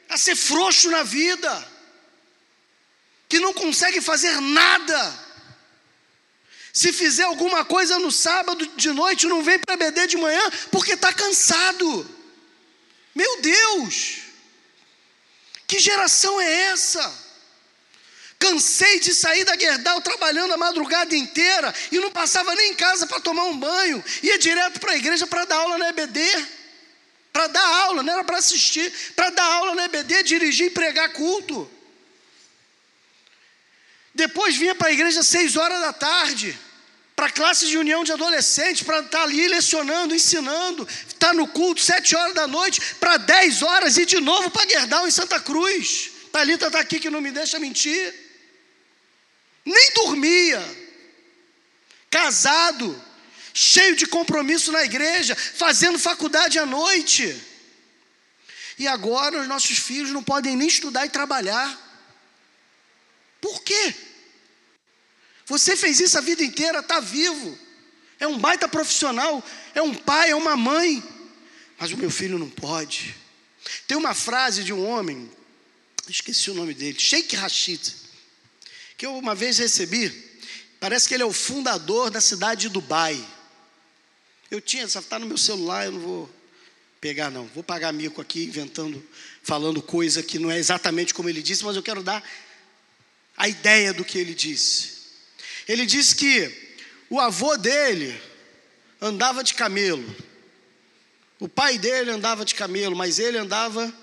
a 0.09 0.17
ser 0.17 0.35
frouxo 0.35 0.89
na 0.89 1.03
vida, 1.03 1.71
que 3.27 3.39
não 3.39 3.53
consegue 3.53 4.01
fazer 4.01 4.39
nada. 4.41 5.25
Se 6.73 6.91
fizer 6.91 7.23
alguma 7.23 7.63
coisa 7.63 7.97
no 7.99 8.11
sábado 8.11 8.67
de 8.75 8.91
noite, 8.91 9.27
não 9.27 9.43
vem 9.43 9.59
para 9.59 9.77
BD 9.77 10.07
de 10.07 10.17
manhã 10.17 10.41
porque 10.71 10.93
está 10.93 11.13
cansado. 11.13 12.09
Meu 13.13 13.41
Deus, 13.41 14.17
que 15.65 15.79
geração 15.79 16.39
é 16.41 16.51
essa? 16.65 17.24
Cansei 18.37 18.99
de 18.99 19.13
sair 19.13 19.43
da 19.43 19.55
Guerdal 19.55 20.01
trabalhando 20.01 20.53
a 20.53 20.57
madrugada 20.57 21.15
inteira 21.15 21.73
e 21.91 21.99
não 21.99 22.11
passava 22.11 22.53
nem 22.55 22.71
em 22.71 22.75
casa 22.75 23.07
para 23.07 23.19
tomar 23.19 23.45
um 23.45 23.57
banho. 23.57 24.03
Ia 24.21 24.37
direto 24.37 24.79
para 24.79 24.91
a 24.91 24.97
igreja 24.97 25.25
para 25.25 25.45
dar 25.45 25.57
aula 25.57 25.77
na 25.77 25.89
EBD. 25.89 26.19
Para 27.31 27.47
dar 27.47 27.65
aula, 27.83 28.01
não 28.01 28.13
era 28.13 28.23
para 28.23 28.37
assistir, 28.37 28.91
para 29.15 29.29
dar 29.29 29.43
aula 29.43 29.75
na 29.75 29.85
EBD, 29.85 30.23
dirigir 30.23 30.67
e 30.67 30.69
pregar 30.69 31.11
culto. 31.11 31.69
Depois 34.13 34.55
vinha 34.55 34.73
para 34.73 34.87
a 34.87 34.93
igreja 34.93 35.19
às 35.19 35.27
seis 35.27 35.57
horas 35.57 35.81
da 35.81 35.91
tarde, 35.91 36.57
para 37.13 37.25
a 37.25 37.31
classe 37.31 37.67
de 37.67 37.77
união 37.77 38.05
de 38.05 38.13
adolescentes, 38.13 38.83
para 38.83 38.99
estar 38.99 39.17
tá 39.17 39.23
ali 39.23 39.47
lecionando, 39.49 40.15
ensinando, 40.15 40.87
estar 40.87 41.27
tá 41.27 41.33
no 41.33 41.47
culto 41.47 41.81
sete 41.81 42.15
horas 42.15 42.33
da 42.33 42.47
noite, 42.47 42.79
para 42.99 43.17
dez 43.17 43.61
horas 43.61 43.97
e 43.97 44.05
de 44.05 44.21
novo 44.21 44.49
para 44.49 44.65
Guerdal 44.65 45.05
em 45.05 45.11
Santa 45.11 45.39
Cruz. 45.39 46.11
Talita 46.31 46.67
está 46.67 46.79
aqui 46.79 46.99
que 46.99 47.09
não 47.09 47.19
me 47.19 47.31
deixa 47.31 47.59
mentir 47.59 48.24
nem 49.65 49.91
dormia, 49.95 50.63
casado, 52.09 53.01
cheio 53.53 53.95
de 53.95 54.05
compromisso 54.05 54.71
na 54.71 54.83
igreja, 54.85 55.35
fazendo 55.35 55.97
faculdade 55.97 56.59
à 56.59 56.65
noite. 56.65 57.41
E 58.77 58.87
agora 58.87 59.41
os 59.41 59.47
nossos 59.47 59.79
filhos 59.79 60.11
não 60.11 60.23
podem 60.23 60.55
nem 60.55 60.67
estudar 60.67 61.05
e 61.05 61.09
trabalhar. 61.09 61.81
Por 63.41 63.63
quê? 63.63 63.95
Você 65.47 65.75
fez 65.75 65.99
isso 65.99 66.17
a 66.17 66.21
vida 66.21 66.43
inteira, 66.43 66.79
está 66.79 66.99
vivo, 66.99 67.57
é 68.19 68.27
um 68.27 68.37
baita 68.37 68.67
profissional, 68.67 69.43
é 69.73 69.81
um 69.81 69.93
pai, 69.93 70.31
é 70.31 70.35
uma 70.35 70.55
mãe, 70.55 71.03
mas 71.77 71.91
o 71.91 71.97
meu 71.97 72.11
filho 72.11 72.37
não 72.37 72.49
pode. 72.49 73.15
Tem 73.87 73.97
uma 73.97 74.13
frase 74.13 74.63
de 74.63 74.73
um 74.73 74.87
homem, 74.87 75.31
esqueci 76.07 76.51
o 76.51 76.55
nome 76.55 76.73
dele, 76.73 76.99
Sheikh 76.99 77.35
Rashid 77.35 78.04
que 78.97 79.05
eu 79.05 79.17
uma 79.17 79.35
vez 79.35 79.57
recebi. 79.57 80.11
Parece 80.79 81.07
que 81.07 81.13
ele 81.13 81.23
é 81.23 81.25
o 81.25 81.33
fundador 81.33 82.09
da 82.09 82.21
cidade 82.21 82.61
de 82.61 82.69
Dubai. 82.69 83.23
Eu 84.49 84.61
tinha, 84.61 84.87
só 84.87 84.99
está 84.99 85.17
no 85.17 85.25
meu 85.25 85.37
celular, 85.37 85.85
eu 85.85 85.93
não 85.93 85.99
vou 85.99 86.29
pegar, 87.01 87.29
não. 87.29 87.45
Vou 87.47 87.63
pagar 87.63 87.91
mico 87.91 88.21
aqui, 88.21 88.43
inventando, 88.43 89.03
falando 89.43 89.81
coisa 89.81 90.21
que 90.21 90.39
não 90.39 90.51
é 90.51 90.57
exatamente 90.57 91.13
como 91.13 91.29
ele 91.29 91.41
disse, 91.41 91.63
mas 91.63 91.75
eu 91.75 91.83
quero 91.83 92.03
dar 92.03 92.23
a 93.35 93.47
ideia 93.49 93.93
do 93.93 94.05
que 94.05 94.17
ele 94.17 94.33
disse. 94.33 94.95
Ele 95.67 95.85
disse 95.85 96.15
que 96.15 96.77
o 97.09 97.19
avô 97.19 97.57
dele 97.57 98.19
andava 99.01 99.43
de 99.43 99.53
camelo. 99.53 100.15
O 101.39 101.49
pai 101.49 101.77
dele 101.77 102.11
andava 102.11 102.45
de 102.45 102.55
camelo, 102.55 102.95
mas 102.95 103.19
ele 103.19 103.37
andava 103.37 103.93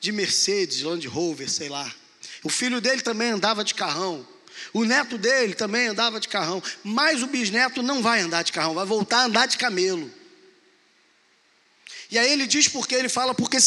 de 0.00 0.10
Mercedes, 0.10 0.82
Land 0.82 1.06
Rover, 1.06 1.48
sei 1.48 1.68
lá. 1.68 1.94
O 2.42 2.48
filho 2.48 2.80
dele 2.80 3.02
também 3.02 3.30
andava 3.30 3.62
de 3.62 3.74
carrão. 3.74 4.26
O 4.72 4.84
neto 4.84 5.18
dele 5.18 5.54
também 5.54 5.88
andava 5.88 6.20
de 6.20 6.28
carrão. 6.28 6.62
Mas 6.84 7.22
o 7.22 7.26
bisneto 7.26 7.82
não 7.82 8.02
vai 8.02 8.20
andar 8.20 8.42
de 8.42 8.52
carrão, 8.52 8.74
vai 8.74 8.86
voltar 8.86 9.20
a 9.20 9.24
andar 9.24 9.46
de 9.46 9.58
camelo. 9.58 10.12
E 12.10 12.18
aí 12.18 12.32
ele 12.32 12.46
diz 12.46 12.66
porque 12.66 12.94
ele 12.94 13.08
fala 13.08 13.34
porque, 13.34 13.58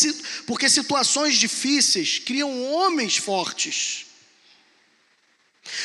porque 0.45 0.69
situações 0.69 1.37
difíceis 1.37 2.19
criam 2.19 2.71
homens 2.73 3.15
fortes. 3.15 4.05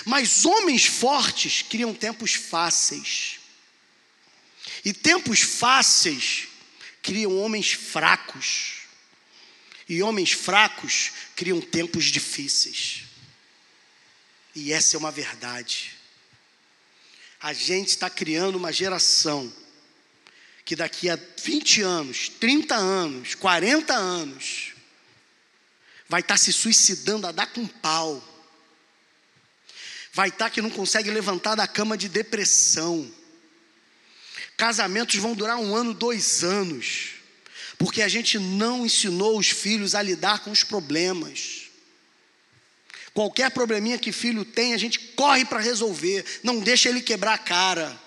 Mas 0.05 0.45
homens 0.45 0.85
fortes 0.85 1.63
criam 1.63 1.95
tempos 1.95 2.35
fáceis. 2.35 3.39
E 4.85 4.93
tempos 4.93 5.41
fáceis 5.41 6.49
criam 7.01 7.39
homens 7.39 7.73
fracos. 7.73 8.79
E 9.89 10.03
homens 10.03 10.33
fracos 10.33 11.13
criam 11.37 11.61
tempos 11.61 12.07
difíceis. 12.07 13.08
E 14.59 14.73
essa 14.73 14.97
é 14.97 14.99
uma 14.99 15.13
verdade. 15.13 15.97
A 17.41 17.53
gente 17.53 17.91
está 17.91 18.11
criando 18.11 18.57
uma 18.57 18.73
geração 18.73 19.53
que 20.65 20.75
daqui 20.75 21.09
a 21.09 21.17
20 21.45 21.83
anos, 21.83 22.29
30 22.29 22.75
anos, 22.75 23.37
40 23.37 23.95
anos, 23.95 24.73
vai 26.09 26.23
estar 26.23 26.35
tá 26.35 26.39
se 26.39 26.53
suicidando 26.53 27.29
a 27.29 27.33
dar 27.33 27.47
com 27.47 27.69
pau. 27.69 28.21
Vai 30.13 30.29
estar 30.29 30.47
tá 30.47 30.51
que 30.51 30.61
não 30.61 30.71
consegue 30.71 31.09
levantar 31.09 31.55
da 31.55 31.69
cama 31.69 31.97
de 31.97 32.09
depressão. 32.09 33.09
Casamentos 34.57 35.15
vão 35.21 35.37
durar 35.37 35.57
um 35.57 35.77
ano, 35.77 35.95
dois 35.95 36.43
anos, 36.43 37.11
porque 37.79 38.03
a 38.03 38.09
gente 38.09 38.41
não 38.41 38.85
ensinou 38.85 39.39
os 39.39 39.51
filhos 39.51 39.95
a 39.95 40.03
lidar 40.03 40.41
com 40.41 40.51
os 40.51 40.65
problemas. 40.65 41.58
Qualquer 43.15 43.51
probleminha 43.51 43.99
que 43.99 44.13
filho 44.13 44.45
tem, 44.45 44.75
a 44.75 44.79
gente 44.79 44.99
corre 44.99 45.45
para 45.45 45.61
resolver, 45.61 46.25
não 46.43 46.61
deixa 46.61 46.89
ele 46.89 47.01
quebrar 47.01 47.35
a 47.35 47.39
cara. 47.39 48.01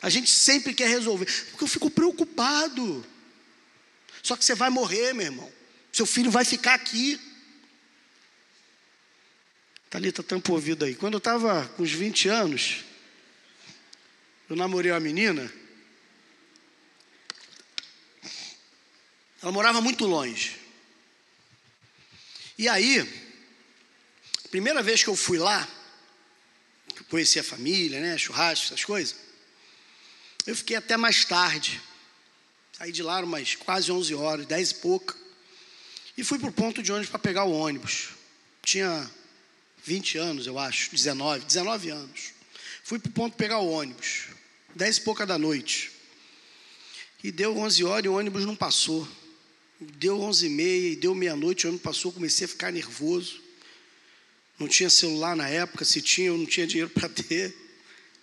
A 0.00 0.08
gente 0.08 0.30
sempre 0.30 0.72
quer 0.74 0.88
resolver, 0.88 1.26
porque 1.50 1.64
eu 1.64 1.68
fico 1.68 1.90
preocupado. 1.90 3.04
Só 4.22 4.36
que 4.36 4.44
você 4.44 4.54
vai 4.54 4.70
morrer, 4.70 5.12
meu 5.12 5.26
irmão. 5.26 5.52
Seu 5.92 6.06
filho 6.06 6.30
vai 6.30 6.44
ficar 6.44 6.74
aqui. 6.74 7.20
Thalita 9.90 10.22
tampa 10.22 10.52
o 10.52 10.54
ouvido 10.54 10.84
aí. 10.84 10.94
Quando 10.94 11.14
eu 11.14 11.18
estava 11.18 11.66
com 11.76 11.82
uns 11.82 11.92
20 11.92 12.28
anos, 12.28 12.84
eu 14.48 14.54
namorei 14.56 14.92
uma 14.92 15.00
menina. 15.00 15.50
Ela 19.42 19.52
morava 19.52 19.80
muito 19.80 20.04
longe. 20.04 20.57
E 22.58 22.68
aí, 22.68 23.08
primeira 24.50 24.82
vez 24.82 25.04
que 25.04 25.08
eu 25.08 25.14
fui 25.14 25.38
lá, 25.38 25.66
conheci 27.08 27.38
a 27.38 27.44
família, 27.44 28.00
né, 28.00 28.18
churrasco, 28.18 28.66
essas 28.66 28.84
coisas, 28.84 29.14
eu 30.44 30.56
fiquei 30.56 30.76
até 30.76 30.96
mais 30.96 31.24
tarde. 31.24 31.80
Saí 32.76 32.90
de 32.90 33.02
lá 33.02 33.20
umas 33.20 33.54
quase 33.54 33.92
11 33.92 34.14
horas, 34.14 34.46
10 34.46 34.70
e 34.70 34.74
pouca. 34.76 35.16
E 36.16 36.24
fui 36.24 36.38
para 36.38 36.48
o 36.48 36.52
ponto 36.52 36.82
de 36.82 36.90
ônibus 36.90 37.10
para 37.10 37.18
pegar 37.20 37.44
o 37.44 37.52
ônibus. 37.52 38.08
Tinha 38.62 39.08
20 39.84 40.18
anos, 40.18 40.46
eu 40.46 40.58
acho, 40.58 40.90
19, 40.90 41.44
19 41.44 41.90
anos. 41.90 42.32
Fui 42.82 42.98
para 42.98 43.10
o 43.10 43.12
ponto 43.12 43.36
pegar 43.36 43.58
o 43.58 43.70
ônibus. 43.70 44.26
10 44.74 44.96
e 44.96 45.00
pouca 45.02 45.24
da 45.24 45.38
noite. 45.38 45.92
E 47.22 47.30
deu 47.30 47.56
11 47.56 47.84
horas 47.84 48.04
e 48.04 48.08
o 48.08 48.14
ônibus 48.14 48.44
não 48.44 48.56
passou. 48.56 49.08
Deu 49.80 50.20
11 50.20 50.46
e 50.46 50.48
meia 50.48 50.92
e 50.92 50.96
deu 50.96 51.14
meia-noite, 51.14 51.66
o 51.66 51.68
ônibus 51.68 51.84
passou, 51.84 52.12
comecei 52.12 52.44
a 52.46 52.48
ficar 52.48 52.72
nervoso. 52.72 53.40
Não 54.58 54.66
tinha 54.66 54.90
celular 54.90 55.36
na 55.36 55.48
época, 55.48 55.84
se 55.84 56.02
tinha, 56.02 56.28
eu 56.28 56.36
não 56.36 56.46
tinha 56.46 56.66
dinheiro 56.66 56.90
para 56.94 57.08
ter. 57.08 57.54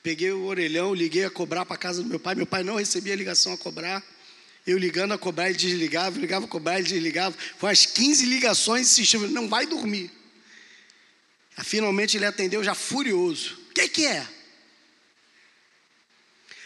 Peguei 0.03 0.32
o 0.32 0.43
orelhão, 0.45 0.93
liguei 0.93 1.24
a 1.24 1.30
cobrar 1.30 1.66
para 1.66 1.76
a 1.76 1.80
casa 1.80 2.03
do 2.03 2.10
meu 2.10 2.20
pai. 2.20 2.36
Meu 2.36 2.45
pai 2.45 2.64
não 2.64 2.76
recebia 2.76 3.16
ligação 3.16 3.53
a 3.53 3.58
cobrar. 3.58 4.03
Eu 4.68 4.78
ligando 4.78 5.14
a 5.14 5.18
cobrar, 5.18 5.49
ele 5.49 5.58
desligava, 5.58 6.20
ligava 6.20 6.45
a 6.45 6.47
cobrar, 6.47 6.78
ele 6.78 6.88
desligava. 6.88 7.36
Foi 7.58 7.70
umas 7.70 7.86
15 7.86 8.26
ligações 8.26 8.91
insistindo, 8.91 9.28
não 9.30 9.47
vai 9.47 9.66
dormir. 9.66 10.12
Aí, 11.56 11.64
finalmente 11.64 12.18
ele 12.18 12.26
atendeu 12.26 12.64
já 12.64 12.76
furioso. 12.76 13.58
O 13.70 13.74
que, 13.74 13.88
que 13.88 14.06
é? 14.06 14.28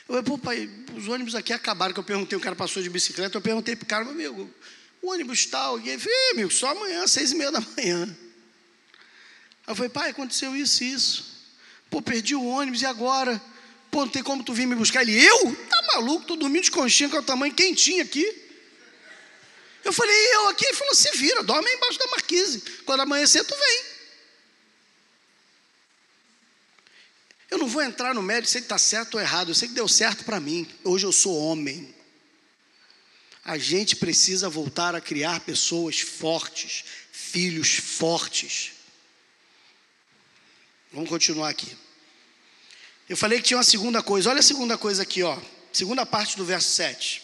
Eu 0.08 0.16
falei, 0.16 0.24
pô, 0.24 0.38
pai, 0.38 0.70
os 0.98 1.08
ônibus 1.08 1.36
aqui 1.36 1.54
acabaram. 1.54 1.94
Que 1.94 2.00
eu 2.00 2.04
perguntei, 2.04 2.38
o 2.38 2.42
cara 2.42 2.56
passou 2.56 2.82
de 2.82 2.90
bicicleta, 2.90 3.38
eu 3.38 3.42
perguntei 3.42 3.76
para 3.76 3.86
o 3.86 3.88
cara, 3.88 4.04
meu 4.06 4.14
amigo, 4.14 4.50
o 5.02 5.12
ônibus 5.12 5.46
tal. 5.46 5.80
E 5.80 5.90
ele 5.90 6.00
falou, 6.00 6.52
só 6.52 6.70
amanhã, 6.70 7.08
seis 7.08 7.32
e 7.32 7.36
meia 7.36 7.52
da 7.52 7.62
manhã. 7.62 8.18
Aí 9.66 9.72
eu 9.72 9.76
falei, 9.76 9.90
pai, 9.90 10.10
aconteceu 10.10 10.56
isso 10.56 10.84
e 10.84 10.94
isso. 10.94 11.26
Pô, 11.90 12.02
perdi 12.02 12.36
o 12.36 12.46
ônibus 12.46 12.82
e 12.82 12.86
agora? 12.86 13.42
Pô, 13.92 14.02
não 14.02 14.10
tem 14.10 14.22
como 14.22 14.44
tu 14.44 14.54
vir 14.54 14.68
me 14.68 14.76
buscar? 14.76 15.02
Ele, 15.02 15.24
eu? 15.24 15.56
Tá 15.68 15.82
maluco? 15.94 16.26
Tô 16.26 16.36
dormindo 16.36 16.64
de 16.64 16.72
conchinha 16.72 17.10
com 17.10 17.18
o 17.18 17.24
tamanho 17.24 17.54
quentinho 17.54 18.04
aqui. 18.04 18.46
Eu 19.84 19.94
falei, 19.94 20.16
eu 20.36 20.50
aqui? 20.50 20.66
Ele 20.66 20.76
falou, 20.76 20.94
se 20.94 21.10
vira, 21.18 21.44
dorme 21.44 21.70
embaixo 21.72 21.98
da 21.98 22.08
marquise. 22.08 22.62
Quando 22.86 23.02
amanhecer, 23.02 23.44
tu 23.44 23.56
vem. 23.56 23.84
Eu 27.50 27.58
não 27.58 27.68
vou 27.68 27.82
entrar 27.82 28.14
no 28.14 28.22
mérito 28.22 28.50
se 28.50 28.60
está 28.60 28.78
certo 28.78 29.16
ou 29.16 29.22
errado. 29.22 29.50
Eu 29.50 29.56
sei 29.56 29.68
que 29.68 29.74
deu 29.74 29.88
certo 29.88 30.24
para 30.24 30.40
mim. 30.40 30.68
Hoje 30.84 31.06
eu 31.06 31.12
sou 31.12 31.36
homem. 31.36 31.96
A 33.50 33.58
gente 33.58 33.96
precisa 33.96 34.48
voltar 34.48 34.94
a 34.94 35.02
criar 35.02 35.40
pessoas 35.40 36.02
fortes, 36.02 36.86
filhos 37.12 37.78
fortes. 37.78 38.74
Vamos 40.94 41.10
continuar 41.10 41.50
aqui. 41.50 41.76
Eu 43.10 43.18
falei 43.18 43.40
que 43.40 43.46
tinha 43.48 43.58
uma 43.58 43.64
segunda 43.64 44.04
coisa. 44.04 44.30
Olha 44.30 44.40
a 44.40 44.44
segunda 44.44 44.78
coisa 44.78 45.02
aqui, 45.02 45.24
ó. 45.24 45.36
Segunda 45.74 46.06
parte 46.06 46.38
do 46.38 46.46
verso 46.46 46.70
7. 46.70 47.24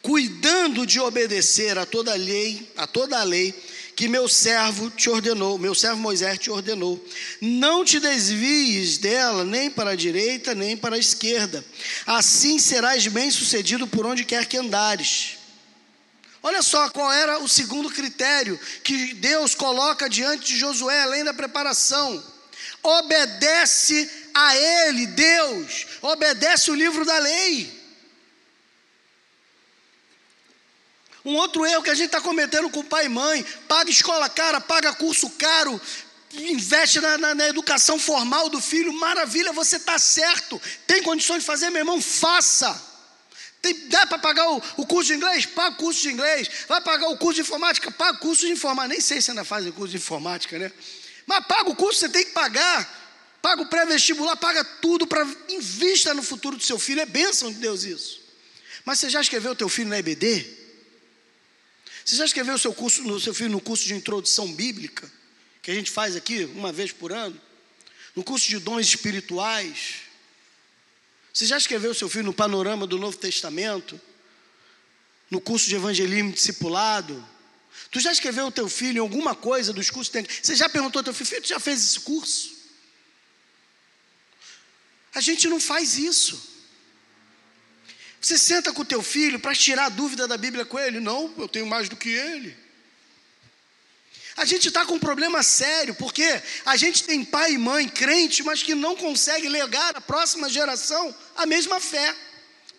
Cuidando 0.00 0.86
de 0.86 0.98
obedecer 0.98 1.76
a 1.76 1.84
toda 1.84 2.14
lei, 2.14 2.72
a 2.74 2.86
toda 2.86 3.20
a 3.20 3.24
lei 3.24 3.52
que 3.94 4.08
meu 4.08 4.28
servo 4.28 4.90
te 4.90 5.10
ordenou, 5.10 5.58
meu 5.58 5.74
servo 5.74 5.98
Moisés 5.98 6.38
te 6.38 6.50
ordenou. 6.50 7.02
Não 7.40 7.84
te 7.84 8.00
desvies 8.00 8.98
dela 8.98 9.44
nem 9.44 9.70
para 9.70 9.90
a 9.90 9.96
direita, 9.96 10.54
nem 10.54 10.76
para 10.76 10.96
a 10.96 10.98
esquerda. 10.98 11.64
Assim 12.06 12.58
serás 12.58 13.06
bem-sucedido 13.06 13.86
por 13.86 14.06
onde 14.06 14.24
quer 14.24 14.46
que 14.46 14.56
andares. 14.56 15.38
Olha 16.42 16.62
só 16.62 16.88
qual 16.90 17.12
era 17.12 17.38
o 17.38 17.48
segundo 17.48 17.88
critério 17.90 18.58
que 18.82 19.14
Deus 19.14 19.54
coloca 19.54 20.08
diante 20.08 20.52
de 20.52 20.58
Josué, 20.58 21.02
além 21.02 21.22
da 21.22 21.32
preparação. 21.32 22.22
Obedece 22.82 24.10
a 24.34 24.56
Ele, 24.56 25.06
Deus, 25.06 25.86
obedece 26.00 26.70
o 26.70 26.74
livro 26.74 27.04
da 27.04 27.18
lei. 27.18 27.81
Um 31.24 31.34
outro 31.36 31.64
erro 31.64 31.82
que 31.82 31.90
a 31.90 31.94
gente 31.94 32.06
está 32.06 32.20
cometendo 32.20 32.68
com 32.70 32.84
pai 32.84 33.06
e 33.06 33.08
mãe: 33.08 33.44
paga 33.68 33.90
escola 33.90 34.28
cara, 34.28 34.60
paga 34.60 34.92
curso 34.92 35.30
caro, 35.30 35.80
investe 36.34 37.00
na, 37.00 37.18
na, 37.18 37.34
na 37.34 37.48
educação 37.48 37.98
formal 37.98 38.48
do 38.48 38.60
filho, 38.60 38.92
maravilha, 38.92 39.52
você 39.52 39.76
está 39.76 39.98
certo. 39.98 40.60
Tem 40.86 41.02
condições 41.02 41.40
de 41.40 41.46
fazer, 41.46 41.70
meu 41.70 41.80
irmão? 41.80 42.00
Faça. 42.00 42.90
Tem, 43.60 43.88
dá 43.88 44.04
para 44.06 44.18
pagar 44.18 44.50
o, 44.50 44.62
o, 44.78 44.86
curso 44.86 45.12
de 45.12 45.14
inglês? 45.14 45.46
Paga 45.46 45.76
o 45.76 45.78
curso 45.78 46.02
de 46.02 46.10
inglês. 46.10 46.50
Vai 46.66 46.80
pagar 46.80 47.08
o 47.08 47.16
curso 47.16 47.36
de 47.36 47.40
informática? 47.42 47.90
Paga 47.92 48.18
o 48.18 48.20
curso 48.20 48.44
de 48.44 48.52
informática. 48.52 48.88
Nem 48.88 49.00
sei 49.00 49.20
se 49.20 49.30
ainda 49.30 49.44
fazem 49.44 49.70
curso 49.70 49.92
de 49.92 49.98
informática, 49.98 50.58
né? 50.58 50.72
Mas 51.26 51.46
paga 51.46 51.70
o 51.70 51.76
curso, 51.76 52.00
você 52.00 52.08
tem 52.08 52.24
que 52.24 52.32
pagar. 52.32 53.00
Paga 53.40 53.62
o 53.62 53.66
pré-vestibular, 53.66 54.36
paga 54.36 54.64
tudo 54.64 55.06
para 55.06 55.24
invista 55.48 56.12
no 56.14 56.22
futuro 56.22 56.56
do 56.56 56.62
seu 56.62 56.78
filho. 56.78 57.00
É 57.00 57.06
bênção 57.06 57.52
de 57.52 57.58
Deus 57.58 57.84
isso. 57.84 58.20
Mas 58.84 58.98
você 58.98 59.08
já 59.08 59.20
escreveu 59.20 59.52
o 59.52 59.56
teu 59.56 59.68
filho 59.68 59.90
na 59.90 59.98
EBD? 59.98 60.61
Você 62.12 62.16
já 62.18 62.26
escreveu 62.26 62.56
o 62.56 62.58
seu, 62.58 62.74
curso, 62.74 63.10
o 63.10 63.18
seu 63.18 63.32
filho 63.32 63.48
no 63.48 63.58
curso 63.58 63.86
de 63.86 63.94
introdução 63.94 64.52
bíblica? 64.52 65.10
Que 65.62 65.70
a 65.70 65.74
gente 65.74 65.90
faz 65.90 66.14
aqui 66.14 66.44
uma 66.44 66.70
vez 66.70 66.92
por 66.92 67.10
ano? 67.10 67.40
No 68.14 68.22
curso 68.22 68.50
de 68.50 68.58
dons 68.58 68.86
espirituais? 68.86 70.02
Você 71.32 71.46
já 71.46 71.56
escreveu 71.56 71.94
seu 71.94 72.10
filho 72.10 72.26
no 72.26 72.34
panorama 72.34 72.86
do 72.86 72.98
Novo 72.98 73.16
Testamento? 73.16 73.98
No 75.30 75.40
curso 75.40 75.66
de 75.70 75.74
evangelismo 75.74 76.32
discipulado? 76.32 77.26
Tu 77.90 77.98
já 77.98 78.12
escreveu 78.12 78.48
o 78.48 78.52
teu 78.52 78.68
filho 78.68 78.98
em 78.98 79.00
alguma 79.00 79.34
coisa 79.34 79.72
dos 79.72 79.88
cursos? 79.88 80.12
Você 80.42 80.54
já 80.54 80.68
perguntou 80.68 81.00
ao 81.00 81.04
teu 81.04 81.14
filho, 81.14 81.30
filho, 81.30 81.40
tu 81.40 81.48
já 81.48 81.58
fez 81.58 81.82
esse 81.82 82.00
curso? 82.00 82.54
A 85.14 85.20
gente 85.22 85.48
não 85.48 85.58
faz 85.58 85.96
isso. 85.96 86.51
Você 88.22 88.38
senta 88.38 88.72
com 88.72 88.82
o 88.82 88.84
teu 88.84 89.02
filho 89.02 89.40
para 89.40 89.52
tirar 89.52 89.86
a 89.86 89.88
dúvida 89.88 90.28
da 90.28 90.36
Bíblia 90.36 90.64
com 90.64 90.78
ele? 90.78 91.00
Não, 91.00 91.34
eu 91.36 91.48
tenho 91.48 91.66
mais 91.66 91.88
do 91.88 91.96
que 91.96 92.08
ele. 92.08 92.56
A 94.36 94.44
gente 94.44 94.68
está 94.68 94.86
com 94.86 94.94
um 94.94 94.98
problema 94.98 95.42
sério, 95.42 95.92
porque 95.96 96.40
a 96.64 96.76
gente 96.76 97.02
tem 97.02 97.24
pai 97.24 97.54
e 97.54 97.58
mãe 97.58 97.88
crente, 97.88 98.44
mas 98.44 98.62
que 98.62 98.76
não 98.76 98.94
consegue 98.94 99.48
legar 99.48 99.96
à 99.96 100.00
próxima 100.00 100.48
geração 100.48 101.12
a 101.34 101.44
mesma 101.44 101.80
fé. 101.80 102.14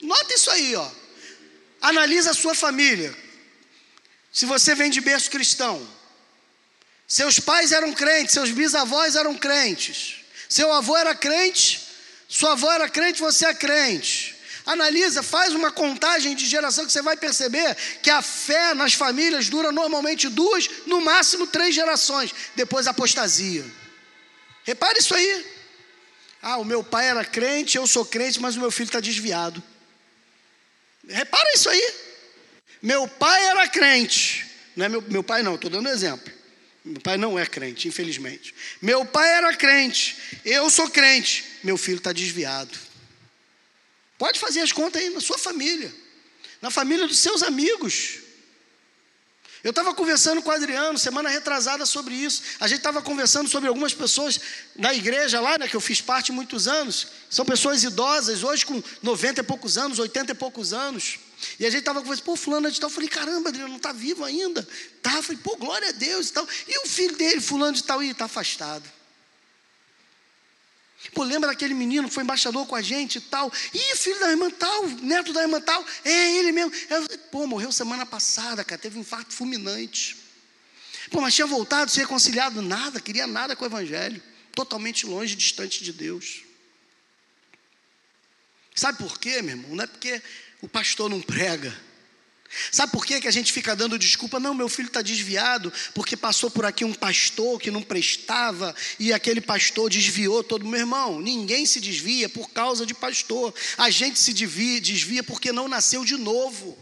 Nota 0.01 0.33
isso 0.33 0.49
aí, 0.49 0.75
ó. 0.77 0.89
Analisa 1.81 2.31
a 2.31 2.33
sua 2.33 2.55
família. 2.55 3.13
Se 4.31 4.45
você 4.45 4.73
vem 4.73 4.89
de 4.89 5.01
berço 5.01 5.29
cristão, 5.29 5.85
seus 7.05 7.37
pais 7.37 7.73
eram 7.73 7.91
crentes, 7.91 8.33
seus 8.33 8.49
bisavós 8.49 9.17
eram 9.17 9.35
crentes, 9.35 10.21
seu 10.47 10.71
avô 10.71 10.95
era 10.95 11.13
crente, 11.13 11.81
sua 12.29 12.53
avó 12.53 12.71
era 12.71 12.87
crente, 12.87 13.19
você 13.19 13.45
é 13.45 13.53
crente. 13.53 14.33
Analisa, 14.65 15.21
faz 15.21 15.53
uma 15.53 15.71
contagem 15.71 16.35
de 16.35 16.45
geração 16.45 16.85
que 16.85 16.91
você 16.91 17.01
vai 17.01 17.17
perceber 17.17 17.75
que 18.01 18.09
a 18.09 18.21
fé 18.21 18.73
nas 18.73 18.93
famílias 18.93 19.49
dura 19.49 19.71
normalmente 19.71 20.29
duas, 20.29 20.69
no 20.85 21.01
máximo 21.01 21.45
três 21.45 21.75
gerações, 21.75 22.33
depois 22.55 22.87
apostasia. 22.87 23.65
Repare 24.63 24.99
isso 24.99 25.13
aí. 25.13 25.45
Ah, 26.41 26.57
o 26.57 26.65
meu 26.65 26.83
pai 26.83 27.07
era 27.07 27.25
crente, 27.25 27.77
eu 27.77 27.85
sou 27.85 28.05
crente, 28.05 28.39
mas 28.39 28.55
o 28.55 28.59
meu 28.59 28.71
filho 28.71 28.87
está 28.87 28.99
desviado. 28.99 29.61
Repara 31.07 31.49
isso 31.55 31.69
aí. 31.69 31.93
Meu 32.81 33.07
pai 33.07 33.45
era 33.45 33.67
crente. 33.67 34.45
Não 34.75 34.85
é 34.85 34.89
meu, 34.89 35.01
meu 35.01 35.23
pai, 35.23 35.43
não, 35.43 35.55
estou 35.55 35.69
dando 35.69 35.89
exemplo. 35.89 36.31
Meu 36.83 36.99
pai 36.99 37.17
não 37.17 37.39
é 37.39 37.45
crente, 37.45 37.87
infelizmente. 37.87 38.53
Meu 38.81 39.05
pai 39.05 39.29
era 39.37 39.55
crente, 39.55 40.17
eu 40.43 40.69
sou 40.69 40.89
crente, 40.89 41.45
meu 41.63 41.77
filho 41.77 41.97
está 41.97 42.11
desviado. 42.11 42.77
Pode 44.17 44.39
fazer 44.39 44.61
as 44.61 44.71
contas 44.71 45.01
aí 45.01 45.09
na 45.09 45.21
sua 45.21 45.37
família, 45.37 45.93
na 46.61 46.69
família 46.69 47.07
dos 47.07 47.17
seus 47.17 47.43
amigos. 47.43 48.19
Eu 49.63 49.69
estava 49.69 49.93
conversando 49.93 50.41
com 50.41 50.49
o 50.49 50.53
Adriano 50.53 50.97
semana 50.97 51.29
retrasada 51.29 51.85
sobre 51.85 52.13
isso. 52.13 52.43
A 52.59 52.67
gente 52.67 52.79
estava 52.79 53.01
conversando 53.01 53.49
sobre 53.49 53.69
algumas 53.69 53.93
pessoas 53.93 54.37
na 54.75 54.93
igreja 54.93 55.39
lá, 55.39 55.57
né, 55.57 55.69
que 55.69 55.75
eu 55.75 55.79
fiz 55.79 56.01
parte 56.01 56.33
muitos 56.33 56.67
anos. 56.67 57.07
São 57.29 57.45
pessoas 57.45 57.81
idosas, 57.81 58.43
hoje 58.43 58.65
com 58.65 58.83
90 59.01 59.39
e 59.39 59.43
poucos 59.43 59.77
anos, 59.77 59.99
80 59.99 60.33
e 60.33 60.35
poucos 60.35 60.73
anos. 60.73 61.17
E 61.57 61.65
a 61.65 61.69
gente 61.69 61.79
estava 61.79 62.01
conversando, 62.01 62.25
pô, 62.25 62.35
fulano 62.35 62.69
de 62.69 62.77
tal. 62.77 62.89
Eu 62.89 62.93
falei, 62.93 63.07
caramba, 63.07 63.49
Adriano, 63.49 63.69
não 63.69 63.77
está 63.77 63.93
vivo 63.93 64.25
ainda. 64.25 64.67
Tá, 65.01 65.15
eu 65.15 65.23
falei, 65.23 65.39
pô, 65.41 65.55
glória 65.55 65.89
a 65.89 65.91
Deus 65.93 66.27
e 66.27 66.33
tal. 66.33 66.47
E 66.67 66.79
o 66.79 66.87
filho 66.87 67.15
dele, 67.15 67.39
fulano 67.39 67.73
de 67.73 67.83
tal, 67.83 68.03
está 68.03 68.25
afastado. 68.25 68.83
Pô, 71.11 71.23
lembra 71.23 71.49
daquele 71.49 71.73
menino 71.73 72.07
que 72.07 72.13
foi 72.13 72.23
embaixador 72.23 72.65
com 72.65 72.75
a 72.75 72.81
gente 72.81 73.17
e 73.17 73.21
tal? 73.21 73.51
Ih, 73.73 73.95
filho 73.95 74.19
da 74.19 74.29
irmã 74.31 74.49
tal, 74.49 74.87
neto 74.87 75.33
da 75.33 75.41
irmã 75.41 75.59
tal, 75.59 75.85
é 76.05 76.37
ele 76.37 76.51
mesmo. 76.51 76.71
Eu, 76.89 77.19
pô, 77.31 77.45
morreu 77.45 77.71
semana 77.71 78.05
passada, 78.05 78.63
cara, 78.63 78.79
teve 78.79 78.97
um 78.97 79.01
infarto 79.01 79.33
fulminante. 79.33 80.17
Pô, 81.11 81.21
mas 81.21 81.35
tinha 81.35 81.45
voltado, 81.45 81.91
se 81.91 81.99
reconciliado, 81.99 82.61
nada, 82.61 82.99
queria 82.99 83.27
nada 83.27 83.55
com 83.55 83.63
o 83.63 83.67
evangelho. 83.67 84.21
Totalmente 84.53 85.05
longe, 85.05 85.35
distante 85.35 85.83
de 85.83 85.91
Deus. 85.91 86.43
Sabe 88.75 88.97
por 88.97 89.19
quê, 89.19 89.41
meu 89.41 89.55
irmão? 89.55 89.75
Não 89.75 89.83
é 89.83 89.87
porque 89.87 90.21
o 90.61 90.67
pastor 90.67 91.09
não 91.09 91.21
prega 91.21 91.77
Sabe 92.71 92.91
por 92.91 93.05
que, 93.05 93.21
que 93.21 93.27
a 93.27 93.31
gente 93.31 93.51
fica 93.51 93.75
dando 93.75 93.97
desculpa? 93.97 94.39
Não, 94.39 94.53
meu 94.53 94.69
filho 94.69 94.87
está 94.87 95.01
desviado, 95.01 95.71
porque 95.93 96.15
passou 96.15 96.49
por 96.49 96.65
aqui 96.65 96.85
um 96.85 96.93
pastor 96.93 97.59
que 97.59 97.71
não 97.71 97.81
prestava 97.81 98.75
e 98.99 99.11
aquele 99.11 99.41
pastor 99.41 99.89
desviou 99.89 100.43
todo. 100.43 100.65
Meu 100.65 100.79
irmão, 100.79 101.19
ninguém 101.19 101.65
se 101.65 101.79
desvia 101.79 102.29
por 102.29 102.49
causa 102.49 102.85
de 102.85 102.93
pastor. 102.93 103.53
A 103.77 103.89
gente 103.89 104.19
se 104.19 104.33
desvia, 104.33 104.79
desvia 104.79 105.23
porque 105.23 105.51
não 105.51 105.67
nasceu 105.67 106.05
de 106.05 106.17
novo. 106.17 106.77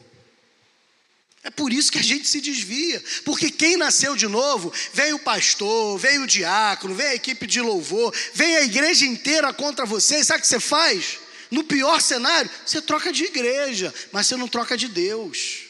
É 1.43 1.49
por 1.49 1.73
isso 1.73 1.91
que 1.91 1.97
a 1.97 2.03
gente 2.03 2.27
se 2.27 2.39
desvia, 2.39 3.03
porque 3.25 3.49
quem 3.49 3.75
nasceu 3.75 4.15
de 4.15 4.27
novo, 4.27 4.71
vem 4.93 5.11
o 5.13 5.19
pastor, 5.19 5.97
vem 5.97 6.19
o 6.19 6.27
diácono, 6.27 6.93
vem 6.93 7.07
a 7.07 7.15
equipe 7.15 7.47
de 7.47 7.59
louvor, 7.59 8.13
vem 8.33 8.57
a 8.57 8.63
igreja 8.63 9.05
inteira 9.05 9.51
contra 9.51 9.83
você, 9.83 10.23
sabe 10.23 10.39
o 10.39 10.41
que 10.43 10.47
você 10.47 10.59
faz? 10.59 11.17
No 11.49 11.63
pior 11.63 11.99
cenário, 11.99 12.49
você 12.63 12.79
troca 12.79 13.11
de 13.11 13.25
igreja, 13.25 13.93
mas 14.11 14.27
você 14.27 14.37
não 14.37 14.47
troca 14.47 14.77
de 14.77 14.87
Deus. 14.87 15.60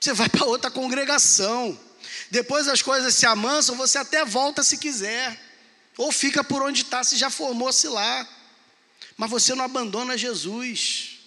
Você 0.00 0.12
vai 0.12 0.28
para 0.28 0.46
outra 0.46 0.70
congregação. 0.70 1.78
Depois 2.30 2.68
as 2.68 2.82
coisas 2.82 3.14
se 3.14 3.26
amansam, 3.26 3.76
você 3.76 3.98
até 3.98 4.24
volta 4.24 4.62
se 4.62 4.76
quiser. 4.76 5.40
Ou 5.96 6.12
fica 6.12 6.44
por 6.44 6.62
onde 6.62 6.82
está, 6.82 7.02
se 7.02 7.16
já 7.16 7.30
formou-se 7.30 7.88
lá. 7.88 8.26
Mas 9.16 9.30
você 9.30 9.54
não 9.54 9.64
abandona 9.64 10.16
Jesus. 10.16 11.18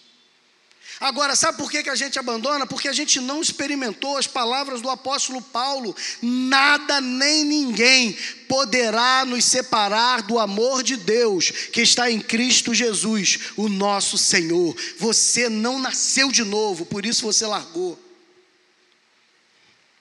Agora, 1.02 1.36
sabe 1.36 1.58
por 1.58 1.72
que, 1.72 1.82
que 1.82 1.90
a 1.90 1.96
gente 1.96 2.20
abandona? 2.20 2.68
Porque 2.68 2.88
a 2.88 2.94
gente 2.94 3.20
não 3.20 3.42
experimentou 3.42 4.18
as 4.18 4.28
palavras 4.28 4.82
do 4.82 4.90
apóstolo 4.90 5.42
Paulo. 5.42 5.96
Nada 6.22 7.02
nem 7.02 7.44
ninguém 7.44 8.16
poderá 8.48 9.26
nos 9.26 9.44
separar 9.44 10.22
do 10.22 10.38
amor 10.38 10.84
de 10.84 10.96
Deus 10.96 11.50
que 11.50 11.82
está 11.82 12.12
em 12.12 12.22
Cristo 12.22 12.72
Jesus, 12.72 13.40
o 13.58 13.68
nosso 13.68 14.16
Senhor. 14.16 14.76
Você 15.00 15.50
não 15.50 15.80
nasceu 15.80 16.32
de 16.32 16.44
novo, 16.44 16.86
por 16.86 17.04
isso 17.04 17.24
você 17.24 17.48
largou. 17.48 17.98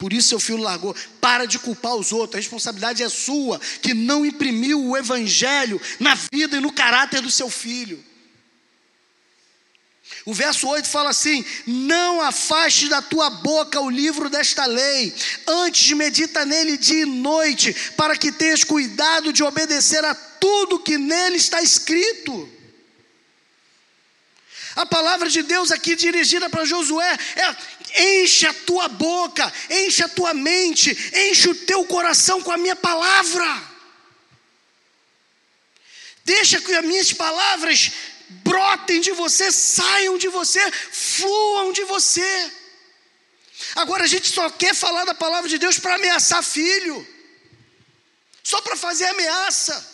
Por 0.00 0.14
isso 0.14 0.30
seu 0.30 0.40
filho 0.40 0.62
largou. 0.62 0.96
Para 1.20 1.44
de 1.44 1.58
culpar 1.58 1.94
os 1.94 2.10
outros. 2.10 2.36
A 2.36 2.38
responsabilidade 2.38 3.02
é 3.02 3.08
sua, 3.10 3.60
que 3.82 3.92
não 3.92 4.24
imprimiu 4.24 4.82
o 4.82 4.96
evangelho 4.96 5.78
na 6.00 6.16
vida 6.32 6.56
e 6.56 6.60
no 6.60 6.72
caráter 6.72 7.20
do 7.20 7.30
seu 7.30 7.50
filho. 7.50 8.02
O 10.24 10.32
verso 10.32 10.66
8 10.66 10.88
fala 10.88 11.10
assim: 11.10 11.44
Não 11.66 12.22
afaste 12.22 12.88
da 12.88 13.02
tua 13.02 13.28
boca 13.28 13.78
o 13.78 13.90
livro 13.90 14.30
desta 14.30 14.64
lei, 14.64 15.14
antes 15.46 15.92
medita 15.92 16.46
nele 16.46 16.78
dia 16.78 17.02
e 17.02 17.04
noite, 17.04 17.76
para 17.94 18.16
que 18.16 18.32
tenhas 18.32 18.64
cuidado 18.64 19.34
de 19.34 19.44
obedecer 19.44 20.02
a 20.02 20.14
tudo 20.14 20.78
que 20.80 20.96
nele 20.96 21.36
está 21.36 21.60
escrito. 21.60 22.48
A 24.80 24.86
palavra 24.86 25.28
de 25.28 25.42
Deus 25.42 25.70
aqui 25.70 25.94
dirigida 25.94 26.48
para 26.48 26.64
Josué 26.64 27.18
é: 27.36 28.22
enche 28.22 28.46
a 28.46 28.54
tua 28.54 28.88
boca, 28.88 29.52
enche 29.68 30.02
a 30.02 30.08
tua 30.08 30.32
mente, 30.32 30.90
enche 31.14 31.50
o 31.50 31.54
teu 31.54 31.84
coração 31.84 32.40
com 32.40 32.50
a 32.50 32.56
minha 32.56 32.74
palavra. 32.74 33.46
Deixa 36.24 36.62
que 36.62 36.74
as 36.74 36.84
minhas 36.84 37.12
palavras 37.12 37.92
brotem 38.42 39.02
de 39.02 39.12
você, 39.12 39.52
saiam 39.52 40.16
de 40.16 40.28
você, 40.28 40.72
fluam 40.72 41.72
de 41.72 41.84
você. 41.84 42.52
Agora 43.76 44.04
a 44.04 44.06
gente 44.06 44.30
só 44.30 44.48
quer 44.48 44.74
falar 44.74 45.04
da 45.04 45.14
palavra 45.14 45.46
de 45.46 45.58
Deus 45.58 45.78
para 45.78 45.96
ameaçar 45.96 46.42
filho, 46.42 47.06
só 48.42 48.62
para 48.62 48.76
fazer 48.76 49.04
ameaça. 49.08 49.89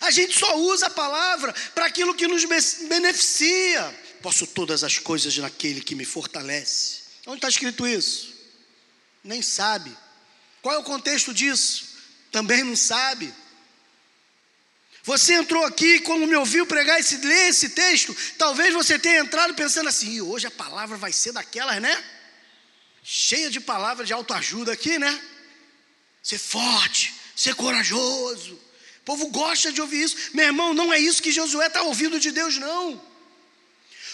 A 0.00 0.10
gente 0.10 0.38
só 0.38 0.56
usa 0.58 0.86
a 0.86 0.90
palavra 0.90 1.52
para 1.74 1.86
aquilo 1.86 2.14
que 2.14 2.26
nos 2.26 2.44
beneficia. 2.88 3.98
Posso 4.22 4.46
todas 4.46 4.82
as 4.82 4.98
coisas 4.98 5.36
naquele 5.36 5.80
que 5.80 5.94
me 5.94 6.04
fortalece. 6.04 7.00
Onde 7.26 7.38
está 7.38 7.48
escrito 7.48 7.86
isso? 7.86 8.34
Nem 9.22 9.42
sabe. 9.42 9.94
Qual 10.62 10.74
é 10.74 10.78
o 10.78 10.82
contexto 10.84 11.34
disso? 11.34 11.84
Também 12.32 12.64
não 12.64 12.76
sabe. 12.76 13.32
Você 15.02 15.34
entrou 15.34 15.64
aqui, 15.64 16.00
quando 16.00 16.26
me 16.26 16.36
ouviu 16.36 16.66
pregar 16.66 17.00
esse, 17.00 17.16
ler 17.16 17.48
esse 17.48 17.70
texto, 17.70 18.14
talvez 18.36 18.72
você 18.72 18.98
tenha 18.98 19.20
entrado 19.20 19.54
pensando 19.54 19.88
assim, 19.88 20.20
hoje 20.20 20.46
a 20.46 20.50
palavra 20.50 20.96
vai 20.96 21.12
ser 21.12 21.32
daquelas, 21.32 21.80
né? 21.80 22.04
Cheia 23.02 23.50
de 23.50 23.60
palavras 23.60 24.06
de 24.06 24.12
autoajuda 24.12 24.72
aqui, 24.72 24.98
né? 24.98 25.22
Ser 26.22 26.38
forte, 26.38 27.14
ser 27.34 27.54
corajoso. 27.54 28.69
O 29.02 29.04
povo 29.04 29.28
gosta 29.28 29.72
de 29.72 29.80
ouvir 29.80 30.02
isso. 30.02 30.16
Meu 30.34 30.46
irmão, 30.46 30.74
não 30.74 30.92
é 30.92 30.98
isso 30.98 31.22
que 31.22 31.32
Josué 31.32 31.66
está 31.66 31.82
ouvindo 31.82 32.20
de 32.20 32.30
Deus, 32.30 32.58
não. 32.58 33.00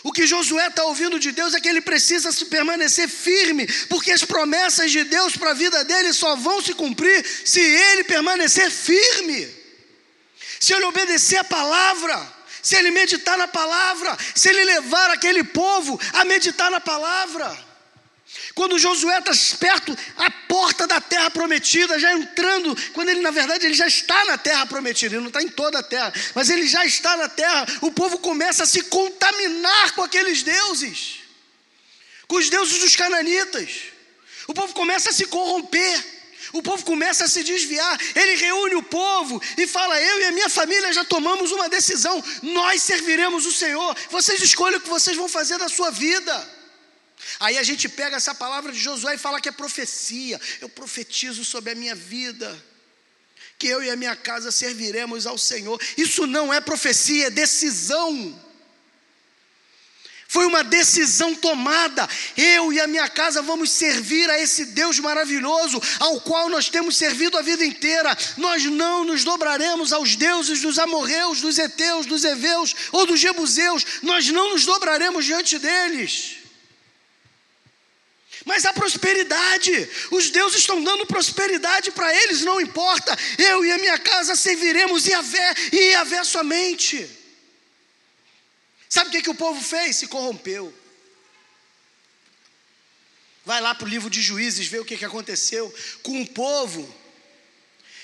O 0.02 0.12
que 0.12 0.26
Josué 0.26 0.68
está 0.68 0.84
ouvindo 0.84 1.18
de 1.18 1.32
Deus 1.32 1.54
é 1.54 1.60
que 1.60 1.68
ele 1.68 1.80
precisa 1.80 2.30
se 2.30 2.44
permanecer 2.46 3.08
firme, 3.08 3.66
porque 3.88 4.12
as 4.12 4.24
promessas 4.24 4.92
de 4.92 5.02
Deus 5.04 5.36
para 5.36 5.50
a 5.50 5.54
vida 5.54 5.84
dele 5.84 6.12
só 6.12 6.36
vão 6.36 6.62
se 6.62 6.74
cumprir 6.74 7.26
se 7.44 7.60
ele 7.60 8.04
permanecer 8.04 8.70
firme 8.70 9.56
se 10.60 10.72
ele 10.72 10.84
obedecer 10.84 11.38
a 11.38 11.44
palavra, 11.44 12.34
se 12.62 12.76
ele 12.76 12.90
meditar 12.90 13.36
na 13.38 13.48
palavra, 13.48 14.16
se 14.34 14.48
ele 14.48 14.64
levar 14.64 15.10
aquele 15.10 15.44
povo 15.44 16.00
a 16.12 16.24
meditar 16.24 16.70
na 16.70 16.80
palavra. 16.80 17.65
Quando 18.54 18.78
Josué 18.78 19.18
está 19.18 19.32
perto 19.58 19.96
a 20.16 20.30
porta 20.30 20.86
da 20.86 21.00
terra 21.00 21.30
prometida, 21.30 21.98
já 21.98 22.12
entrando, 22.12 22.76
quando 22.92 23.08
ele 23.08 23.20
na 23.20 23.30
verdade 23.30 23.66
ele 23.66 23.74
já 23.74 23.86
está 23.86 24.24
na 24.24 24.36
terra 24.36 24.66
prometida, 24.66 25.14
ele 25.14 25.22
não 25.22 25.28
está 25.28 25.42
em 25.42 25.48
toda 25.48 25.78
a 25.78 25.82
terra, 25.82 26.12
mas 26.34 26.50
ele 26.50 26.66
já 26.66 26.84
está 26.84 27.16
na 27.16 27.28
terra, 27.28 27.66
o 27.82 27.92
povo 27.92 28.18
começa 28.18 28.64
a 28.64 28.66
se 28.66 28.82
contaminar 28.84 29.92
com 29.92 30.02
aqueles 30.02 30.42
deuses, 30.42 31.20
com 32.26 32.36
os 32.36 32.50
deuses 32.50 32.80
dos 32.80 32.96
cananitas. 32.96 33.70
O 34.48 34.54
povo 34.54 34.72
começa 34.74 35.10
a 35.10 35.12
se 35.12 35.26
corromper. 35.26 36.16
O 36.52 36.62
povo 36.62 36.84
começa 36.84 37.24
a 37.24 37.28
se 37.28 37.42
desviar. 37.42 37.98
Ele 38.14 38.36
reúne 38.36 38.76
o 38.76 38.82
povo 38.82 39.42
e 39.58 39.66
fala: 39.66 40.00
Eu 40.00 40.20
e 40.20 40.24
a 40.26 40.32
minha 40.32 40.48
família 40.48 40.92
já 40.92 41.04
tomamos 41.04 41.50
uma 41.50 41.68
decisão. 41.68 42.22
Nós 42.42 42.82
serviremos 42.82 43.44
o 43.46 43.52
Senhor. 43.52 43.96
Vocês 44.10 44.40
escolhem 44.40 44.78
o 44.78 44.80
que 44.80 44.88
vocês 44.88 45.16
vão 45.16 45.28
fazer 45.28 45.58
da 45.58 45.68
sua 45.68 45.90
vida. 45.90 46.55
Aí 47.40 47.58
a 47.58 47.62
gente 47.62 47.88
pega 47.88 48.16
essa 48.16 48.34
palavra 48.34 48.72
de 48.72 48.78
Josué 48.78 49.14
e 49.14 49.18
fala 49.18 49.40
que 49.40 49.48
é 49.48 49.52
profecia. 49.52 50.40
Eu 50.60 50.68
profetizo 50.68 51.44
sobre 51.44 51.72
a 51.72 51.74
minha 51.74 51.94
vida. 51.94 52.56
Que 53.58 53.68
eu 53.68 53.82
e 53.82 53.90
a 53.90 53.96
minha 53.96 54.14
casa 54.14 54.52
serviremos 54.52 55.26
ao 55.26 55.38
Senhor. 55.38 55.80
Isso 55.96 56.26
não 56.26 56.52
é 56.52 56.60
profecia, 56.60 57.28
é 57.28 57.30
decisão. 57.30 58.46
Foi 60.28 60.44
uma 60.44 60.64
decisão 60.64 61.34
tomada. 61.34 62.08
Eu 62.36 62.72
e 62.72 62.80
a 62.80 62.86
minha 62.86 63.08
casa 63.08 63.40
vamos 63.40 63.70
servir 63.70 64.28
a 64.28 64.40
esse 64.40 64.66
Deus 64.66 64.98
maravilhoso, 64.98 65.80
ao 66.00 66.20
qual 66.20 66.48
nós 66.48 66.68
temos 66.68 66.96
servido 66.96 67.38
a 67.38 67.42
vida 67.42 67.64
inteira. 67.64 68.16
Nós 68.36 68.64
não 68.64 69.04
nos 69.04 69.22
dobraremos 69.22 69.92
aos 69.92 70.16
deuses 70.16 70.60
dos 70.60 70.78
amorreus, 70.78 71.40
dos 71.40 71.58
heteus, 71.58 72.06
dos 72.06 72.24
heveus 72.24 72.74
ou 72.92 73.06
dos 73.06 73.20
jebuseus. 73.20 73.84
Nós 74.02 74.28
não 74.28 74.50
nos 74.50 74.66
dobraremos 74.66 75.24
diante 75.24 75.58
deles. 75.58 76.35
Mas 78.46 78.64
a 78.64 78.72
prosperidade, 78.72 79.90
os 80.12 80.30
deuses 80.30 80.60
estão 80.60 80.80
dando 80.80 81.04
prosperidade 81.04 81.90
para 81.90 82.14
eles, 82.14 82.42
não 82.42 82.60
importa. 82.60 83.18
Eu 83.36 83.64
e 83.64 83.72
a 83.72 83.76
minha 83.76 83.98
casa 83.98 84.36
serviremos 84.36 85.04
e 85.08 85.10
Iavé 85.10 86.22
somente. 86.22 87.10
Sabe 88.88 89.08
o 89.08 89.10
que, 89.10 89.22
que 89.22 89.30
o 89.30 89.34
povo 89.34 89.60
fez? 89.60 89.96
Se 89.96 90.06
corrompeu. 90.06 90.72
Vai 93.44 93.60
lá 93.60 93.74
para 93.74 93.84
o 93.84 93.90
livro 93.90 94.08
de 94.08 94.22
Juízes, 94.22 94.68
ver 94.68 94.80
o 94.80 94.84
que, 94.84 94.96
que 94.96 95.04
aconteceu 95.04 95.74
com 96.04 96.22
o 96.22 96.26
povo 96.28 96.88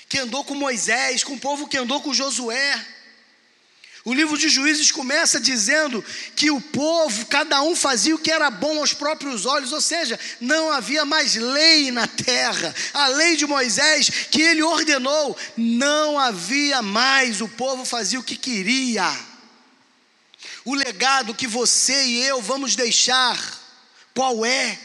que 0.09 0.19
andou 0.19 0.43
com 0.43 0.55
Moisés, 0.55 1.23
com 1.23 1.35
o 1.35 1.39
povo 1.39 1.69
que 1.69 1.77
andou 1.77 2.01
com 2.01 2.13
Josué. 2.13 2.85
O 4.05 4.13
livro 4.13 4.37
de 4.37 4.49
Juízes 4.49 4.91
começa 4.91 5.39
dizendo 5.39 6.03
que 6.35 6.51
o 6.51 6.59
povo, 6.59 7.25
cada 7.27 7.61
um 7.61 7.73
fazia 7.73 8.13
o 8.13 8.19
que 8.19 8.31
era 8.31 8.49
bom 8.49 8.79
aos 8.79 8.93
próprios 8.93 9.45
olhos, 9.45 9.71
ou 9.71 9.79
seja, 9.79 10.19
não 10.41 10.69
havia 10.69 11.05
mais 11.05 11.35
lei 11.35 11.89
na 11.89 12.05
terra. 12.05 12.75
A 12.93 13.07
lei 13.07 13.37
de 13.37 13.45
Moisés 13.45 14.09
que 14.29 14.41
ele 14.41 14.61
ordenou, 14.61 15.37
não 15.55 16.19
havia 16.19 16.81
mais, 16.81 17.39
o 17.39 17.47
povo 17.47 17.85
fazia 17.85 18.19
o 18.19 18.23
que 18.23 18.35
queria. 18.35 19.09
O 20.65 20.75
legado 20.75 21.33
que 21.33 21.47
você 21.47 22.03
e 22.05 22.23
eu 22.23 22.41
vamos 22.41 22.75
deixar, 22.75 23.39
qual 24.13 24.45
é? 24.45 24.77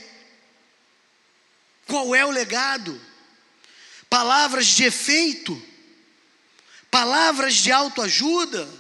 Qual 1.89 2.15
é 2.15 2.25
o 2.25 2.31
legado? 2.31 3.01
Palavras 4.09 4.67
de 4.67 4.85
efeito? 4.85 5.61
Palavras 6.89 7.55
de 7.55 7.73
autoajuda? 7.73 8.78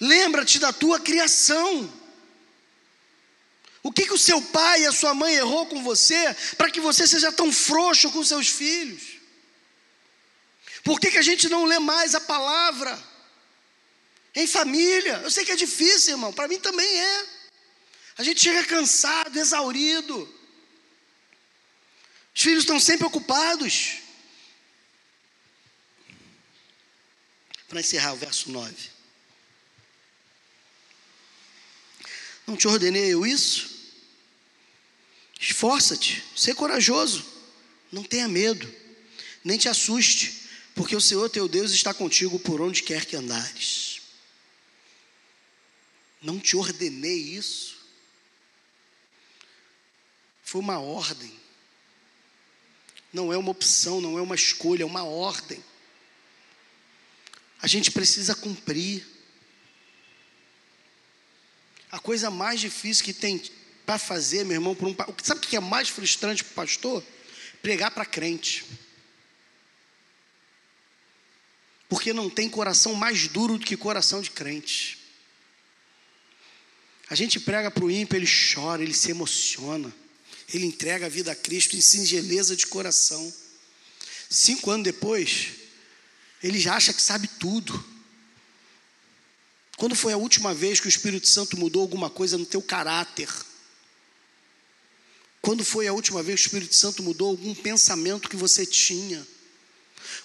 Lembra-te 0.00 0.58
da 0.58 0.72
tua 0.72 1.00
criação. 1.00 1.92
O 3.82 3.92
que, 3.92 4.04
que 4.04 4.12
o 4.12 4.18
seu 4.18 4.42
pai 4.42 4.82
e 4.82 4.86
a 4.86 4.92
sua 4.92 5.14
mãe 5.14 5.34
errou 5.36 5.66
com 5.66 5.82
você 5.82 6.34
para 6.56 6.70
que 6.70 6.80
você 6.80 7.06
seja 7.06 7.30
tão 7.30 7.52
frouxo 7.52 8.10
com 8.10 8.24
seus 8.24 8.48
filhos? 8.48 9.16
Por 10.82 11.00
que, 11.00 11.10
que 11.10 11.18
a 11.18 11.22
gente 11.22 11.48
não 11.48 11.64
lê 11.64 11.78
mais 11.78 12.14
a 12.14 12.20
palavra? 12.20 13.00
Em 14.34 14.46
família. 14.46 15.20
Eu 15.22 15.30
sei 15.30 15.44
que 15.44 15.52
é 15.52 15.56
difícil, 15.56 16.14
irmão. 16.14 16.32
Para 16.32 16.48
mim 16.48 16.58
também 16.58 16.86
é. 17.00 17.26
A 18.18 18.22
gente 18.22 18.40
chega 18.40 18.64
cansado, 18.64 19.38
exaurido. 19.38 20.34
Os 22.34 22.42
filhos 22.42 22.64
estão 22.64 22.78
sempre 22.78 23.06
ocupados. 23.06 23.98
Para 27.68 27.80
encerrar 27.80 28.12
o 28.12 28.16
verso 28.16 28.50
9. 28.50 28.95
Não 32.46 32.56
te 32.56 32.68
ordenei 32.68 33.12
eu 33.12 33.26
isso? 33.26 33.76
Esforça-te, 35.38 36.24
ser 36.34 36.54
corajoso, 36.54 37.24
não 37.92 38.02
tenha 38.02 38.28
medo, 38.28 38.72
nem 39.44 39.58
te 39.58 39.68
assuste, 39.68 40.48
porque 40.74 40.96
o 40.96 41.00
Senhor 41.00 41.28
teu 41.28 41.48
Deus 41.48 41.72
está 41.72 41.92
contigo 41.92 42.38
por 42.38 42.60
onde 42.60 42.82
quer 42.82 43.04
que 43.04 43.16
andares. 43.16 44.00
Não 46.22 46.40
te 46.40 46.56
ordenei 46.56 47.18
isso? 47.18 47.76
Foi 50.42 50.60
uma 50.60 50.78
ordem, 50.78 51.32
não 53.12 53.32
é 53.32 53.36
uma 53.36 53.50
opção, 53.50 54.00
não 54.00 54.18
é 54.18 54.22
uma 54.22 54.34
escolha, 54.34 54.82
é 54.82 54.86
uma 54.86 55.04
ordem. 55.04 55.62
A 57.60 57.66
gente 57.66 57.90
precisa 57.90 58.34
cumprir. 58.34 59.15
A 61.96 61.98
coisa 61.98 62.30
mais 62.30 62.60
difícil 62.60 63.02
que 63.02 63.14
tem 63.14 63.42
para 63.86 63.98
fazer, 63.98 64.44
meu 64.44 64.56
irmão, 64.56 64.74
por 64.74 64.86
um, 64.86 64.94
sabe 65.22 65.40
o 65.40 65.48
que 65.48 65.56
é 65.56 65.60
mais 65.60 65.88
frustrante 65.88 66.44
para 66.44 66.52
o 66.52 66.54
pastor? 66.54 67.02
Pregar 67.62 67.90
para 67.90 68.04
crente. 68.04 68.66
Porque 71.88 72.12
não 72.12 72.28
tem 72.28 72.50
coração 72.50 72.92
mais 72.92 73.28
duro 73.28 73.56
do 73.56 73.64
que 73.64 73.78
coração 73.78 74.20
de 74.20 74.30
crente. 74.30 74.98
A 77.08 77.14
gente 77.14 77.40
prega 77.40 77.70
para 77.70 77.86
o 77.86 77.90
ímpio, 77.90 78.18
ele 78.18 78.28
chora, 78.28 78.82
ele 78.82 78.92
se 78.92 79.10
emociona. 79.10 79.90
Ele 80.52 80.66
entrega 80.66 81.06
a 81.06 81.08
vida 81.08 81.32
a 81.32 81.34
Cristo 81.34 81.76
em 81.76 81.80
singeleza 81.80 82.54
de 82.54 82.66
coração. 82.66 83.32
Cinco 84.28 84.70
anos 84.70 84.84
depois, 84.84 85.48
ele 86.42 86.60
já 86.60 86.76
acha 86.76 86.92
que 86.92 87.00
sabe 87.00 87.26
tudo. 87.26 87.95
Quando 89.76 89.94
foi 89.94 90.12
a 90.12 90.16
última 90.16 90.54
vez 90.54 90.80
que 90.80 90.86
o 90.86 90.88
Espírito 90.88 91.28
Santo 91.28 91.56
mudou 91.58 91.82
alguma 91.82 92.08
coisa 92.08 92.38
no 92.38 92.46
teu 92.46 92.62
caráter? 92.62 93.28
Quando 95.42 95.64
foi 95.64 95.86
a 95.86 95.92
última 95.92 96.22
vez 96.22 96.40
que 96.40 96.46
o 96.46 96.48
Espírito 96.48 96.74
Santo 96.74 97.02
mudou 97.02 97.28
algum 97.28 97.54
pensamento 97.54 98.28
que 98.28 98.36
você 98.36 98.64
tinha? 98.64 99.26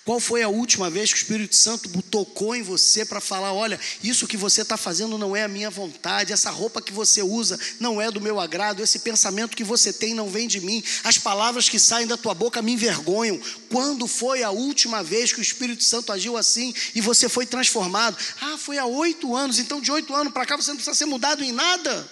Qual 0.03 0.19
foi 0.19 0.41
a 0.43 0.49
última 0.49 0.89
vez 0.89 1.11
que 1.11 1.19
o 1.19 1.21
Espírito 1.21 1.55
Santo 1.55 1.89
tocou 2.03 2.55
em 2.55 2.61
você 2.61 3.05
para 3.05 3.21
falar: 3.21 3.53
olha, 3.53 3.79
isso 4.03 4.27
que 4.27 4.37
você 4.37 4.61
está 4.61 4.77
fazendo 4.77 5.17
não 5.17 5.35
é 5.35 5.43
a 5.43 5.47
minha 5.47 5.69
vontade, 5.69 6.33
essa 6.33 6.49
roupa 6.49 6.81
que 6.81 6.91
você 6.91 7.21
usa 7.21 7.59
não 7.79 8.01
é 8.01 8.09
do 8.09 8.21
meu 8.21 8.39
agrado, 8.39 8.81
esse 8.81 8.99
pensamento 8.99 9.55
que 9.55 9.63
você 9.63 9.93
tem 9.93 10.13
não 10.13 10.29
vem 10.29 10.47
de 10.47 10.59
mim, 10.59 10.83
as 11.03 11.17
palavras 11.17 11.69
que 11.69 11.79
saem 11.79 12.07
da 12.07 12.17
tua 12.17 12.33
boca 12.33 12.61
me 12.61 12.73
envergonham. 12.73 13.39
Quando 13.69 14.07
foi 14.07 14.43
a 14.43 14.51
última 14.51 15.03
vez 15.03 15.31
que 15.31 15.39
o 15.39 15.41
Espírito 15.41 15.83
Santo 15.83 16.11
agiu 16.11 16.37
assim 16.37 16.73
e 16.95 17.01
você 17.01 17.29
foi 17.29 17.45
transformado? 17.45 18.17
Ah, 18.41 18.57
foi 18.57 18.77
há 18.77 18.85
oito 18.85 19.35
anos, 19.35 19.59
então 19.59 19.81
de 19.81 19.91
oito 19.91 20.13
anos 20.15 20.33
para 20.33 20.45
cá 20.45 20.55
você 20.55 20.69
não 20.71 20.77
precisa 20.77 20.95
ser 20.95 21.05
mudado 21.05 21.43
em 21.43 21.51
nada. 21.51 22.09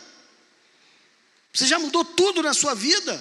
Você 1.54 1.66
já 1.66 1.80
mudou 1.80 2.06
tudo 2.06 2.42
na 2.42 2.54
sua 2.54 2.74
vida. 2.74 3.20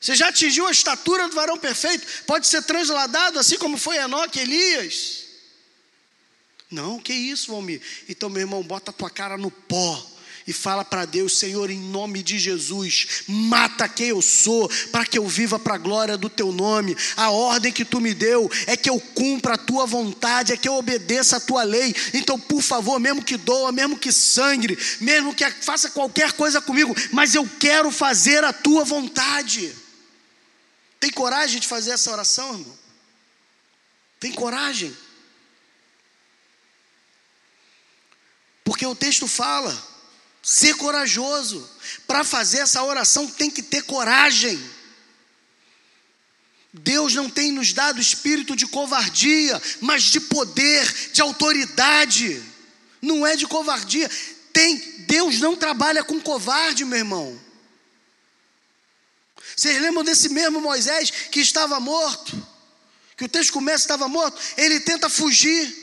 Você 0.00 0.14
já 0.14 0.28
atingiu 0.28 0.66
a 0.66 0.70
estatura 0.70 1.28
do 1.28 1.34
varão 1.34 1.58
perfeito? 1.58 2.06
Pode 2.26 2.46
ser 2.46 2.62
transladado 2.62 3.38
assim 3.38 3.58
como 3.58 3.76
foi 3.76 3.96
Enoque 3.96 4.38
e 4.38 4.42
Elias? 4.42 5.24
Não, 6.70 6.98
que 6.98 7.12
isso, 7.12 7.52
Valmir? 7.52 7.82
Então, 8.08 8.30
meu 8.30 8.40
irmão, 8.40 8.62
bota 8.62 8.90
a 8.90 8.94
tua 8.94 9.10
cara 9.10 9.36
no 9.36 9.50
pó 9.50 10.10
e 10.46 10.52
fala 10.52 10.84
para 10.84 11.04
Deus, 11.04 11.38
Senhor, 11.38 11.68
em 11.70 11.78
nome 11.78 12.22
de 12.22 12.38
Jesus, 12.38 13.24
mata 13.28 13.88
quem 13.88 14.08
eu 14.08 14.22
sou, 14.22 14.70
para 14.90 15.04
que 15.04 15.18
eu 15.18 15.28
viva 15.28 15.58
para 15.58 15.74
a 15.74 15.78
glória 15.78 16.16
do 16.16 16.28
teu 16.28 16.50
nome. 16.50 16.96
A 17.16 17.30
ordem 17.30 17.72
que 17.72 17.84
tu 17.84 18.00
me 18.00 18.14
deu 18.14 18.50
é 18.66 18.76
que 18.76 18.88
eu 18.88 18.98
cumpra 18.98 19.54
a 19.54 19.58
tua 19.58 19.84
vontade, 19.84 20.52
é 20.52 20.56
que 20.56 20.68
eu 20.68 20.74
obedeça 20.74 21.36
a 21.36 21.40
tua 21.40 21.62
lei. 21.62 21.94
Então, 22.14 22.38
por 22.38 22.62
favor, 22.62 22.98
mesmo 22.98 23.22
que 23.22 23.36
doa, 23.36 23.70
mesmo 23.70 23.98
que 23.98 24.10
sangre, 24.10 24.78
mesmo 25.00 25.34
que 25.34 25.48
faça 25.50 25.90
qualquer 25.90 26.32
coisa 26.32 26.60
comigo, 26.60 26.96
mas 27.12 27.34
eu 27.34 27.48
quero 27.58 27.90
fazer 27.90 28.42
a 28.42 28.52
tua 28.52 28.84
vontade. 28.84 29.79
Tem 31.00 31.10
coragem 31.10 31.58
de 31.58 31.66
fazer 31.66 31.92
essa 31.92 32.12
oração, 32.12 32.52
irmão? 32.52 32.78
Tem 34.20 34.30
coragem? 34.32 34.94
Porque 38.62 38.84
o 38.84 38.94
texto 38.94 39.26
fala, 39.26 39.74
ser 40.42 40.76
corajoso. 40.76 41.68
Para 42.06 42.22
fazer 42.22 42.58
essa 42.58 42.82
oração 42.82 43.26
tem 43.26 43.50
que 43.50 43.62
ter 43.62 43.82
coragem. 43.82 44.62
Deus 46.72 47.14
não 47.14 47.28
tem 47.28 47.50
nos 47.50 47.72
dado 47.72 48.00
espírito 48.00 48.54
de 48.54 48.66
covardia, 48.66 49.60
mas 49.80 50.04
de 50.04 50.20
poder, 50.20 51.10
de 51.12 51.22
autoridade. 51.22 52.42
Não 53.00 53.26
é 53.26 53.36
de 53.36 53.46
covardia. 53.46 54.08
Tem, 54.52 54.76
Deus 55.06 55.40
não 55.40 55.56
trabalha 55.56 56.04
com 56.04 56.20
covarde, 56.20 56.84
meu 56.84 56.98
irmão. 56.98 57.49
Vocês 59.56 59.80
lembram 59.80 60.04
desse 60.04 60.28
mesmo 60.28 60.60
Moisés 60.60 61.10
que 61.10 61.40
estava 61.40 61.78
morto? 61.80 62.36
Que 63.16 63.24
o 63.24 63.28
texto 63.28 63.52
começa 63.52 63.84
estava 63.84 64.08
morto, 64.08 64.40
ele 64.56 64.80
tenta 64.80 65.08
fugir. 65.08 65.78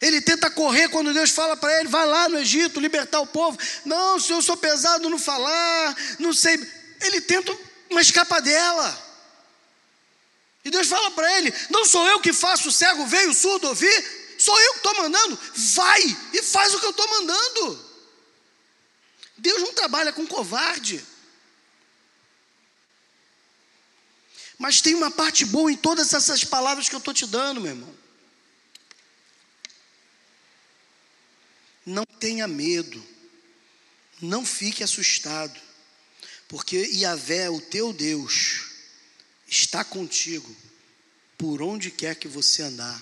Ele 0.00 0.20
tenta 0.20 0.50
correr 0.50 0.88
quando 0.88 1.12
Deus 1.12 1.30
fala 1.30 1.56
para 1.56 1.80
ele: 1.80 1.88
vai 1.88 2.06
lá 2.06 2.28
no 2.28 2.38
Egito 2.38 2.78
libertar 2.80 3.20
o 3.20 3.26
povo. 3.26 3.58
Não, 3.84 4.20
senhor, 4.20 4.38
eu 4.38 4.42
sou 4.42 4.56
pesado 4.56 5.08
no 5.08 5.18
falar, 5.18 5.96
não 6.18 6.32
sei. 6.32 6.54
Ele 7.00 7.20
tenta 7.20 7.56
uma 7.90 8.00
escapa 8.00 8.40
dela. 8.40 9.04
E 10.64 10.70
Deus 10.70 10.86
fala 10.86 11.10
para 11.12 11.38
ele: 11.38 11.52
Não 11.70 11.84
sou 11.84 12.06
eu 12.06 12.20
que 12.20 12.32
faço 12.32 12.68
o 12.68 12.72
cego 12.72 13.06
ver, 13.06 13.28
o 13.28 13.34
surdo 13.34 13.68
ouvir, 13.68 14.36
sou 14.38 14.58
eu 14.60 14.72
que 14.72 14.78
estou 14.78 14.96
mandando. 14.96 15.38
Vai 15.54 16.16
e 16.32 16.42
faz 16.42 16.74
o 16.74 16.80
que 16.80 16.86
eu 16.86 16.90
estou 16.90 17.08
mandando. 17.08 17.86
Deus 19.38 19.62
não 19.62 19.72
trabalha 19.72 20.12
com 20.12 20.26
covarde. 20.26 21.04
Mas 24.58 24.80
tem 24.80 24.94
uma 24.94 25.10
parte 25.10 25.44
boa 25.44 25.70
em 25.70 25.76
todas 25.76 26.12
essas 26.12 26.44
palavras 26.44 26.88
que 26.88 26.94
eu 26.94 26.98
estou 26.98 27.12
te 27.12 27.26
dando, 27.26 27.60
meu 27.60 27.72
irmão. 27.72 27.94
Não 31.84 32.04
tenha 32.04 32.48
medo, 32.48 33.04
não 34.20 34.44
fique 34.44 34.82
assustado, 34.82 35.60
porque 36.48 36.76
Yahvé, 36.76 37.48
o 37.50 37.60
teu 37.60 37.92
Deus, 37.92 38.64
está 39.46 39.84
contigo 39.84 40.56
por 41.38 41.62
onde 41.62 41.90
quer 41.90 42.16
que 42.16 42.26
você 42.26 42.62
andar. 42.62 43.00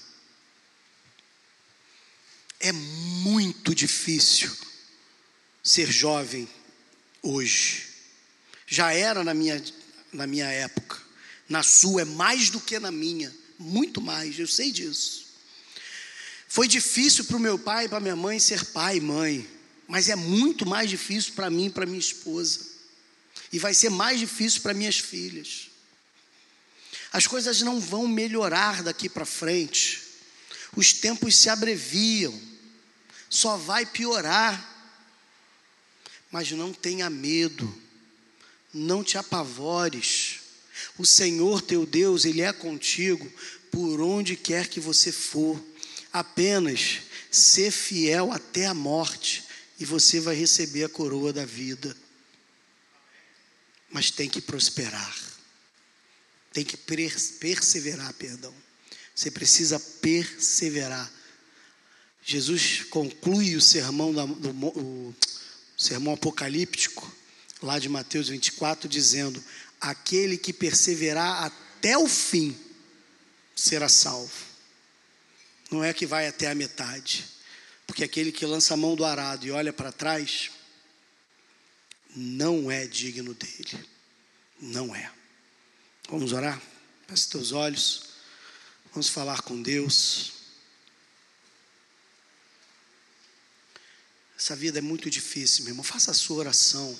É 2.61 2.73
muito 2.73 3.75
difícil 3.75 4.55
ser 5.63 5.91
jovem 5.91 6.49
hoje. 7.23 7.89
Já 8.67 8.93
era 8.93 9.23
na 9.23 9.35
minha, 9.35 9.63
na 10.13 10.27
minha 10.27 10.47
época. 10.47 11.04
Na 11.49 11.63
sua 11.63 12.03
é 12.03 12.05
mais 12.05 12.51
do 12.51 12.61
que 12.61 12.79
na 12.79 12.91
minha. 12.91 13.35
Muito 13.59 14.01
mais, 14.01 14.39
eu 14.39 14.47
sei 14.47 14.73
disso. 14.73 15.25
Foi 16.49 16.69
difícil 16.69 17.25
para 17.25 17.37
o 17.37 17.41
meu 17.41 17.59
pai 17.59 17.87
e 17.87 17.89
para 17.89 18.01
minha 18.01 18.17
mãe 18.17 18.39
ser 18.39 18.65
pai 18.67 18.99
e 18.99 19.01
mãe. 19.01 19.49
Mas 19.87 20.09
é 20.09 20.17
muito 20.17 20.65
mais 20.65 20.89
difícil 20.89 21.33
para 21.35 21.51
mim 21.51 21.67
e 21.67 21.71
para 21.71 21.87
minha 21.87 21.99
esposa. 21.99 22.61
E 23.53 23.59
vai 23.59 23.75
ser 23.75 23.91
mais 23.91 24.19
difícil 24.19 24.63
para 24.63 24.73
minhas 24.75 24.99
filhas. 24.99 25.69
As 27.13 27.27
coisas 27.27 27.61
não 27.61 27.81
vão 27.81 28.09
melhorar 28.09 28.83
daqui 28.83 29.09
para 29.09 29.25
frente. 29.25 30.03
Os 30.77 30.93
tempos 30.93 31.37
se 31.37 31.49
abreviam. 31.49 32.41
Só 33.29 33.57
vai 33.57 33.85
piorar. 33.85 34.73
Mas 36.31 36.51
não 36.53 36.73
tenha 36.73 37.11
medo. 37.11 37.83
Não 38.73 39.05
te 39.05 39.19
apavores. 39.19 40.44
O 40.99 41.05
Senhor 41.05 41.61
teu 41.61 41.85
Deus, 41.87 42.25
Ele 42.25 42.43
é 42.43 42.53
contigo 42.53 43.31
por 43.71 44.01
onde 44.01 44.37
quer 44.37 44.69
que 44.69 44.81
você 44.81 45.11
for. 45.11 45.63
Apenas 46.13 47.01
ser 47.31 47.71
fiel 47.71 48.33
até 48.33 48.67
a 48.67 48.75
morte 48.75 49.45
e 49.79 49.85
você 49.85 50.21
vai 50.21 50.35
receber 50.35 50.85
a 50.85 50.89
coroa 50.89 51.33
da 51.33 51.45
vida. 51.45 51.97
Mas 53.91 54.11
tem 54.11 54.29
que 54.29 54.41
prosperar. 54.41 55.17
Tem 56.53 56.65
que 56.65 56.77
perseverar, 56.77 58.13
perdão. 58.15 58.55
Você 59.15 59.31
precisa 59.31 59.79
perseverar. 59.79 61.13
Jesus 62.25 62.85
conclui 62.91 63.55
o 63.57 63.61
sermão, 63.61 64.15
da, 64.15 64.25
do, 64.25 64.51
o 64.51 65.15
sermão 65.77 66.15
apocalíptico, 66.15 67.13
lá 67.65 67.79
de 67.79 67.89
Mateus 67.89 68.29
24, 68.29 68.89
dizendo: 68.89 69.43
Aquele 69.81 70.37
que 70.37 70.53
perseverar 70.53 71.45
até 71.45 71.97
o 71.99 72.07
fim 72.07 72.57
será 73.57 73.89
salvo. 73.89 74.33
Não 75.71 75.83
é 75.83 75.93
que 75.93 76.07
vai 76.07 76.27
até 76.29 76.51
a 76.51 76.55
metade, 76.55 77.25
porque 77.87 78.05
aquele 78.05 78.31
que 78.31 78.47
lança 78.47 78.75
a 78.75 78.77
mão 78.77 78.95
do 78.95 79.05
arado 79.05 79.47
e 79.47 79.51
olha 79.51 79.73
para 79.73 79.91
trás, 79.91 80.51
não 82.15 82.71
é 82.71 82.87
digno 82.87 83.35
dele. 83.35 83.89
Não 84.61 84.95
é. 84.95 85.11
Vamos 86.09 86.33
orar? 86.33 86.63
Feche 87.09 87.29
teus 87.29 87.51
olhos. 87.51 88.15
Vamos 88.93 89.09
falar 89.09 89.43
com 89.43 89.61
Deus. 89.61 90.33
Essa 94.39 94.55
vida 94.55 94.79
é 94.79 94.83
muito 94.83 95.11
difícil, 95.11 95.65
meu 95.65 95.73
irmão. 95.73 95.83
Faça 95.83 96.13
a 96.13 96.15
sua 96.15 96.37
oração. 96.37 96.97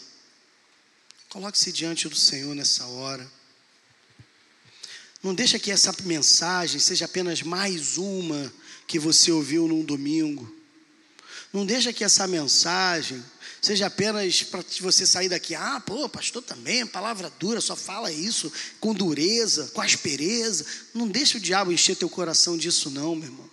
Coloque-se 1.35 1.73
diante 1.73 2.09
do 2.09 2.15
Senhor 2.15 2.55
nessa 2.55 2.87
hora. 2.87 3.29
Não 5.21 5.35
deixa 5.35 5.59
que 5.59 5.73
essa 5.73 5.93
mensagem 6.05 6.79
seja 6.79 7.07
apenas 7.07 7.43
mais 7.43 7.99
uma 7.99 8.55
que 8.87 9.01
você 9.01 9.33
ouviu 9.33 9.67
num 9.67 9.85
domingo. 9.85 10.49
Não 11.53 11.67
deixa 11.67 11.93
que 11.93 12.05
essa 12.05 12.29
mensagem 12.29 13.21
seja 13.61 13.87
apenas 13.87 14.45
para 14.45 14.65
você 14.81 15.05
sair 15.05 15.29
daqui, 15.29 15.57
ah, 15.57 15.83
pô, 15.85 16.09
pastor 16.09 16.41
também, 16.41 16.87
palavra 16.87 17.29
dura, 17.41 17.61
só 17.61 17.75
fala 17.75 18.13
isso 18.13 18.53
com 18.79 18.95
dureza, 18.95 19.67
com 19.75 19.81
aspereza. 19.81 20.65
Não 20.95 21.09
deixa 21.09 21.39
o 21.39 21.41
diabo 21.41 21.73
encher 21.73 21.97
teu 21.97 22.09
coração 22.09 22.57
disso, 22.57 22.91
não, 22.91 23.17
meu 23.17 23.29
irmão. 23.29 23.51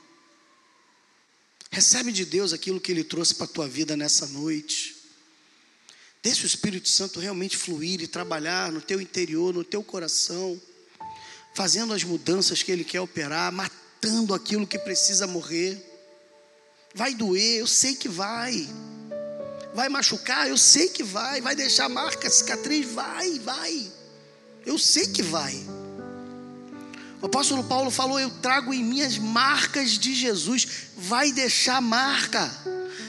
Recebe 1.71 2.11
de 2.11 2.25
Deus 2.25 2.53
aquilo 2.53 2.79
que 2.79 2.91
Ele 2.91 3.03
trouxe 3.03 3.33
para 3.33 3.45
a 3.45 3.49
tua 3.49 3.67
vida 3.67 3.97
nessa 3.97 4.27
noite. 4.27 5.00
Deixa 6.23 6.43
o 6.43 6.47
Espírito 6.47 6.87
Santo 6.87 7.19
realmente 7.19 7.57
fluir 7.57 7.99
e 7.99 8.07
trabalhar 8.07 8.71
no 8.71 8.79
teu 8.79 9.01
interior, 9.01 9.53
no 9.53 9.63
teu 9.63 9.83
coração, 9.83 10.61
fazendo 11.55 11.93
as 11.93 12.03
mudanças 12.03 12.61
que 12.61 12.71
Ele 12.71 12.83
quer 12.83 13.01
operar, 13.01 13.51
matando 13.51 14.35
aquilo 14.35 14.67
que 14.67 14.77
precisa 14.77 15.25
morrer. 15.25 15.83
Vai 16.93 17.15
doer, 17.15 17.59
eu 17.59 17.65
sei 17.65 17.95
que 17.95 18.07
vai. 18.07 18.67
Vai 19.73 19.89
machucar? 19.89 20.47
Eu 20.47 20.57
sei 20.57 20.89
que 20.89 21.01
vai. 21.03 21.41
Vai 21.41 21.55
deixar 21.55 21.89
marca, 21.89 22.29
cicatriz? 22.29 22.91
Vai, 22.91 23.39
vai. 23.39 23.91
Eu 24.63 24.77
sei 24.77 25.07
que 25.07 25.23
vai. 25.23 25.55
O 27.19 27.25
apóstolo 27.25 27.63
Paulo 27.63 27.89
falou: 27.89 28.19
Eu 28.19 28.29
trago 28.29 28.73
em 28.73 28.83
mim 28.83 29.01
as 29.01 29.17
marcas 29.17 29.91
de 29.97 30.13
Jesus. 30.13 30.67
Vai 30.97 31.31
deixar 31.31 31.81
marca. 31.81 32.51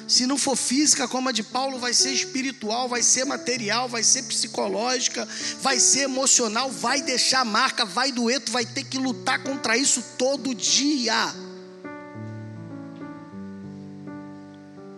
Se 0.08 0.26
não 0.26 0.36
for 0.36 0.56
física 0.56 1.08
como 1.08 1.28
a 1.28 1.32
de 1.32 1.42
Paulo, 1.42 1.78
vai 1.78 1.94
ser 1.94 2.12
espiritual, 2.12 2.88
vai 2.88 3.02
ser 3.02 3.24
material, 3.24 3.88
vai 3.88 4.02
ser 4.02 4.22
psicológica, 4.24 5.26
vai 5.60 5.78
ser 5.78 6.00
emocional, 6.00 6.70
vai 6.70 7.00
deixar 7.02 7.44
marca, 7.44 7.84
vai 7.84 8.12
doer, 8.12 8.40
tu 8.40 8.52
vai 8.52 8.66
ter 8.66 8.84
que 8.84 8.98
lutar 8.98 9.42
contra 9.42 9.76
isso 9.76 10.02
todo 10.18 10.54
dia. 10.54 11.32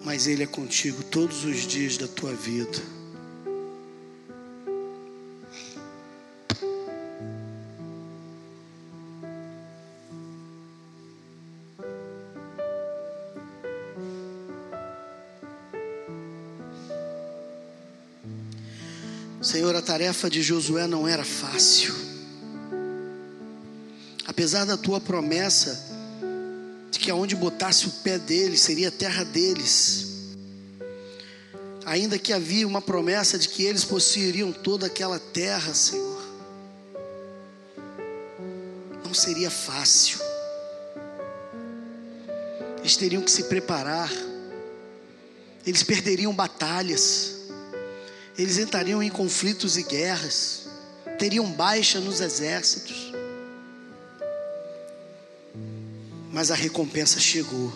mas 0.05 0.27
Ele 0.27 0.43
é 0.43 0.47
contigo 0.47 1.03
todos 1.03 1.45
os 1.45 1.67
dias 1.67 1.97
da 1.97 2.07
tua 2.07 2.35
vida. 2.35 2.79
Senhor, 19.65 19.77
a 19.77 19.81
tarefa 19.81 20.29
de 20.29 20.43
Josué 20.43 20.87
não 20.87 21.09
era 21.09 21.25
fácil. 21.25 21.95
Apesar 24.27 24.67
da 24.67 24.77
tua 24.77 25.01
promessa, 25.01 25.89
que 26.93 27.11
aonde 27.11 27.35
botasse 27.35 27.87
o 27.87 27.91
pé 27.91 28.19
deles 28.19 28.61
seria 28.61 28.89
a 28.89 28.91
terra 28.91 29.25
deles. 29.25 30.35
Ainda 31.87 32.19
que 32.19 32.31
havia 32.31 32.69
uma 32.69 32.83
promessa 32.83 33.39
de 33.39 33.49
que 33.49 33.63
eles 33.63 33.87
possuiriam 33.87 34.53
toda 34.53 34.85
aquela 34.85 35.19
terra, 35.19 35.73
Senhor. 35.73 36.23
Não 39.03 39.15
seria 39.15 39.51
fácil. 39.51 40.19
Eles 42.81 42.99
teriam 42.99 43.23
que 43.23 43.31
se 43.31 43.45
preparar. 43.45 44.13
Eles 45.67 45.83
perderiam 45.83 46.35
batalhas. 46.35 47.34
Eles 48.37 48.59
entrariam 48.59 49.03
em 49.03 49.11
conflitos 49.11 49.77
e 49.77 49.83
guerras. 49.83 50.67
Teriam 51.19 51.51
baixa 51.51 52.01
nos 52.01 52.21
exércitos. 52.21 53.15
mas 56.35 56.51
a 56.51 56.55
recompensa 56.57 57.21
chegou. 57.21 57.73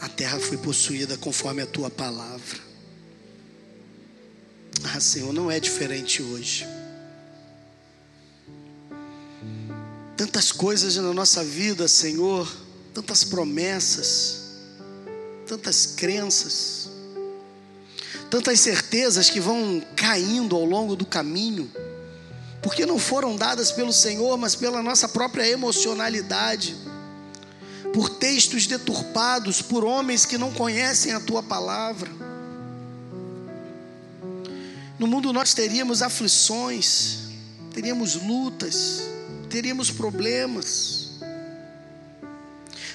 A 0.00 0.08
terra 0.08 0.40
foi 0.40 0.56
possuída 0.56 1.16
conforme 1.16 1.62
a 1.62 1.66
tua 1.66 1.88
palavra. 1.88 2.58
Ah, 4.82 4.98
Senhor, 4.98 5.32
não 5.32 5.48
é 5.48 5.60
diferente 5.60 6.20
hoje. 6.20 6.66
Tantas 10.16 10.50
coisas 10.50 10.96
na 10.96 11.14
nossa 11.14 11.44
vida, 11.44 11.86
Senhor, 11.86 12.52
tantas 12.92 13.22
promessas, 13.22 14.40
tantas 15.46 15.86
crenças, 15.86 16.87
tantas 18.30 18.60
certezas 18.60 19.30
que 19.30 19.40
vão 19.40 19.82
caindo 19.96 20.54
ao 20.54 20.64
longo 20.64 20.94
do 20.94 21.06
caminho, 21.06 21.70
porque 22.62 22.84
não 22.84 22.98
foram 22.98 23.36
dadas 23.36 23.72
pelo 23.72 23.92
Senhor, 23.92 24.36
mas 24.36 24.54
pela 24.54 24.82
nossa 24.82 25.08
própria 25.08 25.48
emocionalidade 25.48 26.76
por 27.92 28.10
textos 28.10 28.66
deturpados, 28.66 29.62
por 29.62 29.84
homens 29.84 30.24
que 30.24 30.38
não 30.38 30.52
conhecem 30.52 31.12
a 31.12 31.20
tua 31.20 31.42
palavra. 31.42 32.10
No 34.98 35.06
mundo 35.06 35.32
nós 35.32 35.54
teríamos 35.54 36.02
aflições, 36.02 37.18
teríamos 37.72 38.14
lutas, 38.14 39.02
teríamos 39.48 39.90
problemas. 39.90 41.08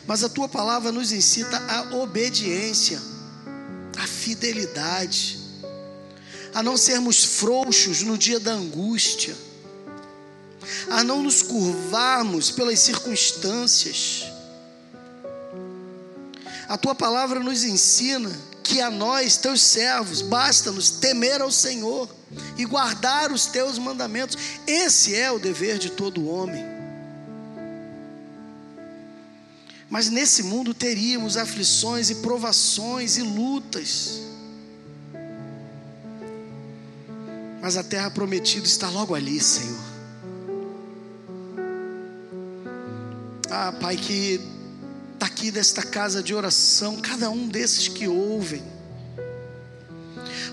Mas 0.05 0.23
a 0.23 0.29
tua 0.29 0.49
palavra 0.49 0.91
nos 0.91 1.11
incita 1.11 1.57
à 1.67 1.95
obediência, 1.95 3.01
à 4.03 4.07
fidelidade, 4.07 5.39
a 6.53 6.61
não 6.61 6.75
sermos 6.75 7.23
frouxos 7.23 8.01
no 8.03 8.17
dia 8.17 8.39
da 8.39 8.51
angústia, 8.51 9.35
a 10.89 11.03
não 11.03 11.23
nos 11.23 11.41
curvarmos 11.41 12.51
pelas 12.51 12.79
circunstâncias. 12.79 14.25
A 16.67 16.77
tua 16.77 16.93
palavra 16.93 17.39
nos 17.39 17.63
ensina 17.63 18.31
que 18.61 18.81
a 18.81 18.89
nós, 18.89 19.37
teus 19.37 19.61
servos, 19.61 20.21
basta-nos 20.21 20.89
temer 20.89 21.41
ao 21.41 21.51
Senhor 21.51 22.09
e 22.57 22.65
guardar 22.65 23.31
os 23.31 23.45
teus 23.45 23.77
mandamentos. 23.77 24.37
Esse 24.65 25.15
é 25.15 25.31
o 25.31 25.39
dever 25.39 25.77
de 25.77 25.91
todo 25.91 26.27
homem. 26.27 26.72
Mas 29.93 30.09
nesse 30.09 30.41
mundo 30.41 30.73
teríamos 30.73 31.37
aflições 31.37 32.09
e 32.09 32.15
provações 32.15 33.15
e 33.17 33.21
lutas. 33.21 34.21
Mas 37.61 37.77
a 37.77 37.83
terra 37.83 38.09
prometida 38.09 38.65
está 38.65 38.89
logo 38.89 39.13
ali, 39.13 39.39
Senhor. 39.39 39.83
Ah, 43.51 43.71
Pai, 43.71 43.95
que 43.95 44.41
está 45.13 45.27
aqui 45.27 45.51
desta 45.51 45.83
casa 45.83 46.23
de 46.23 46.33
oração, 46.33 46.97
cada 46.99 47.29
um 47.29 47.47
desses 47.47 47.87
que 47.87 48.07
ouvem, 48.07 48.63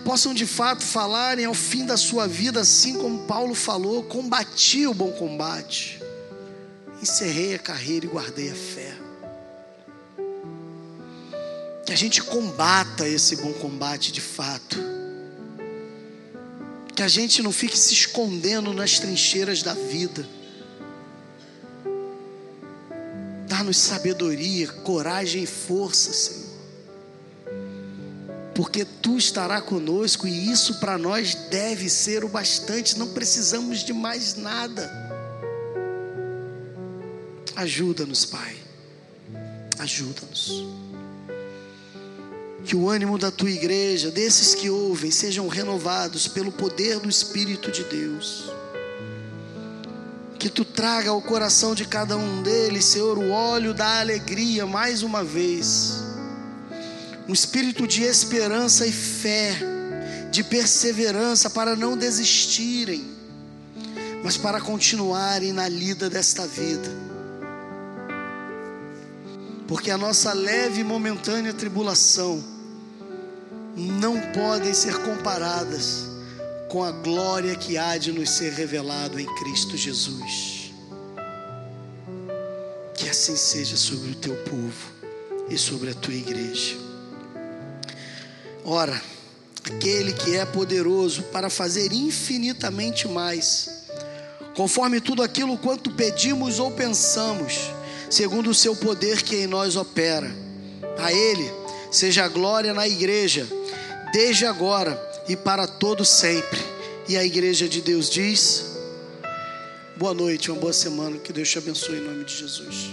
possam 0.05 0.35
de 0.35 0.45
fato 0.47 0.85
falarem 0.85 1.47
ao 1.47 1.55
fim 1.55 1.87
da 1.87 1.97
sua 1.97 2.29
vida, 2.29 2.61
assim 2.61 2.99
como 2.99 3.27
Paulo 3.27 3.55
falou: 3.55 4.03
combati 4.03 4.87
o 4.87 4.93
bom 4.93 5.13
combate, 5.13 5.99
encerrei 7.01 7.55
a 7.55 7.59
carreira 7.59 8.05
e 8.05 8.09
guardei 8.11 8.51
a 8.51 8.55
fé. 8.55 9.00
Que 11.91 11.95
a 11.95 11.97
gente 11.97 12.23
combata 12.23 13.09
esse 13.09 13.35
bom 13.35 13.53
combate 13.53 14.13
de 14.13 14.21
fato. 14.21 14.79
Que 16.95 17.03
a 17.03 17.09
gente 17.09 17.43
não 17.43 17.51
fique 17.51 17.77
se 17.77 17.93
escondendo 17.93 18.73
nas 18.73 19.01
trincheiras 19.01 19.61
da 19.65 19.75
vida. 19.75 20.25
Dá-nos 23.49 23.77
sabedoria, 23.77 24.69
coragem 24.69 25.43
e 25.43 25.47
força, 25.49 26.13
Senhor. 26.13 26.51
Porque 28.55 28.85
tu 28.85 29.19
estará 29.19 29.61
conosco 29.61 30.29
e 30.29 30.49
isso 30.49 30.79
para 30.79 30.97
nós 30.97 31.35
deve 31.51 31.91
ser 31.91 32.23
o 32.23 32.29
bastante, 32.29 32.97
não 33.01 33.09
precisamos 33.09 33.81
de 33.81 33.93
mais 33.93 34.37
nada. 34.37 34.89
Ajuda-nos, 37.57 38.25
Pai. 38.27 38.57
Ajuda-nos 39.77 40.90
que 42.65 42.77
o 42.77 42.89
ânimo 42.89 43.19
da 43.19 43.31
tua 43.31 43.51
igreja, 43.51 44.11
desses 44.11 44.55
que 44.55 44.69
ouvem, 44.69 45.11
sejam 45.11 45.49
renovados 45.49 46.29
pelo 46.29 46.53
poder 46.53 46.99
do 46.99 47.09
Espírito 47.09 47.71
de 47.71 47.85
Deus. 47.85 48.51
Que 50.39 50.49
tu 50.49 50.65
traga 50.65 51.11
ao 51.11 51.21
coração 51.21 51.75
de 51.75 51.85
cada 51.85 52.17
um 52.17 52.43
deles, 52.43 52.85
Senhor, 52.85 53.19
o 53.19 53.31
óleo 53.31 53.75
da 53.75 54.01
alegria 54.01 54.67
mais 54.67 55.03
uma 55.03 55.23
vez. 55.23 56.03
Um 57.29 57.33
espírito 57.33 57.87
de 57.87 58.03
esperança 58.03 58.87
e 58.87 58.93
fé, 58.93 59.57
de 60.31 60.43
perseverança 60.43 61.51
para 61.51 61.77
não 61.77 61.97
desistirem, 61.97 63.07
mas 64.25 64.37
para 64.37 64.61
continuarem 64.61 65.53
na 65.53 65.69
lida 65.69 66.09
desta 66.09 66.47
vida. 66.47 67.10
Porque 69.71 69.89
a 69.93 69.97
nossa 69.97 70.33
leve 70.33 70.81
e 70.81 70.85
momentânea 70.85 71.55
tribulação 71.55 72.43
não 73.77 74.21
podem 74.33 74.75
ser 74.75 74.99
comparadas 74.99 76.09
com 76.69 76.83
a 76.83 76.91
glória 76.91 77.55
que 77.55 77.79
há 77.79 77.97
de 77.97 78.11
nos 78.11 78.31
ser 78.31 78.53
revelado 78.53 79.21
em 79.21 79.27
Cristo 79.37 79.77
Jesus. 79.77 80.73
Que 82.97 83.09
assim 83.09 83.37
seja 83.37 83.77
sobre 83.77 84.11
o 84.11 84.15
teu 84.17 84.35
povo 84.39 84.91
e 85.49 85.57
sobre 85.57 85.91
a 85.91 85.95
tua 85.95 86.15
igreja. 86.15 86.77
Ora, 88.65 89.01
aquele 89.65 90.13
que 90.15 90.35
é 90.35 90.45
poderoso 90.45 91.23
para 91.31 91.49
fazer 91.49 91.93
infinitamente 91.93 93.07
mais, 93.07 93.85
conforme 94.57 95.01
tudo 95.01 95.23
aquilo 95.23 95.57
quanto 95.57 95.93
pedimos 95.93 96.59
ou 96.59 96.73
pensamos, 96.73 97.71
segundo 98.11 98.51
o 98.51 98.55
seu 98.55 98.75
poder 98.75 99.23
que 99.23 99.37
em 99.37 99.47
nós 99.47 99.77
opera. 99.77 100.31
A 100.99 101.13
Ele 101.13 101.51
seja 101.91 102.25
a 102.25 102.29
glória 102.29 102.75
na 102.75 102.87
igreja 102.87 103.47
desde 104.13 104.45
agora 104.45 105.01
e 105.29 105.37
para 105.37 105.67
todo 105.67 106.05
sempre. 106.05 106.59
E 107.09 107.17
a 107.17 107.25
igreja 107.25 107.69
de 107.69 107.81
Deus 107.81 108.11
diz: 108.11 108.77
Boa 109.97 110.13
noite, 110.13 110.51
uma 110.51 110.61
boa 110.61 110.73
semana, 110.73 111.19
que 111.19 111.33
Deus 111.33 111.49
te 111.49 111.59
abençoe 111.59 111.99
em 111.99 112.01
nome 112.01 112.25
de 112.25 112.37
Jesus. 112.37 112.91